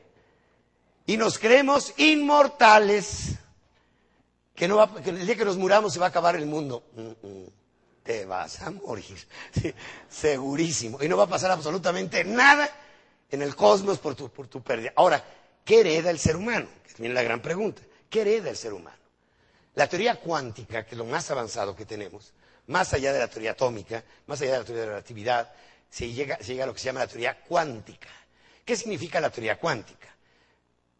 Y 1.06 1.16
nos 1.16 1.38
creemos 1.38 1.94
inmortales 1.98 3.36
que, 4.54 4.66
no 4.66 4.76
va, 4.76 4.92
que 5.02 5.10
el 5.10 5.24
día 5.24 5.36
que 5.36 5.44
nos 5.44 5.56
muramos 5.56 5.92
se 5.92 6.00
va 6.00 6.06
a 6.06 6.08
acabar 6.08 6.34
el 6.34 6.46
mundo. 6.46 6.82
Mm, 6.96 7.26
mm, 7.26 7.46
te 8.02 8.24
vas 8.24 8.60
a 8.62 8.70
morir, 8.70 9.18
segurísimo. 10.10 11.02
Y 11.02 11.08
no 11.08 11.16
va 11.16 11.24
a 11.24 11.28
pasar 11.28 11.50
absolutamente 11.50 12.24
nada 12.24 12.68
en 13.30 13.42
el 13.42 13.54
cosmos 13.54 13.98
por 13.98 14.14
tu, 14.14 14.28
por 14.30 14.48
tu 14.48 14.62
pérdida. 14.62 14.92
Ahora, 14.96 15.24
¿qué 15.64 15.80
hereda 15.80 16.10
el 16.10 16.18
ser 16.18 16.36
humano? 16.36 16.68
Que 16.84 17.06
es 17.06 17.12
la 17.12 17.22
gran 17.22 17.40
pregunta. 17.40 17.82
¿Qué 18.10 18.22
hereda 18.22 18.50
el 18.50 18.56
ser 18.56 18.72
humano? 18.72 18.96
La 19.74 19.88
teoría 19.88 20.16
cuántica, 20.16 20.84
que 20.84 20.94
es 20.94 20.98
lo 20.98 21.06
más 21.06 21.30
avanzado 21.30 21.74
que 21.74 21.86
tenemos, 21.86 22.32
más 22.66 22.92
allá 22.92 23.12
de 23.12 23.18
la 23.18 23.28
teoría 23.28 23.52
atómica, 23.52 24.04
más 24.26 24.40
allá 24.42 24.52
de 24.52 24.58
la 24.58 24.64
teoría 24.64 24.82
de 24.82 24.86
la 24.86 24.92
relatividad, 24.94 25.52
se 25.88 26.12
llega, 26.12 26.38
llega 26.38 26.64
a 26.64 26.66
lo 26.66 26.74
que 26.74 26.80
se 26.80 26.86
llama 26.86 27.00
la 27.00 27.06
teoría 27.06 27.40
cuántica. 27.40 28.08
¿Qué 28.64 28.76
significa 28.76 29.20
la 29.20 29.30
teoría 29.30 29.58
cuántica? 29.58 30.08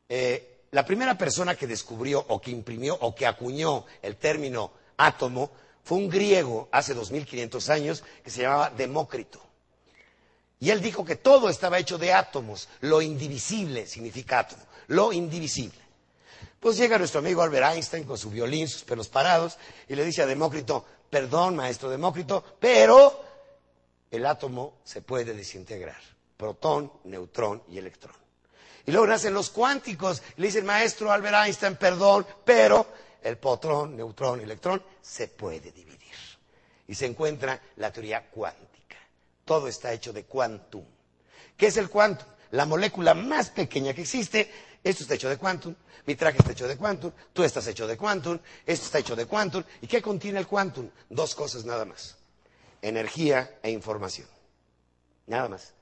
Eh, 0.09 0.65
la 0.71 0.85
primera 0.87 1.17
persona 1.19 1.55
que 1.55 1.67
descubrió 1.67 2.25
o 2.29 2.41
que 2.41 2.51
imprimió 2.51 2.95
o 2.95 3.15
que 3.15 3.27
acuñó 3.27 3.85
el 4.01 4.17
término 4.17 4.73
átomo 4.97 5.51
fue 5.83 5.99
un 5.99 6.09
griego 6.09 6.69
hace 6.71 6.95
2500 6.95 7.69
años 7.71 8.05
que 8.23 8.31
se 8.31 8.43
llamaba 8.43 8.71
Demócrito. 8.71 9.41
Y 10.61 10.71
él 10.71 10.81
dijo 10.81 11.05
que 11.05 11.17
todo 11.17 11.49
estaba 11.49 11.79
hecho 11.79 11.99
de 11.99 12.13
átomos, 12.13 12.69
lo 12.81 13.03
indivisible 13.03 13.87
significa 13.87 14.39
átomo, 14.41 14.63
lo 14.89 15.13
indivisible. 15.13 15.79
Pues 16.61 16.77
llega 16.77 16.99
nuestro 16.99 17.19
amigo 17.19 17.43
Albert 17.43 17.75
Einstein 17.75 18.05
con 18.05 18.17
su 18.17 18.31
violín, 18.31 18.69
sus 18.69 18.85
pelos 18.85 19.09
parados, 19.09 19.59
y 19.89 19.97
le 19.97 20.05
dice 20.05 20.23
a 20.23 20.27
Demócrito, 20.27 20.85
perdón, 21.11 21.57
maestro 21.57 21.91
Demócrito, 21.91 22.45
pero 22.61 23.21
el 24.09 24.25
átomo 24.25 24.75
se 24.85 25.03
puede 25.03 25.35
desintegrar, 25.35 26.01
protón, 26.37 26.93
neutrón 27.05 27.65
y 27.69 27.79
electrón. 27.79 28.15
Y 28.87 28.93
luego 28.93 29.07
nacen 29.07 29.35
los 29.35 29.51
cuánticos. 29.51 30.23
Le 30.37 30.47
dice 30.47 30.59
el 30.59 30.65
maestro 30.65 31.11
Albert 31.11 31.47
Einstein, 31.47 31.77
perdón, 31.77 32.27
pero 32.45 32.87
el 33.23 33.39
potrón, 33.39 33.97
neutrón 33.97 34.41
electrón 34.41 34.83
se 35.01 35.29
puede 35.29 35.71
dividir. 35.73 35.99
Y 36.89 36.95
se 36.95 37.07
encuentra 37.07 37.61
la 37.77 37.93
teoría 37.93 38.29
cuántica. 38.29 38.97
Todo 39.45 39.69
está 39.69 39.93
hecho 39.93 40.13
de 40.13 40.25
quantum. 40.25 40.85
¿Qué 41.57 41.67
es 41.67 41.77
el 41.77 41.89
quantum? 41.89 42.29
La 42.51 42.67
molécula 42.67 43.15
más 43.15 43.51
pequeña 43.51 43.95
que 43.95 44.03
existe. 44.03 44.51
Esto 44.85 45.05
está 45.05 45.15
hecho 45.15 45.29
de 45.29 45.39
quantum, 45.39 45.75
mi 46.07 46.17
traje 46.17 46.39
está 46.39 46.51
hecho 46.51 46.67
de 46.67 46.77
quantum, 46.77 47.13
tú 47.33 47.45
estás 47.45 47.65
hecho 47.69 47.87
de 47.87 47.97
quantum, 47.97 48.39
esto 48.67 48.87
está 48.87 48.99
hecho 48.99 49.15
de 49.15 49.27
quantum. 49.27 49.63
¿Y 49.81 49.87
qué 49.87 50.03
contiene 50.03 50.41
el 50.41 50.49
quantum? 50.49 50.91
Dos 51.09 51.37
cosas 51.37 51.65
nada 51.65 51.85
más. 51.85 52.17
Energía 52.81 53.59
e 53.63 53.71
información. 53.71 54.27
Nada 55.29 55.49
más. 55.49 55.73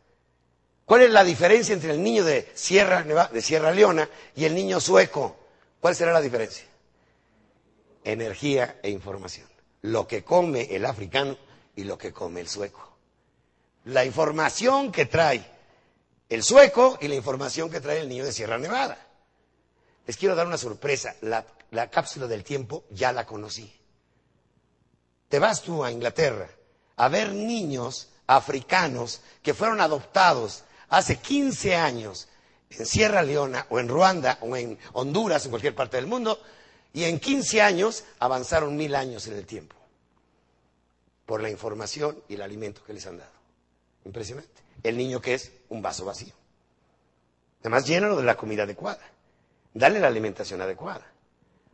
¿Cuál 0.84 1.03
es 1.03 1.11
la 1.11 1.24
diferencia 1.24 1.72
entre 1.72 1.93
el 1.93 2.03
niño 2.03 2.24
de 2.24 2.51
Sierra, 2.55 3.03
de 3.32 3.41
Sierra 3.41 3.70
Leona 3.70 4.09
y 4.36 4.45
el 4.45 4.55
niño 4.55 4.80
sueco? 4.80 5.36
¿Cuál 5.80 5.97
será 5.97 6.12
la 6.12 6.20
diferencia? 6.20 6.64
Energía 8.05 8.79
e 8.83 8.91
información. 8.91 9.49
Lo 9.83 10.07
que 10.07 10.25
come 10.25 10.75
el 10.75 10.85
africano 10.87 11.37
y 11.77 11.85
lo 11.85 11.97
que 11.99 12.13
come 12.13 12.41
el 12.41 12.49
sueco. 12.49 12.97
La 13.85 14.05
información 14.05 14.93
que 14.93 15.07
trae 15.07 15.45
el 16.29 16.43
sueco 16.43 16.99
y 17.01 17.09
la 17.09 17.15
información 17.15 17.71
que 17.71 17.81
trae 17.81 18.01
el 18.01 18.09
niño 18.09 18.25
de 18.25 18.33
Sierra 18.33 18.59
Nevada. 18.59 18.99
Les 20.07 20.17
quiero 20.17 20.35
dar 20.35 20.47
una 20.47 20.59
sorpresa. 20.59 21.15
La, 21.23 21.45
la 21.71 21.91
cápsula 21.91 22.27
del 22.27 22.45
tiempo 22.45 22.85
ya 22.91 23.13
la 23.13 23.27
conocí. 23.27 23.73
Te 25.29 25.39
vas 25.39 25.63
tú 25.63 25.85
a 25.85 25.91
Inglaterra 25.93 26.49
a 26.97 27.09
ver 27.09 27.33
niños 27.33 28.09
africanos 28.27 29.23
que 29.43 29.55
fueron 29.55 29.81
adoptados 29.81 30.65
hace 30.89 31.17
15 31.17 31.77
años 31.77 32.29
en 32.71 32.87
Sierra 32.87 33.23
Leona 33.23 33.67
o 33.71 33.81
en 33.81 33.89
Ruanda 33.89 34.39
o 34.43 34.57
en 34.57 34.79
Honduras, 34.93 35.45
en 35.45 35.51
cualquier 35.51 35.75
parte 35.75 35.97
del 35.97 36.07
mundo, 36.07 36.41
y 36.93 37.05
en 37.05 37.20
15 37.20 37.62
años 37.62 38.05
avanzaron 38.18 38.76
mil 38.76 38.95
años 38.95 39.26
en 39.26 39.34
el 39.34 39.47
tiempo 39.47 39.76
por 41.26 41.41
la 41.41 41.51
información 41.51 42.20
y 42.28 42.34
el 42.34 42.43
alimento 42.43 42.82
que 42.84 42.93
les 42.93 43.07
han 43.07 43.18
dado. 43.18 43.30
Impresionante. 44.05 44.62
El 44.82 44.97
niño 44.97 45.20
que 45.20 45.34
es 45.34 45.53
un 45.68 45.80
vaso 45.80 46.05
vacío. 46.05 46.34
Además, 47.61 47.86
llénalo 47.86 48.16
de 48.16 48.24
la 48.24 48.36
comida 48.36 48.64
adecuada. 48.64 49.03
Dale 49.72 50.01
la 50.01 50.09
alimentación 50.09 50.61
adecuada. 50.61 51.07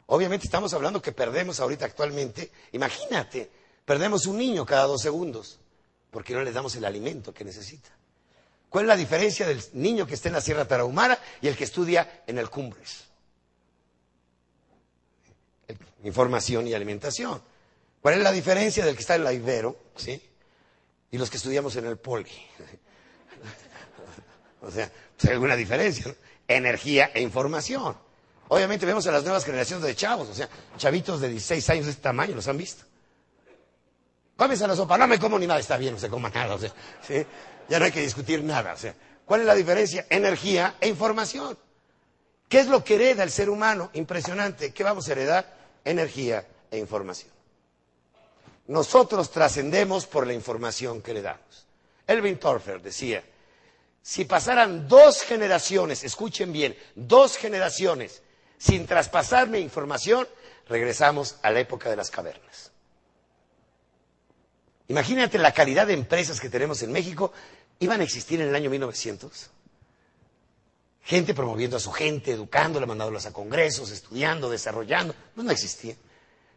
Obviamente 0.07 0.47
estamos 0.47 0.75
hablando 0.75 1.01
que 1.01 1.13
perdemos 1.13 1.59
ahorita 1.61 1.87
actualmente, 1.87 2.53
imagínate, 2.73 3.51
perdemos 3.85 4.27
un 4.27 4.39
niño 4.39 4.67
cada 4.67 4.85
dos 4.85 5.03
segundos 5.03 5.59
porque 6.11 6.33
no 6.33 6.43
le 6.43 6.53
damos 6.53 6.77
el 6.77 6.85
alimento 6.85 7.35
que 7.35 7.45
necesita. 7.45 7.91
¿Cuál 8.69 8.85
es 8.85 8.89
la 8.89 8.97
diferencia 8.97 9.47
del 9.47 9.63
niño 9.73 10.07
que 10.07 10.15
está 10.15 10.29
en 10.29 10.35
la 10.35 10.41
Sierra 10.41 10.67
Tarahumara 10.67 11.19
y 11.41 11.49
el 11.49 11.57
que 11.57 11.65
estudia 11.65 12.23
en 12.27 12.39
el 12.39 12.51
Cumbres? 12.51 13.05
Información 16.05 16.67
y 16.67 16.75
alimentación. 16.75 17.43
¿Cuál 18.01 18.15
es 18.15 18.21
la 18.21 18.33
diferencia 18.33 18.85
del 18.85 18.95
que 18.95 19.01
está 19.01 19.17
en 19.17 19.25
la 19.25 19.33
Ibero 19.33 19.77
¿sí? 19.97 20.23
y 21.11 21.19
los 21.19 21.31
que 21.31 21.39
estudiamos 21.39 21.75
en 21.77 21.87
el 21.87 21.97
Poli? 21.97 22.31
o 24.63 24.71
sea, 24.71 24.91
pues, 25.17 25.29
hay 25.29 25.35
alguna 25.35 25.57
diferencia. 25.57 26.15
Energía 26.47 27.11
e 27.13 27.21
información. 27.21 27.97
Obviamente 28.49 28.87
vemos 28.87 29.07
a 29.09 29.13
las 29.13 29.25
nuevas 29.25 29.45
generaciones 29.45 29.85
de 29.85 29.97
chavos, 29.97 30.29
o 30.29 30.35
sea, 30.35 30.49
chavitos 30.77 31.21
de 31.21 31.31
16 31.31 31.71
años 31.71 31.87
de 31.87 31.91
este 31.91 32.03
tamaño, 32.03 32.37
los 32.37 32.47
han 32.47 32.57
visto. 32.57 32.85
Cómese 34.37 34.69
la 34.69 34.77
sopa, 34.77 34.99
no 34.99 35.09
me 35.09 35.19
como 35.19 35.39
ni 35.39 35.47
nada, 35.47 35.59
está 35.59 35.77
bien, 35.77 35.95
no 35.95 36.01
se 36.01 36.09
coma 36.09 36.31
nada, 36.31 36.55
o 36.55 36.59
sea, 36.59 36.71
¿sí? 37.03 37.27
ya 37.69 37.79
no 37.79 37.87
hay 37.87 37.93
que 37.93 38.03
discutir 38.03 38.45
nada. 38.45 38.75
O 38.75 38.77
sea, 38.77 38.95
¿cuál 39.25 39.41
es 39.41 39.47
la 39.47 39.55
diferencia? 39.55 40.07
Energía 40.11 40.77
e 40.81 40.89
información. 40.89 41.59
¿Qué 42.49 42.61
es 42.61 42.69
lo 42.69 42.85
que 42.85 42.95
hereda 42.95 43.25
el 43.25 43.31
ser 43.31 43.51
humano? 43.51 43.91
Impresionante. 43.95 44.73
¿Qué 44.73 44.85
vamos 44.85 45.09
a 45.09 45.13
heredar? 45.13 45.56
Energía 45.87 46.45
e 46.71 46.79
información. 46.79 47.31
Nosotros 48.67 49.31
trascendemos 49.31 50.05
por 50.07 50.27
la 50.27 50.33
información 50.35 51.01
que 51.01 51.15
le 51.15 51.23
damos. 51.23 51.67
Elvin 52.09 52.39
Torfer 52.39 52.83
decía, 52.83 53.23
si 54.03 54.25
pasaran 54.25 54.89
dos 54.89 55.23
generaciones, 55.23 56.03
escuchen 56.03 56.53
bien, 56.53 56.77
dos 56.97 57.37
generaciones 57.37 58.23
sin 58.59 58.87
traspasarme 58.87 59.61
información, 59.61 60.27
regresamos 60.69 61.37
a 61.43 61.51
la 61.53 61.61
época 61.61 61.89
de 61.89 61.97
las 61.97 62.11
cavernas. 62.11 62.73
Imagínate 64.89 65.39
la 65.39 65.53
calidad 65.53 65.87
de 65.87 65.95
empresas 65.95 66.41
que 66.41 66.49
tenemos 66.49 66.83
en 66.83 66.91
México 66.93 67.33
iban 67.79 68.01
a 68.01 68.05
existir 68.05 68.41
en 68.41 68.49
el 68.49 68.55
año 68.57 68.71
1900. 68.71 69.51
Gente 71.07 71.35
promoviendo 71.35 71.77
a 71.77 71.81
su 71.81 71.93
gente, 71.93 72.33
educándola, 72.33 72.85
mandándolas 72.85 73.27
a 73.27 73.33
congresos, 73.33 73.93
estudiando, 73.93 74.51
desarrollando. 74.51 75.15
No, 75.37 75.49
existía. 75.53 75.95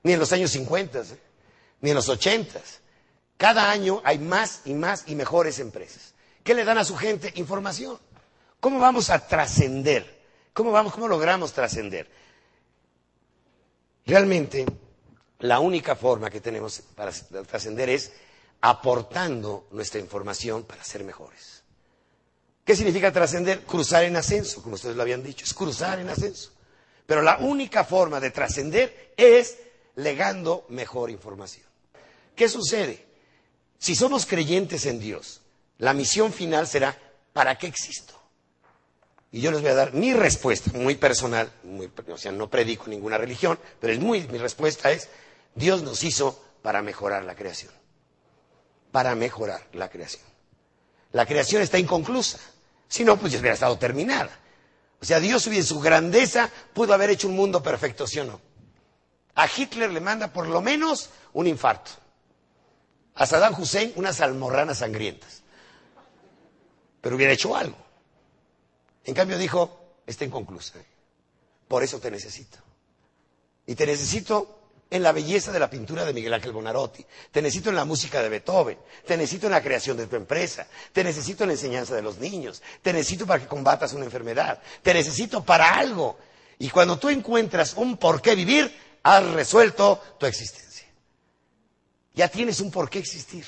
Ni 0.01 0.13
en 0.13 0.19
los 0.19 0.31
años 0.33 0.49
50, 0.49 1.01
¿eh? 1.01 1.03
ni 1.81 1.91
en 1.91 1.95
los 1.95 2.09
80. 2.09 2.59
Cada 3.37 3.69
año 3.69 4.01
hay 4.03 4.17
más 4.17 4.61
y 4.65 4.73
más 4.73 5.03
y 5.05 5.13
mejores 5.13 5.59
empresas. 5.59 6.15
¿Qué 6.43 6.55
le 6.55 6.65
dan 6.65 6.79
a 6.79 6.83
su 6.83 6.97
gente? 6.97 7.31
Información. 7.35 7.99
¿Cómo 8.59 8.79
vamos 8.79 9.11
a 9.11 9.27
trascender? 9.27 10.19
¿Cómo 10.51 10.71
vamos, 10.71 10.93
cómo 10.93 11.07
logramos 11.07 11.53
trascender? 11.53 12.09
Realmente, 14.07 14.65
la 15.37 15.59
única 15.59 15.95
forma 15.95 16.31
que 16.31 16.41
tenemos 16.41 16.81
para 16.95 17.11
trascender 17.11 17.89
es 17.89 18.13
aportando 18.61 19.67
nuestra 19.69 19.99
información 19.99 20.63
para 20.63 20.83
ser 20.83 21.03
mejores. 21.03 21.58
¿Qué 22.69 22.75
significa 22.75 23.11
trascender? 23.11 23.61
Cruzar 23.61 24.03
en 24.03 24.15
ascenso, 24.15 24.61
como 24.61 24.75
ustedes 24.75 24.95
lo 24.95 25.01
habían 25.01 25.23
dicho, 25.23 25.43
es 25.43 25.55
cruzar 25.55 25.97
en 25.97 26.07
ascenso. 26.07 26.51
Pero 27.07 27.23
la 27.23 27.39
única 27.39 27.83
forma 27.83 28.19
de 28.19 28.29
trascender 28.29 29.11
es 29.17 29.57
legando 29.95 30.67
mejor 30.69 31.09
información. 31.09 31.65
¿Qué 32.35 32.47
sucede? 32.47 33.07
Si 33.79 33.95
somos 33.95 34.27
creyentes 34.27 34.85
en 34.85 34.99
Dios, 34.99 35.41
la 35.79 35.95
misión 35.95 36.31
final 36.31 36.67
será, 36.67 36.95
¿para 37.33 37.57
qué 37.57 37.65
existo? 37.65 38.13
Y 39.31 39.41
yo 39.41 39.49
les 39.49 39.61
voy 39.61 39.71
a 39.71 39.73
dar 39.73 39.95
mi 39.95 40.13
respuesta, 40.13 40.69
muy 40.75 40.93
personal, 40.93 41.51
o 42.07 42.17
sea, 42.19 42.31
no 42.31 42.51
predico 42.51 42.85
ninguna 42.85 43.17
religión, 43.17 43.57
pero 43.79 43.93
es 43.93 43.99
muy, 43.99 44.27
mi 44.27 44.37
respuesta 44.37 44.91
es, 44.91 45.09
Dios 45.55 45.81
nos 45.81 46.03
hizo 46.03 46.39
para 46.61 46.83
mejorar 46.83 47.23
la 47.23 47.35
creación. 47.35 47.73
Para 48.91 49.15
mejorar 49.15 49.67
la 49.73 49.89
creación. 49.89 50.21
La 51.13 51.25
creación 51.25 51.63
está 51.63 51.79
inconclusa. 51.79 52.39
Si 52.89 53.05
no, 53.05 53.17
pues 53.17 53.31
ya 53.31 53.39
hubiera 53.39 53.53
estado 53.53 53.77
terminada. 53.77 54.31
O 55.01 55.05
sea, 55.05 55.19
Dios 55.19 55.47
en 55.47 55.63
su 55.63 55.79
grandeza 55.79 56.49
pudo 56.73 56.93
haber 56.93 57.11
hecho 57.11 57.29
un 57.29 57.35
mundo 57.35 57.63
perfecto, 57.63 58.05
¿sí 58.05 58.19
o 58.19 58.25
no? 58.25 58.41
A 59.35 59.47
Hitler 59.47 59.91
le 59.91 60.01
manda 60.01 60.33
por 60.33 60.47
lo 60.47 60.59
menos 60.61 61.09
un 61.31 61.47
infarto. 61.47 61.91
A 63.15 63.25
Saddam 63.25 63.53
Hussein 63.59 63.93
unas 63.95 64.19
almorranas 64.19 64.79
sangrientas. 64.79 65.43
Pero 66.99 67.15
hubiera 67.15 67.31
hecho 67.31 67.55
algo. 67.55 67.77
En 69.05 69.13
cambio 69.13 69.37
dijo, 69.37 69.95
está 70.05 70.25
inconclusa. 70.25 70.79
Por 71.67 71.83
eso 71.83 71.99
te 71.99 72.11
necesito. 72.11 72.57
Y 73.65 73.75
te 73.75 73.85
necesito 73.85 74.58
en 74.91 75.03
la 75.03 75.11
belleza 75.11 75.51
de 75.51 75.59
la 75.59 75.69
pintura 75.69 76.03
de 76.03 76.13
Miguel 76.13 76.33
Ángel 76.33 76.51
Bonarotti, 76.51 77.05
te 77.31 77.41
necesito 77.41 77.69
en 77.69 77.75
la 77.75 77.85
música 77.85 78.23
de 78.23 78.29
Beethoven, 78.29 78.77
te 79.05 79.15
necesito 79.17 79.45
en 79.45 79.51
la 79.51 79.61
creación 79.61 79.97
de 79.97 80.07
tu 80.07 80.15
empresa, 80.15 80.67
te 80.91 81.03
necesito 81.03 81.43
en 81.43 81.49
la 81.49 81.53
enseñanza 81.53 81.95
de 81.95 82.01
los 82.01 82.17
niños, 82.17 82.61
te 82.81 82.91
necesito 82.91 83.27
para 83.27 83.41
que 83.41 83.47
combatas 83.47 83.93
una 83.93 84.05
enfermedad, 84.05 84.59
te 84.81 84.93
necesito 84.93 85.43
para 85.43 85.75
algo. 85.75 86.17
Y 86.57 86.69
cuando 86.69 86.97
tú 86.97 87.09
encuentras 87.09 87.75
un 87.75 87.97
por 87.97 88.21
qué 88.21 88.33
vivir, 88.33 88.73
has 89.03 89.23
resuelto 89.31 90.01
tu 90.19 90.25
existencia. 90.25 90.87
Ya 92.15 92.27
tienes 92.27 92.59
un 92.59 92.71
por 92.71 92.89
qué 92.89 92.99
existir, 92.99 93.45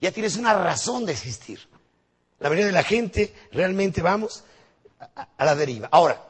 ya 0.00 0.12
tienes 0.12 0.36
una 0.36 0.54
razón 0.54 1.04
de 1.04 1.12
existir. 1.12 1.68
La 2.38 2.48
mayoría 2.48 2.66
de 2.66 2.72
la 2.72 2.84
gente 2.84 3.34
realmente 3.50 4.02
vamos 4.02 4.44
a, 5.00 5.28
a 5.36 5.44
la 5.44 5.54
deriva. 5.56 5.88
Ahora, 5.90 6.24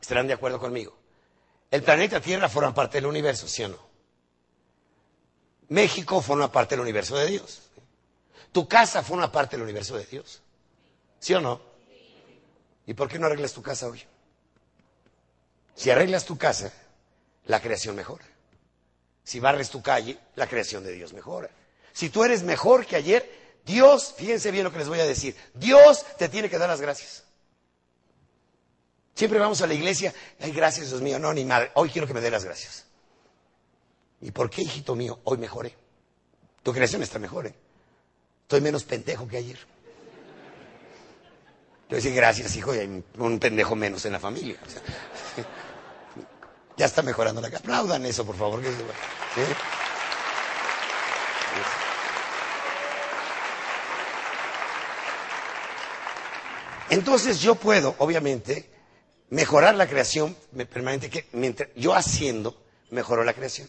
estarán 0.00 0.26
de 0.26 0.32
acuerdo 0.32 0.58
conmigo 0.58 1.03
el 1.74 1.82
planeta 1.82 2.20
Tierra 2.20 2.48
forma 2.48 2.72
parte 2.72 2.98
del 2.98 3.06
universo, 3.06 3.48
¿sí 3.48 3.64
o 3.64 3.68
no? 3.68 3.78
México 5.70 6.22
forma 6.22 6.52
parte 6.52 6.76
del 6.76 6.82
universo 6.82 7.16
de 7.16 7.26
Dios. 7.26 7.62
Tu 8.52 8.68
casa 8.68 9.02
forma 9.02 9.32
parte 9.32 9.56
del 9.56 9.64
universo 9.64 9.96
de 9.96 10.06
Dios. 10.06 10.40
¿Sí 11.18 11.34
o 11.34 11.40
no? 11.40 11.60
¿Y 12.86 12.94
por 12.94 13.08
qué 13.08 13.18
no 13.18 13.26
arreglas 13.26 13.54
tu 13.54 13.60
casa 13.60 13.88
hoy? 13.88 14.00
Si 15.74 15.90
arreglas 15.90 16.24
tu 16.24 16.38
casa, 16.38 16.72
la 17.46 17.60
creación 17.60 17.96
mejora. 17.96 18.24
Si 19.24 19.40
barres 19.40 19.68
tu 19.68 19.82
calle, 19.82 20.16
la 20.36 20.46
creación 20.46 20.84
de 20.84 20.92
Dios 20.92 21.12
mejora. 21.12 21.50
Si 21.92 22.08
tú 22.08 22.22
eres 22.22 22.44
mejor 22.44 22.86
que 22.86 22.94
ayer, 22.94 23.58
Dios, 23.64 24.14
fíjense 24.16 24.52
bien 24.52 24.62
lo 24.62 24.70
que 24.70 24.78
les 24.78 24.88
voy 24.88 25.00
a 25.00 25.06
decir, 25.06 25.36
Dios 25.54 26.06
te 26.18 26.28
tiene 26.28 26.48
que 26.48 26.58
dar 26.58 26.68
las 26.68 26.80
gracias. 26.80 27.24
Siempre 29.14 29.38
vamos 29.38 29.62
a 29.62 29.66
la 29.66 29.74
iglesia, 29.74 30.12
ay, 30.40 30.50
gracias 30.50 30.88
Dios 30.88 31.00
mío, 31.00 31.18
no, 31.18 31.32
ni 31.32 31.44
madre, 31.44 31.70
hoy 31.74 31.88
quiero 31.88 32.06
que 32.06 32.14
me 32.14 32.20
dé 32.20 32.30
las 32.30 32.44
gracias. 32.44 32.84
¿Y 34.20 34.30
por 34.30 34.50
qué, 34.50 34.62
hijito 34.62 34.96
mío? 34.96 35.20
Hoy 35.24 35.38
mejoré. 35.38 35.74
Tu 36.62 36.72
creación 36.72 37.02
está 37.02 37.18
mejor, 37.18 37.46
¿eh? 37.46 37.54
Estoy 38.42 38.60
menos 38.60 38.84
pendejo 38.84 39.28
que 39.28 39.36
ayer. 39.36 39.58
Yo 41.88 41.96
decía, 41.96 42.12
gracias, 42.14 42.56
hijo, 42.56 42.74
y 42.74 42.78
hay 42.78 43.04
un 43.18 43.38
pendejo 43.38 43.76
menos 43.76 44.04
en 44.06 44.12
la 44.12 44.18
familia. 44.18 44.56
ya 46.76 46.86
está 46.86 47.02
mejorando 47.02 47.40
la. 47.40 47.48
Aplaudan 47.48 48.04
eso, 48.06 48.24
por 48.24 48.36
favor. 48.36 48.62
Entonces 56.90 57.40
yo 57.40 57.54
puedo, 57.54 57.94
obviamente, 57.98 58.73
mejorar 59.34 59.74
la 59.74 59.88
creación 59.88 60.36
permanente, 60.70 61.10
que 61.10 61.26
mientras 61.32 61.68
yo 61.74 61.92
haciendo, 61.92 62.56
mejoró 62.90 63.24
la 63.24 63.34
creación. 63.34 63.68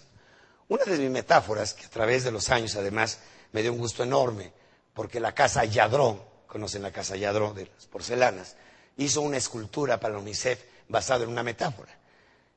Una 0.67 0.83
de 0.83 0.97
mis 0.99 1.09
metáforas, 1.09 1.73
que 1.73 1.85
a 1.85 1.89
través 1.89 2.23
de 2.23 2.31
los 2.31 2.51
años 2.51 2.75
además 2.75 3.17
me 3.51 3.63
dio 3.63 3.73
un 3.73 3.79
gusto 3.79 4.03
enorme, 4.03 4.53
porque 4.93 5.19
la 5.19 5.33
casa 5.33 5.65
Yadrón, 5.65 6.21
conocen 6.45 6.83
la 6.83 6.91
casa 6.91 7.15
Yadrón 7.15 7.55
de 7.55 7.65
las 7.65 7.87
porcelanas, 7.87 8.55
hizo 8.97 9.21
una 9.21 9.37
escultura 9.37 9.99
para 9.99 10.13
la 10.13 10.19
UNICEF 10.19 10.59
basada 10.87 11.23
en 11.23 11.31
una 11.31 11.41
metáfora. 11.41 11.97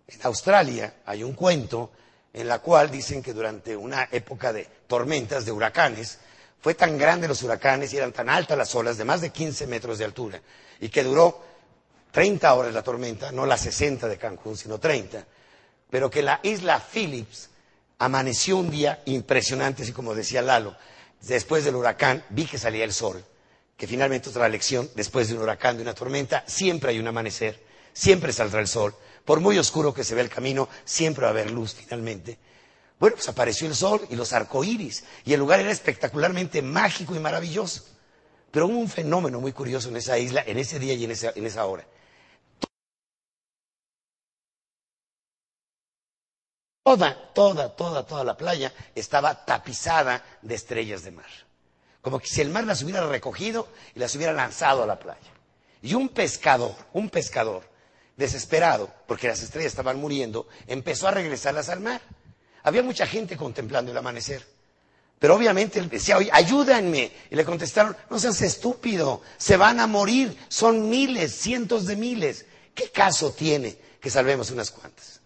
En 0.07 0.21
Australia 0.25 0.97
hay 1.07 1.23
un 1.23 1.33
cuento 1.33 1.91
en 2.35 2.47
la 2.47 2.59
cual 2.59 2.91
dicen 2.91 3.23
que 3.23 3.33
durante 3.33 3.75
una 3.75 4.09
época 4.13 4.53
de 4.53 4.69
tormentas, 4.87 5.47
de 5.47 5.53
huracanes, 5.53 6.19
fue 6.61 6.75
tan 6.75 6.99
grande 6.99 7.27
los 7.27 7.43
huracanes 7.43 7.91
y 7.95 7.97
eran 7.97 8.13
tan 8.13 8.29
altas 8.29 8.59
las 8.59 8.75
olas, 8.75 8.99
de 8.99 9.07
más 9.07 9.23
de 9.23 9.31
15 9.31 9.67
metros 9.67 9.97
de 9.97 10.05
altura, 10.05 10.43
y 10.79 10.91
que 10.91 11.03
duró 11.03 11.48
30 12.11 12.55
horas 12.55 12.75
la 12.75 12.83
tormenta, 12.83 13.33
no 13.33 13.47
las 13.47 13.61
60 13.63 14.09
de 14.09 14.19
Cancún, 14.19 14.57
sino 14.57 14.79
30, 14.79 15.25
pero 15.91 16.11
que 16.11 16.23
la 16.23 16.41
isla 16.43 16.81
Phillips 16.81 17.51
amaneció 17.99 18.57
un 18.57 18.71
día 18.71 19.03
impresionante, 19.07 19.83
así 19.83 19.93
como 19.93 20.15
decía 20.15 20.43
Lalo, 20.43 20.77
después 21.21 21.65
del 21.65 21.77
huracán 21.77 22.25
vi 22.31 22.47
que 22.47 22.59
salía 22.59 22.85
el 22.85 22.93
sol, 22.93 23.25
que 23.77 23.87
finalmente 23.87 24.29
otra 24.29 24.49
lección, 24.49 24.89
después 24.95 25.29
de 25.29 25.35
un 25.35 25.43
huracán, 25.43 25.77
de 25.77 25.83
una 25.83 25.95
tormenta, 25.95 26.45
siempre 26.47 26.91
hay 26.91 26.99
un 26.99 27.07
amanecer, 27.07 27.63
siempre 27.93 28.33
saldrá 28.33 28.61
el 28.61 28.69
sol, 28.69 28.95
por 29.25 29.41
muy 29.41 29.59
oscuro 29.59 29.93
que 29.93 30.05
se 30.05 30.15
vea 30.15 30.25
el 30.25 30.31
camino, 30.31 30.69
siempre 30.85 31.23
va 31.23 31.29
a 31.29 31.33
haber 31.33 31.51
luz 31.51 31.75
finalmente. 31.75 32.39
Bueno, 32.99 33.17
pues 33.17 33.29
apareció 33.29 33.69
el 33.69 33.75
sol 33.75 34.01
y 34.11 34.17
los 34.17 34.33
arcoíris, 34.33 35.05
y 35.25 35.33
el 35.33 35.41
lugar 35.41 35.61
era 35.61 35.71
espectacularmente 35.71 36.63
mágico 36.63 37.15
y 37.15 37.21
maravilloso. 37.21 37.85
Pero 38.51 38.67
hubo 38.67 38.79
un 38.79 38.89
fenómeno 38.89 39.41
muy 39.41 39.53
curioso 39.53 39.89
en 39.91 39.99
esa 39.99 40.19
isla, 40.19 40.43
en 40.47 40.59
ese 40.59 40.79
día 40.79 40.95
y 40.95 41.05
en 41.05 41.11
esa, 41.11 41.33
en 41.35 41.47
esa 41.47 41.67
hora. 41.67 41.85
Toda, 46.89 47.15
toda, 47.35 47.69
toda, 47.77 48.07
toda 48.07 48.25
la 48.25 48.35
playa 48.35 48.73
estaba 48.95 49.45
tapizada 49.45 50.25
de 50.41 50.55
estrellas 50.55 51.03
de 51.03 51.11
mar. 51.11 51.29
Como 52.01 52.19
que 52.19 52.27
si 52.27 52.41
el 52.41 52.49
mar 52.49 52.65
las 52.65 52.83
hubiera 52.83 53.07
recogido 53.07 53.69
y 53.95 53.99
las 53.99 54.15
hubiera 54.15 54.33
lanzado 54.33 54.85
a 54.85 54.87
la 54.87 54.99
playa. 54.99 55.31
Y 55.83 55.93
un 55.93 56.09
pescador, 56.09 56.75
un 56.95 57.11
pescador, 57.11 57.63
desesperado, 58.17 58.91
porque 59.07 59.29
las 59.29 59.43
estrellas 59.43 59.73
estaban 59.73 60.01
muriendo, 60.01 60.49
empezó 60.67 61.09
a 61.09 61.11
regresarlas 61.11 61.69
al 61.69 61.81
mar. 61.81 62.01
Había 62.63 62.83
mucha 62.83 63.07
gente 63.07 63.37
contemplando 63.37 63.91
el 63.91 63.99
amanecer. 63.99 64.47
Pero 65.19 65.35
obviamente 65.35 65.81
él 65.81 65.91
decía, 65.91 66.17
oye, 66.17 66.31
ayúdenme. 66.33 67.13
Y 67.29 67.37
le 67.37 67.45
contestaron, 67.45 67.95
no 68.09 68.19
seas 68.19 68.41
estúpido, 68.41 69.21
se 69.37 69.59
van 69.59 69.79
a 69.81 69.87
morir, 69.87 70.39
son 70.49 70.89
miles, 70.89 71.35
cientos 71.35 71.85
de 71.85 71.97
miles. 71.97 72.47
¿Qué 72.75 72.91
caso 72.91 73.31
tiene 73.33 73.77
que 74.01 74.09
salvemos 74.09 74.51
unas 74.51 74.71
cuantas? 74.71 75.18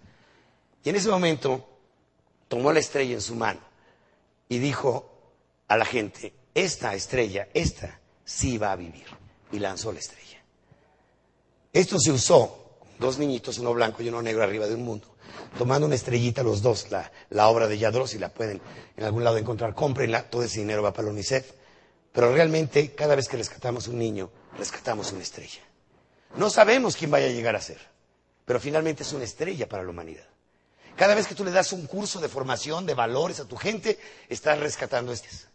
Y 0.85 0.91
en 0.91 0.97
ese 0.97 1.09
momento 1.09 1.69
tomó 2.49 2.73
la 2.73 2.81
estrella 2.81 3.15
en 3.15 3.21
su 3.21 3.35
mano 3.35 3.61
y 4.49 4.59
dijo 4.59 5.11
a 5.69 5.77
la 5.77 5.85
gente, 5.85 6.35
esta 6.55 6.95
estrella, 6.95 7.49
esta 7.55 8.01
sí 8.25 8.59
va 8.59 8.73
a 8.73 8.77
vivir. 8.77 9.07
Y 9.53 9.59
lanzó 9.59 9.93
la 9.93 9.99
estrella. 9.99 10.43
Esto 11.73 11.99
se 11.99 12.11
usó, 12.11 12.79
dos 12.99 13.19
niñitos, 13.19 13.59
uno 13.59 13.73
blanco 13.73 14.03
y 14.03 14.09
uno 14.09 14.23
negro 14.23 14.43
arriba 14.43 14.67
de 14.67 14.75
un 14.75 14.83
mundo, 14.83 15.09
tomando 15.57 15.87
una 15.87 15.95
estrellita 15.95 16.43
los 16.43 16.63
dos, 16.63 16.89
la, 16.91 17.49
obra 17.49 17.67
de 17.67 17.79
Yadros, 17.79 18.11
si 18.11 18.19
la 18.19 18.29
pueden 18.29 18.61
en 18.97 19.05
algún 19.05 19.25
lado 19.25 19.39
encontrar, 19.39 19.75
cómprenla, 19.75 20.29
todo 20.29 20.43
ese 20.43 20.61
dinero 20.61 20.83
va 20.83 20.93
para 20.93 21.07
la 21.07 21.13
UNICEF. 21.13 21.53
Pero 22.13 22.35
realmente, 22.35 22.95
cada 22.95 23.15
vez 23.15 23.29
que 23.29 23.39
rescatamos 23.39 23.89
un 23.89 23.99
niño, 23.99 24.31
rescatamos 24.59 25.13
una 25.13 25.23
estrella. 25.23 25.61
No 26.37 26.51
sabemos 26.51 26.97
quién 26.97 27.11
vaya 27.11 27.27
a 27.27 27.31
llegar 27.31 27.57
a 27.57 27.61
ser, 27.61 27.81
pero 28.45 28.61
finalmente 28.61 29.03
es 29.03 29.13
una 29.13 29.25
estrella 29.25 29.69
para 29.69 29.83
la 29.83 29.91
humanidad. 29.91 30.32
Cada 30.97 31.15
vez 31.15 31.27
que 31.27 31.35
tú 31.35 31.45
le 31.45 31.51
das 31.51 31.73
un 31.73 31.87
curso 31.87 32.21
de 32.21 32.29
formación, 32.29 32.87
de 32.87 32.95
valores 32.95 33.41
a 33.41 33.45
tu 33.45 33.57
gente, 33.57 33.99
estás 34.29 34.59
rescatando 34.59 35.13
estas. 35.13 35.49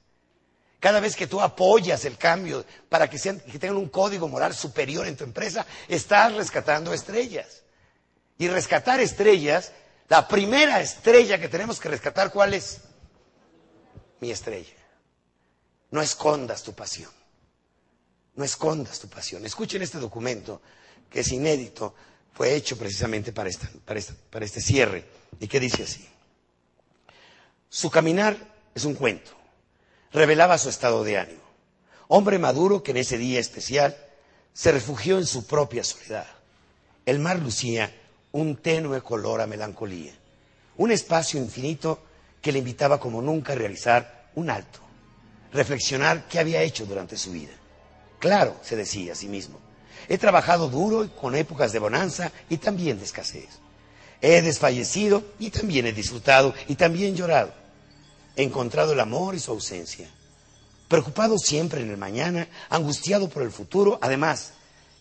Cada 0.80 1.00
vez 1.00 1.16
que 1.16 1.28
tú 1.28 1.42
apoyas 1.42 2.06
el 2.06 2.18
cambio 2.18 2.64
para 2.90 3.10
que, 3.10 3.18
tengan 3.18 3.78
un 3.78 3.90
código 3.90 4.28
moral 4.28 4.54
superior 4.54 5.08
en 5.08 5.18
tu 5.18 5.24
empresa, 5.24 5.66
estás 5.88 6.34
rescatando 6.34 6.94
estrellas. 6.94 7.64
Y 8.38 8.48
rescatar 8.48 9.00
estrellas, 9.00 9.72
la 10.08 10.28
primera 10.28 10.80
estrella 10.80 11.40
que 11.40 11.50
tenemos 11.50 11.80
que 11.80 11.90
rescatar, 11.90 12.32
¿cuál 12.32 12.54
es? 12.54 12.82
Mi 14.20 14.30
estrella. 14.30 14.74
No 15.90 16.02
escondas 16.02 16.62
tu 16.62 16.74
pasión. 16.74 17.12
No 18.36 18.44
escondas 18.44 19.00
tu 19.00 19.08
pasión. 19.08 19.44
Escuchen 19.46 19.82
este 19.82 19.98
documento 19.98 20.62
que 21.10 21.22
es 21.22 21.32
inédito, 21.32 21.96
fue 22.34 22.54
hecho 22.54 22.78
precisamente 22.78 23.32
para, 23.32 23.50
para 24.30 24.46
este 24.46 24.62
cierre 24.62 25.17
y 25.40 25.48
que 25.48 25.60
dice 25.60 25.84
así. 25.84 26.08
Su 27.70 27.90
caminar 27.90 28.38
es 28.74 28.86
un 28.86 28.96
cuento. 28.96 29.32
Revelaba 30.12 30.58
su 30.58 30.70
estado 30.70 31.04
de 31.04 31.18
ánimo. 31.18 31.42
Hombre 32.08 32.40
maduro 32.40 32.84
que 32.84 32.92
en 32.92 32.98
ese 32.98 33.18
día 33.18 33.40
especial 33.40 33.98
se 34.54 34.72
refugió 34.72 35.18
en 35.18 35.26
su 35.26 35.46
propia 35.46 35.84
soledad. 35.84 36.28
El 37.06 37.20
mar 37.20 37.40
lucía 37.40 37.94
un 38.32 38.56
tenue 38.58 39.02
color 39.02 39.42
a 39.42 39.48
melancolía, 39.48 40.14
un 40.78 40.92
espacio 40.92 41.40
infinito 41.40 42.00
que 42.42 42.52
le 42.52 42.60
invitaba 42.60 43.00
como 43.00 43.22
nunca 43.22 43.54
a 43.54 43.56
realizar 43.56 44.30
un 44.36 44.50
alto, 44.50 44.80
reflexionar 45.52 46.28
qué 46.28 46.40
había 46.40 46.62
hecho 46.62 46.86
durante 46.86 47.18
su 47.18 47.32
vida. 47.32 47.54
Claro, 48.20 48.58
se 48.62 48.76
decía 48.76 49.14
a 49.14 49.16
sí 49.16 49.28
mismo, 49.28 49.60
he 50.08 50.18
trabajado 50.18 50.70
duro 50.70 51.04
y 51.04 51.10
con 51.10 51.36
épocas 51.36 51.72
de 51.72 51.80
bonanza 51.80 52.32
y 52.50 52.58
también 52.58 52.98
de 52.98 53.06
escasez. 53.06 53.60
He 54.22 54.42
desfallecido 54.42 55.24
y 55.40 55.50
también 55.50 55.86
he 55.86 55.94
disfrutado 55.94 56.54
y 56.68 56.76
también 56.76 57.16
llorado. 57.16 57.54
He 58.36 58.44
encontrado 58.44 58.94
el 58.94 59.00
amor 59.00 59.36
y 59.36 59.40
su 59.40 59.52
ausencia. 59.52 60.10
Preocupado 60.88 61.38
siempre 61.38 61.82
en 61.82 61.90
el 61.90 61.98
mañana, 61.98 62.48
angustiado 62.70 63.30
por 63.30 63.44
el 63.44 63.52
futuro, 63.52 64.00
además, 64.02 64.54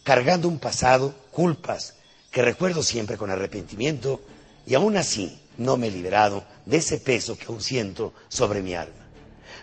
cargando 0.02 0.48
un 0.48 0.58
pasado, 0.58 1.14
culpas, 1.30 1.94
que 2.30 2.42
recuerdo 2.42 2.82
siempre 2.82 3.16
con 3.16 3.30
arrepentimiento, 3.30 4.20
y 4.66 4.74
aún 4.74 4.96
así 4.96 5.40
no 5.58 5.76
me 5.76 5.86
he 5.86 5.90
liberado 5.90 6.44
de 6.66 6.78
ese 6.78 6.98
peso 6.98 7.38
que 7.38 7.46
aún 7.46 7.60
siento 7.60 8.12
sobre 8.28 8.62
mi 8.62 8.74
alma. 8.74 9.06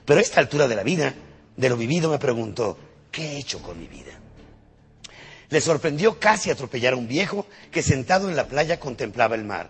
Pero 0.05 0.19
a 0.19 0.23
esta 0.23 0.39
altura 0.39 0.67
de 0.67 0.75
la 0.75 0.83
vida, 0.83 1.13
de 1.55 1.69
lo 1.69 1.77
vivido, 1.77 2.09
me 2.09 2.19
pregunto, 2.19 2.77
¿qué 3.11 3.33
he 3.33 3.37
hecho 3.37 3.61
con 3.61 3.77
mi 3.77 3.87
vida? 3.87 4.22
Le 5.53 5.61
sorprendió 5.61 6.19
casi 6.19 6.49
atropellar 6.49 6.93
a 6.93 6.97
un 6.97 7.07
viejo 7.07 7.45
que 7.71 7.83
sentado 7.83 8.27
en 8.27 8.35
la 8.35 8.47
playa 8.47 8.79
contemplaba 8.79 9.35
el 9.35 9.43
mar. 9.43 9.69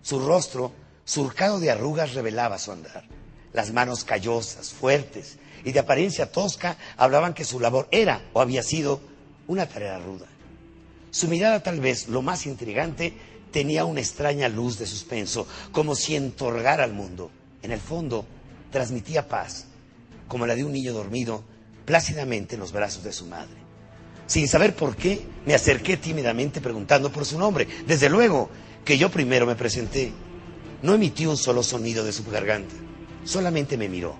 Su 0.00 0.20
rostro, 0.20 0.70
surcado 1.04 1.58
de 1.58 1.72
arrugas, 1.72 2.14
revelaba 2.14 2.56
su 2.56 2.70
andar. 2.70 3.02
Las 3.52 3.72
manos 3.72 4.04
callosas, 4.04 4.68
fuertes 4.68 5.38
y 5.64 5.72
de 5.72 5.80
apariencia 5.80 6.30
tosca 6.30 6.76
hablaban 6.96 7.34
que 7.34 7.44
su 7.44 7.58
labor 7.58 7.88
era 7.90 8.22
o 8.32 8.40
había 8.40 8.62
sido 8.62 9.00
una 9.48 9.68
tarea 9.68 9.98
ruda. 9.98 10.26
Su 11.10 11.26
mirada, 11.26 11.64
tal 11.64 11.80
vez 11.80 12.06
lo 12.06 12.22
más 12.22 12.46
intrigante, 12.46 13.12
tenía 13.50 13.86
una 13.86 14.02
extraña 14.02 14.48
luz 14.48 14.78
de 14.78 14.86
suspenso, 14.86 15.48
como 15.72 15.96
si 15.96 16.14
entorgara 16.14 16.84
al 16.84 16.92
mundo. 16.92 17.32
En 17.60 17.72
el 17.72 17.80
fondo, 17.80 18.24
transmitía 18.70 19.26
paz, 19.26 19.64
como 20.28 20.46
la 20.46 20.54
de 20.54 20.62
un 20.62 20.70
niño 20.70 20.92
dormido 20.92 21.42
plácidamente 21.86 22.54
en 22.54 22.60
los 22.60 22.70
brazos 22.70 23.02
de 23.02 23.12
su 23.12 23.26
madre. 23.26 23.63
Sin 24.26 24.48
saber 24.48 24.74
por 24.74 24.96
qué, 24.96 25.26
me 25.46 25.54
acerqué 25.54 25.96
tímidamente 25.96 26.60
preguntando 26.60 27.12
por 27.12 27.26
su 27.26 27.38
nombre. 27.38 27.66
Desde 27.86 28.08
luego 28.08 28.50
que 28.84 28.98
yo 28.98 29.10
primero 29.10 29.46
me 29.46 29.56
presenté. 29.56 30.12
No 30.82 30.94
emití 30.94 31.26
un 31.26 31.36
solo 31.36 31.62
sonido 31.62 32.04
de 32.04 32.12
su 32.12 32.24
garganta, 32.24 32.74
solamente 33.24 33.78
me 33.78 33.88
miró. 33.88 34.16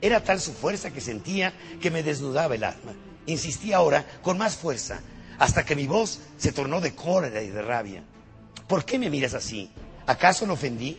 Era 0.00 0.22
tal 0.22 0.40
su 0.40 0.52
fuerza 0.52 0.90
que 0.90 1.00
sentía 1.00 1.52
que 1.80 1.90
me 1.90 2.02
desnudaba 2.02 2.56
el 2.56 2.64
alma. 2.64 2.92
Insistí 3.26 3.72
ahora 3.72 4.04
con 4.22 4.36
más 4.36 4.56
fuerza, 4.56 5.00
hasta 5.38 5.64
que 5.64 5.76
mi 5.76 5.86
voz 5.86 6.20
se 6.36 6.52
tornó 6.52 6.80
de 6.80 6.94
cólera 6.94 7.42
y 7.42 7.50
de 7.50 7.62
rabia. 7.62 8.02
¿Por 8.66 8.84
qué 8.84 8.98
me 8.98 9.10
miras 9.10 9.34
así? 9.34 9.70
¿Acaso 10.06 10.44
lo 10.46 10.54
ofendí? 10.54 10.98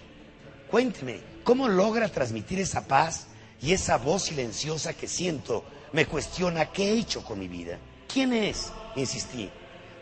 Cuénteme, 0.71 1.19
¿cómo 1.43 1.67
logra 1.67 2.07
transmitir 2.07 2.59
esa 2.59 2.87
paz 2.87 3.27
y 3.61 3.73
esa 3.73 3.97
voz 3.97 4.23
silenciosa 4.23 4.93
que 4.93 5.07
siento 5.07 5.65
me 5.91 6.05
cuestiona 6.05 6.71
qué 6.71 6.91
he 6.91 6.99
hecho 6.99 7.23
con 7.23 7.39
mi 7.39 7.47
vida? 7.47 7.77
¿Quién 8.11 8.33
es? 8.33 8.71
Insistí. 8.95 9.49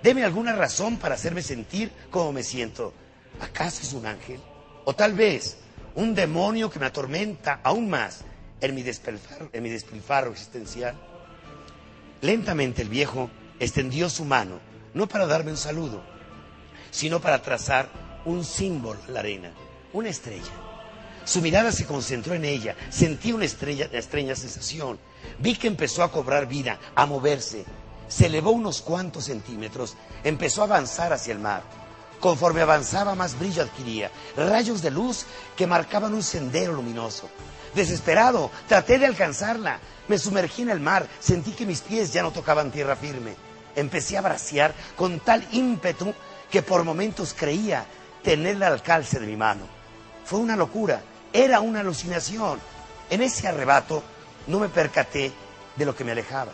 Deme 0.01 0.24
alguna 0.24 0.55
razón 0.55 0.95
para 0.95 1.16
hacerme 1.16 1.41
sentir 1.41 1.91
como 2.10 2.32
me 2.32 2.41
siento. 2.41 2.93
¿Acaso 3.41 3.82
es 3.82 3.91
un 3.91 4.05
ángel? 4.05 4.39
O 4.86 4.93
tal 4.93 5.14
vez 5.14 5.58
un 5.95 6.16
demonio 6.16 6.70
que 6.70 6.80
me 6.80 6.86
atormenta 6.86 7.60
aún 7.64 7.89
más 7.89 8.22
en 8.62 8.76
mi, 8.76 8.86
en 9.51 9.64
mi 9.64 9.70
despilfarro 9.70 10.32
existencial. 10.32 10.95
Lentamente 12.22 12.82
el 12.82 12.89
viejo 12.89 13.30
extendió 13.60 14.10
su 14.10 14.24
mano, 14.24 14.60
no 14.93 15.08
para 15.08 15.28
darme 15.28 15.51
un 15.51 15.58
saludo, 15.58 16.01
sino 16.91 17.20
para 17.20 17.41
trazar 17.41 17.89
un 18.24 18.45
símbolo 18.45 18.99
en 19.08 19.14
la 19.14 19.20
arena, 19.20 19.51
una 19.91 20.10
estrella. 20.10 20.51
Su 21.26 21.41
mirada 21.41 21.74
se 21.74 21.86
concentró 21.86 22.34
en 22.36 22.45
ella, 22.45 22.76
sentí 22.89 23.34
una 23.34 23.43
estrella, 23.43 23.89
extraña 23.91 24.36
sensación, 24.36 24.97
vi 25.39 25.55
que 25.55 25.68
empezó 25.68 26.03
a 26.03 26.12
cobrar 26.12 26.47
vida, 26.47 26.80
a 26.95 27.05
moverse, 27.05 27.66
se 28.08 28.28
elevó 28.28 28.51
unos 28.51 28.82
cuantos 28.82 29.26
centímetros, 29.26 29.95
empezó 30.24 30.62
a 30.62 30.66
avanzar 30.66 31.14
hacia 31.14 31.34
el 31.34 31.39
mar. 31.39 31.64
Conforme 32.20 32.62
avanzaba, 32.62 33.16
más 33.16 33.38
brillo 33.38 33.62
adquiría, 33.64 34.12
rayos 34.36 34.82
de 34.82 34.91
luz 34.91 35.26
que 35.55 35.68
marcaban 35.68 36.14
un 36.14 36.24
sendero 36.24 36.74
luminoso. 36.74 37.30
Desesperado, 37.76 38.49
traté 38.68 38.97
de 38.97 39.05
alcanzarla. 39.05 39.80
Me 40.08 40.18
sumergí 40.18 40.64
en 40.64 40.70
el 40.70 40.80
mar, 40.80 41.08
sentí 41.20 41.51
que 41.51 41.66
mis 41.66 41.82
pies 41.82 42.12
ya 42.14 42.24
no 42.24 42.32
tocaban 42.32 42.72
tierra 42.72 42.95
firme 42.95 43.36
empecé 43.78 44.18
a 44.18 44.22
bracear 44.22 44.74
con 44.95 45.20
tal 45.22 45.47
ímpetu 45.51 46.14
que 46.51 46.64
por 46.64 46.84
momentos 46.84 47.34
creía 47.38 47.86
tener 48.24 48.55
el 48.55 48.64
alcance 48.64 49.20
de 49.20 49.28
mi 49.28 49.38
mano. 49.38 49.66
Fue 50.26 50.39
una 50.39 50.55
locura, 50.55 51.01
era 51.32 51.62
una 51.62 51.82
alucinación. 51.82 52.60
En 53.10 53.22
ese 53.22 53.47
arrebato 53.47 54.03
no 54.47 54.60
me 54.60 54.70
percaté 54.70 55.32
de 55.76 55.86
lo 55.86 55.95
que 55.95 56.03
me 56.03 56.12
alejaba. 56.12 56.51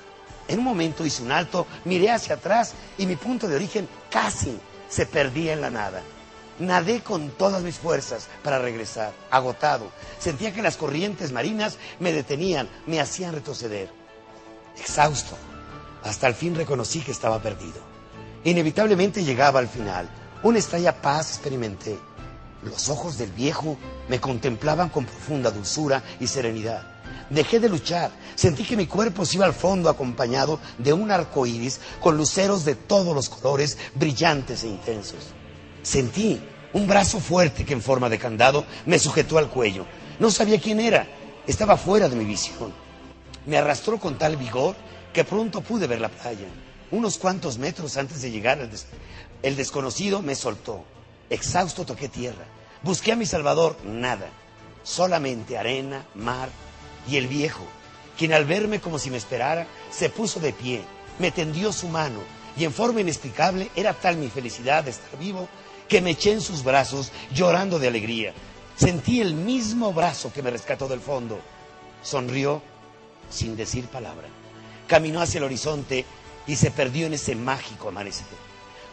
En 0.47 0.59
un 0.59 0.65
momento 0.65 1.05
hice 1.05 1.23
un 1.23 1.31
alto, 1.31 1.67
miré 1.85 2.11
hacia 2.11 2.35
atrás 2.35 2.73
y 2.97 3.05
mi 3.05 3.15
punto 3.15 3.47
de 3.47 3.55
origen 3.55 3.87
casi 4.09 4.57
se 4.89 5.05
perdía 5.05 5.53
en 5.53 5.61
la 5.61 5.69
nada. 5.69 6.01
Nadé 6.59 7.01
con 7.01 7.29
todas 7.31 7.63
mis 7.63 7.77
fuerzas 7.77 8.27
para 8.43 8.59
regresar, 8.59 9.11
agotado. 9.31 9.91
Sentía 10.19 10.53
que 10.53 10.61
las 10.61 10.77
corrientes 10.77 11.31
marinas 11.31 11.77
me 11.99 12.11
detenían, 12.13 12.69
me 12.85 13.01
hacían 13.01 13.33
retroceder. 13.33 13.89
Exhausto, 14.77 15.35
hasta 16.03 16.27
el 16.27 16.35
fin 16.35 16.55
reconocí 16.55 17.01
que 17.01 17.11
estaba 17.11 17.41
perdido. 17.41 17.81
Inevitablemente 18.43 19.23
llegaba 19.23 19.59
al 19.59 19.67
final. 19.67 20.09
Una 20.43 20.59
extraña 20.59 20.93
paz 20.93 21.29
experimenté. 21.31 21.97
Los 22.61 22.89
ojos 22.89 23.17
del 23.17 23.31
viejo 23.31 23.77
me 24.09 24.19
contemplaban 24.19 24.89
con 24.89 25.05
profunda 25.05 25.49
dulzura 25.49 26.03
y 26.19 26.27
serenidad. 26.27 26.92
Dejé 27.33 27.59
de 27.59 27.67
luchar. 27.67 28.11
Sentí 28.35 28.63
que 28.63 28.77
mi 28.77 28.85
cuerpo 28.85 29.25
se 29.25 29.37
iba 29.37 29.45
al 29.45 29.55
fondo 29.55 29.89
acompañado 29.89 30.59
de 30.77 30.93
un 30.93 31.09
arco 31.09 31.47
iris 31.47 31.79
con 31.99 32.15
luceros 32.15 32.63
de 32.63 32.75
todos 32.75 33.15
los 33.15 33.27
colores 33.27 33.75
brillantes 33.95 34.63
e 34.63 34.67
intensos. 34.67 35.33
Sentí 35.81 36.39
un 36.73 36.85
brazo 36.85 37.19
fuerte 37.19 37.65
que 37.65 37.73
en 37.73 37.81
forma 37.81 38.07
de 38.07 38.19
candado 38.19 38.65
me 38.85 38.99
sujetó 38.99 39.39
al 39.39 39.49
cuello. 39.49 39.85
No 40.19 40.29
sabía 40.29 40.61
quién 40.61 40.79
era. 40.79 41.07
Estaba 41.47 41.75
fuera 41.75 42.07
de 42.07 42.15
mi 42.15 42.23
visión. 42.23 42.71
Me 43.47 43.57
arrastró 43.57 43.99
con 43.99 44.19
tal 44.19 44.37
vigor 44.37 44.75
que 45.11 45.23
pronto 45.23 45.61
pude 45.61 45.87
ver 45.87 46.01
la 46.01 46.09
playa. 46.09 46.47
Unos 46.91 47.17
cuantos 47.17 47.57
metros 47.57 47.97
antes 47.97 48.21
de 48.21 48.29
llegar, 48.29 48.59
el, 48.59 48.69
el 49.41 49.55
desconocido 49.55 50.21
me 50.21 50.35
soltó. 50.35 50.83
Exhausto 51.31 51.83
toqué 51.83 52.09
tierra. 52.09 52.45
Busqué 52.83 53.11
a 53.11 53.15
mi 53.15 53.25
Salvador, 53.25 53.75
nada. 53.83 54.29
Solamente 54.83 55.57
arena, 55.57 56.05
mar 56.13 56.49
y 57.07 57.17
el 57.17 57.27
viejo, 57.27 57.63
quien 58.17 58.33
al 58.33 58.45
verme 58.45 58.79
como 58.79 58.99
si 58.99 59.09
me 59.09 59.17
esperara, 59.17 59.67
se 59.91 60.09
puso 60.09 60.39
de 60.39 60.53
pie, 60.53 60.81
me 61.19 61.31
tendió 61.31 61.71
su 61.71 61.87
mano 61.87 62.19
y 62.55 62.63
en 62.63 62.73
forma 62.73 63.01
inexplicable 63.01 63.69
era 63.75 63.93
tal 63.93 64.17
mi 64.17 64.29
felicidad 64.29 64.83
de 64.83 64.91
estar 64.91 65.17
vivo 65.19 65.47
que 65.87 66.01
me 66.01 66.11
eché 66.11 66.31
en 66.31 66.41
sus 66.41 66.63
brazos 66.63 67.11
llorando 67.33 67.79
de 67.79 67.87
alegría. 67.87 68.33
Sentí 68.75 69.21
el 69.21 69.33
mismo 69.33 69.93
brazo 69.93 70.31
que 70.33 70.41
me 70.41 70.51
rescató 70.51 70.87
del 70.87 70.99
fondo. 71.01 71.39
Sonrió 72.01 72.61
sin 73.29 73.55
decir 73.55 73.85
palabra 73.87 74.27
caminó 74.87 75.21
hacia 75.21 75.39
el 75.39 75.45
horizonte 75.45 76.05
y 76.45 76.55
se 76.55 76.71
perdió 76.71 77.07
en 77.07 77.13
ese 77.13 77.35
mágico 77.35 77.89
amanecer. 77.89 78.27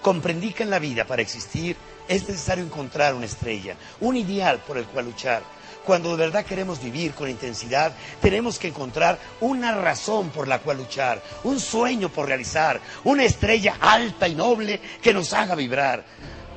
Comprendí 0.02 0.52
que 0.52 0.62
en 0.62 0.70
la 0.70 0.78
vida, 0.78 1.04
para 1.04 1.22
existir, 1.22 1.76
es 2.08 2.26
necesario 2.26 2.64
encontrar 2.64 3.14
una 3.14 3.26
estrella, 3.26 3.76
un 4.00 4.16
ideal 4.16 4.60
por 4.66 4.78
el 4.78 4.86
cual 4.86 5.06
luchar. 5.06 5.42
Cuando 5.90 6.16
de 6.16 6.24
verdad 6.24 6.44
queremos 6.44 6.80
vivir 6.80 7.14
con 7.14 7.28
intensidad, 7.28 7.92
tenemos 8.22 8.60
que 8.60 8.68
encontrar 8.68 9.18
una 9.40 9.74
razón 9.74 10.30
por 10.30 10.46
la 10.46 10.60
cual 10.60 10.76
luchar, 10.76 11.20
un 11.42 11.58
sueño 11.58 12.10
por 12.10 12.28
realizar, 12.28 12.80
una 13.02 13.24
estrella 13.24 13.76
alta 13.80 14.28
y 14.28 14.36
noble 14.36 14.80
que 15.02 15.12
nos 15.12 15.32
haga 15.32 15.56
vibrar. 15.56 16.04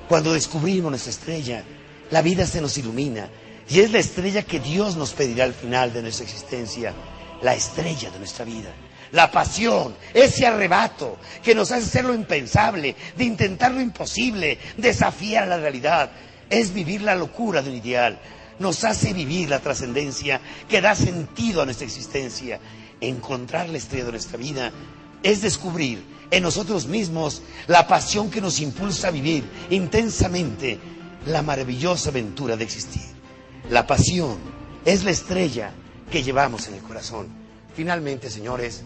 Cuando 0.07 0.33
descubrimos 0.33 0.91
nuestra 0.91 1.09
estrella, 1.09 1.63
la 2.11 2.21
vida 2.21 2.45
se 2.45 2.61
nos 2.61 2.77
ilumina 2.77 3.27
y 3.67 3.79
es 3.79 3.91
la 3.91 3.97
estrella 3.97 4.43
que 4.43 4.59
Dios 4.59 4.95
nos 4.97 5.13
pedirá 5.13 5.45
al 5.45 5.55
final 5.55 5.91
de 5.91 6.03
nuestra 6.03 6.25
existencia, 6.25 6.93
la 7.41 7.55
estrella 7.55 8.11
de 8.11 8.19
nuestra 8.19 8.45
vida 8.45 8.69
la 9.13 9.31
pasión, 9.31 9.95
ese 10.13 10.45
arrebato 10.45 11.17
que 11.43 11.55
nos 11.55 11.71
hace 11.71 11.85
hacer 11.85 12.05
lo 12.05 12.13
impensable, 12.13 12.95
de 13.15 13.23
intentar 13.23 13.71
lo 13.71 13.81
imposible, 13.81 14.59
desafiar 14.77 15.47
la 15.47 15.57
realidad, 15.57 16.11
es 16.51 16.71
vivir 16.71 17.01
la 17.01 17.15
locura 17.15 17.63
de 17.63 17.69
un 17.71 17.75
ideal. 17.77 18.19
Nos 18.59 18.83
hace 18.83 19.13
vivir 19.13 19.49
la 19.49 19.59
trascendencia 19.59 20.39
que 20.69 20.81
da 20.81 20.95
sentido 20.95 21.61
a 21.61 21.65
nuestra 21.65 21.85
existencia. 21.87 22.59
encontrar 23.09 23.69
la 23.69 23.77
estrella 23.77 24.05
de 24.05 24.11
nuestra 24.11 24.37
vida 24.37 24.71
es 25.21 25.41
descubrir 25.41 26.03
en 26.31 26.43
nosotros 26.43 26.87
mismos 26.87 27.41
la 27.67 27.87
pasión 27.87 28.29
que 28.29 28.41
nos 28.41 28.59
impulsa 28.59 29.09
a 29.09 29.11
vivir 29.11 29.43
intensamente 29.69 30.79
la 31.27 31.41
maravillosa 31.41 32.09
aventura 32.09 32.57
de 32.57 32.63
existir. 32.63 33.01
La 33.69 33.85
pasión 33.87 34.37
es 34.83 35.03
la 35.03 35.11
estrella 35.11 35.71
que 36.11 36.23
llevamos 36.23 36.67
en 36.67 36.75
el 36.75 36.81
corazón. 36.81 37.27
Finalmente, 37.75 38.29
señores, 38.29 38.81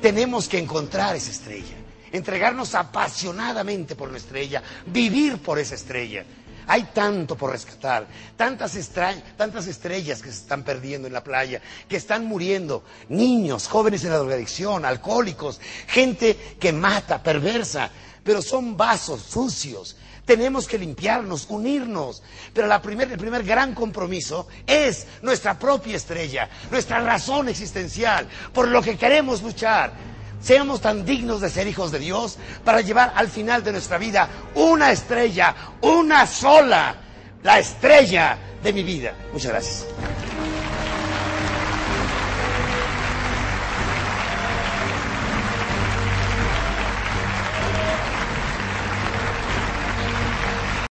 tenemos 0.00 0.48
que 0.48 0.58
encontrar 0.58 1.16
esa 1.16 1.30
estrella, 1.30 1.74
entregarnos 2.12 2.74
apasionadamente 2.74 3.96
por 3.96 4.10
nuestra 4.10 4.38
estrella, 4.38 4.62
vivir 4.86 5.38
por 5.38 5.58
esa 5.58 5.74
estrella. 5.74 6.24
Hay 6.72 6.84
tanto 6.94 7.36
por 7.36 7.50
rescatar, 7.50 8.06
tantas, 8.36 8.76
estrellas 8.76 10.22
que 10.22 10.30
se 10.30 10.38
están 10.42 10.62
perdiendo 10.62 11.08
en 11.08 11.12
la 11.12 11.24
playa, 11.24 11.60
que 11.88 11.96
están 11.96 12.26
muriendo, 12.26 12.84
niños, 13.08 13.66
jóvenes 13.66 14.04
en 14.04 14.10
la 14.10 14.18
drogadicción, 14.18 14.84
alcohólicos, 14.84 15.60
gente 15.88 16.54
que 16.60 16.72
mata, 16.72 17.24
perversa, 17.24 17.90
pero 18.22 18.40
son 18.40 18.76
vasos 18.76 19.20
sucios. 19.20 19.96
Tenemos 20.24 20.68
que 20.68 20.78
limpiarnos, 20.78 21.46
unirnos. 21.48 22.22
Pero 22.54 22.68
la 22.68 22.80
primer, 22.80 23.10
el 23.10 23.18
primer 23.18 23.42
gran 23.42 23.74
compromiso 23.74 24.46
es 24.64 25.08
nuestra 25.22 25.58
propia 25.58 25.96
estrella, 25.96 26.48
nuestra 26.70 27.00
razón 27.00 27.48
existencial, 27.48 28.28
por 28.52 28.68
lo 28.68 28.80
que 28.80 28.96
queremos 28.96 29.42
luchar. 29.42 29.92
Seamos 30.40 30.80
tan 30.80 31.04
dignos 31.04 31.40
de 31.40 31.50
ser 31.50 31.66
hijos 31.66 31.92
de 31.92 31.98
Dios 31.98 32.38
para 32.64 32.80
llevar 32.80 33.12
al 33.14 33.28
final 33.28 33.62
de 33.62 33.72
nuestra 33.72 33.98
vida 33.98 34.28
una 34.54 34.90
estrella, 34.90 35.54
una 35.82 36.26
sola, 36.26 36.94
la 37.42 37.58
estrella 37.58 38.38
de 38.62 38.72
mi 38.72 38.82
vida. 38.82 39.14
Muchas 39.32 39.52
gracias. 39.52 39.86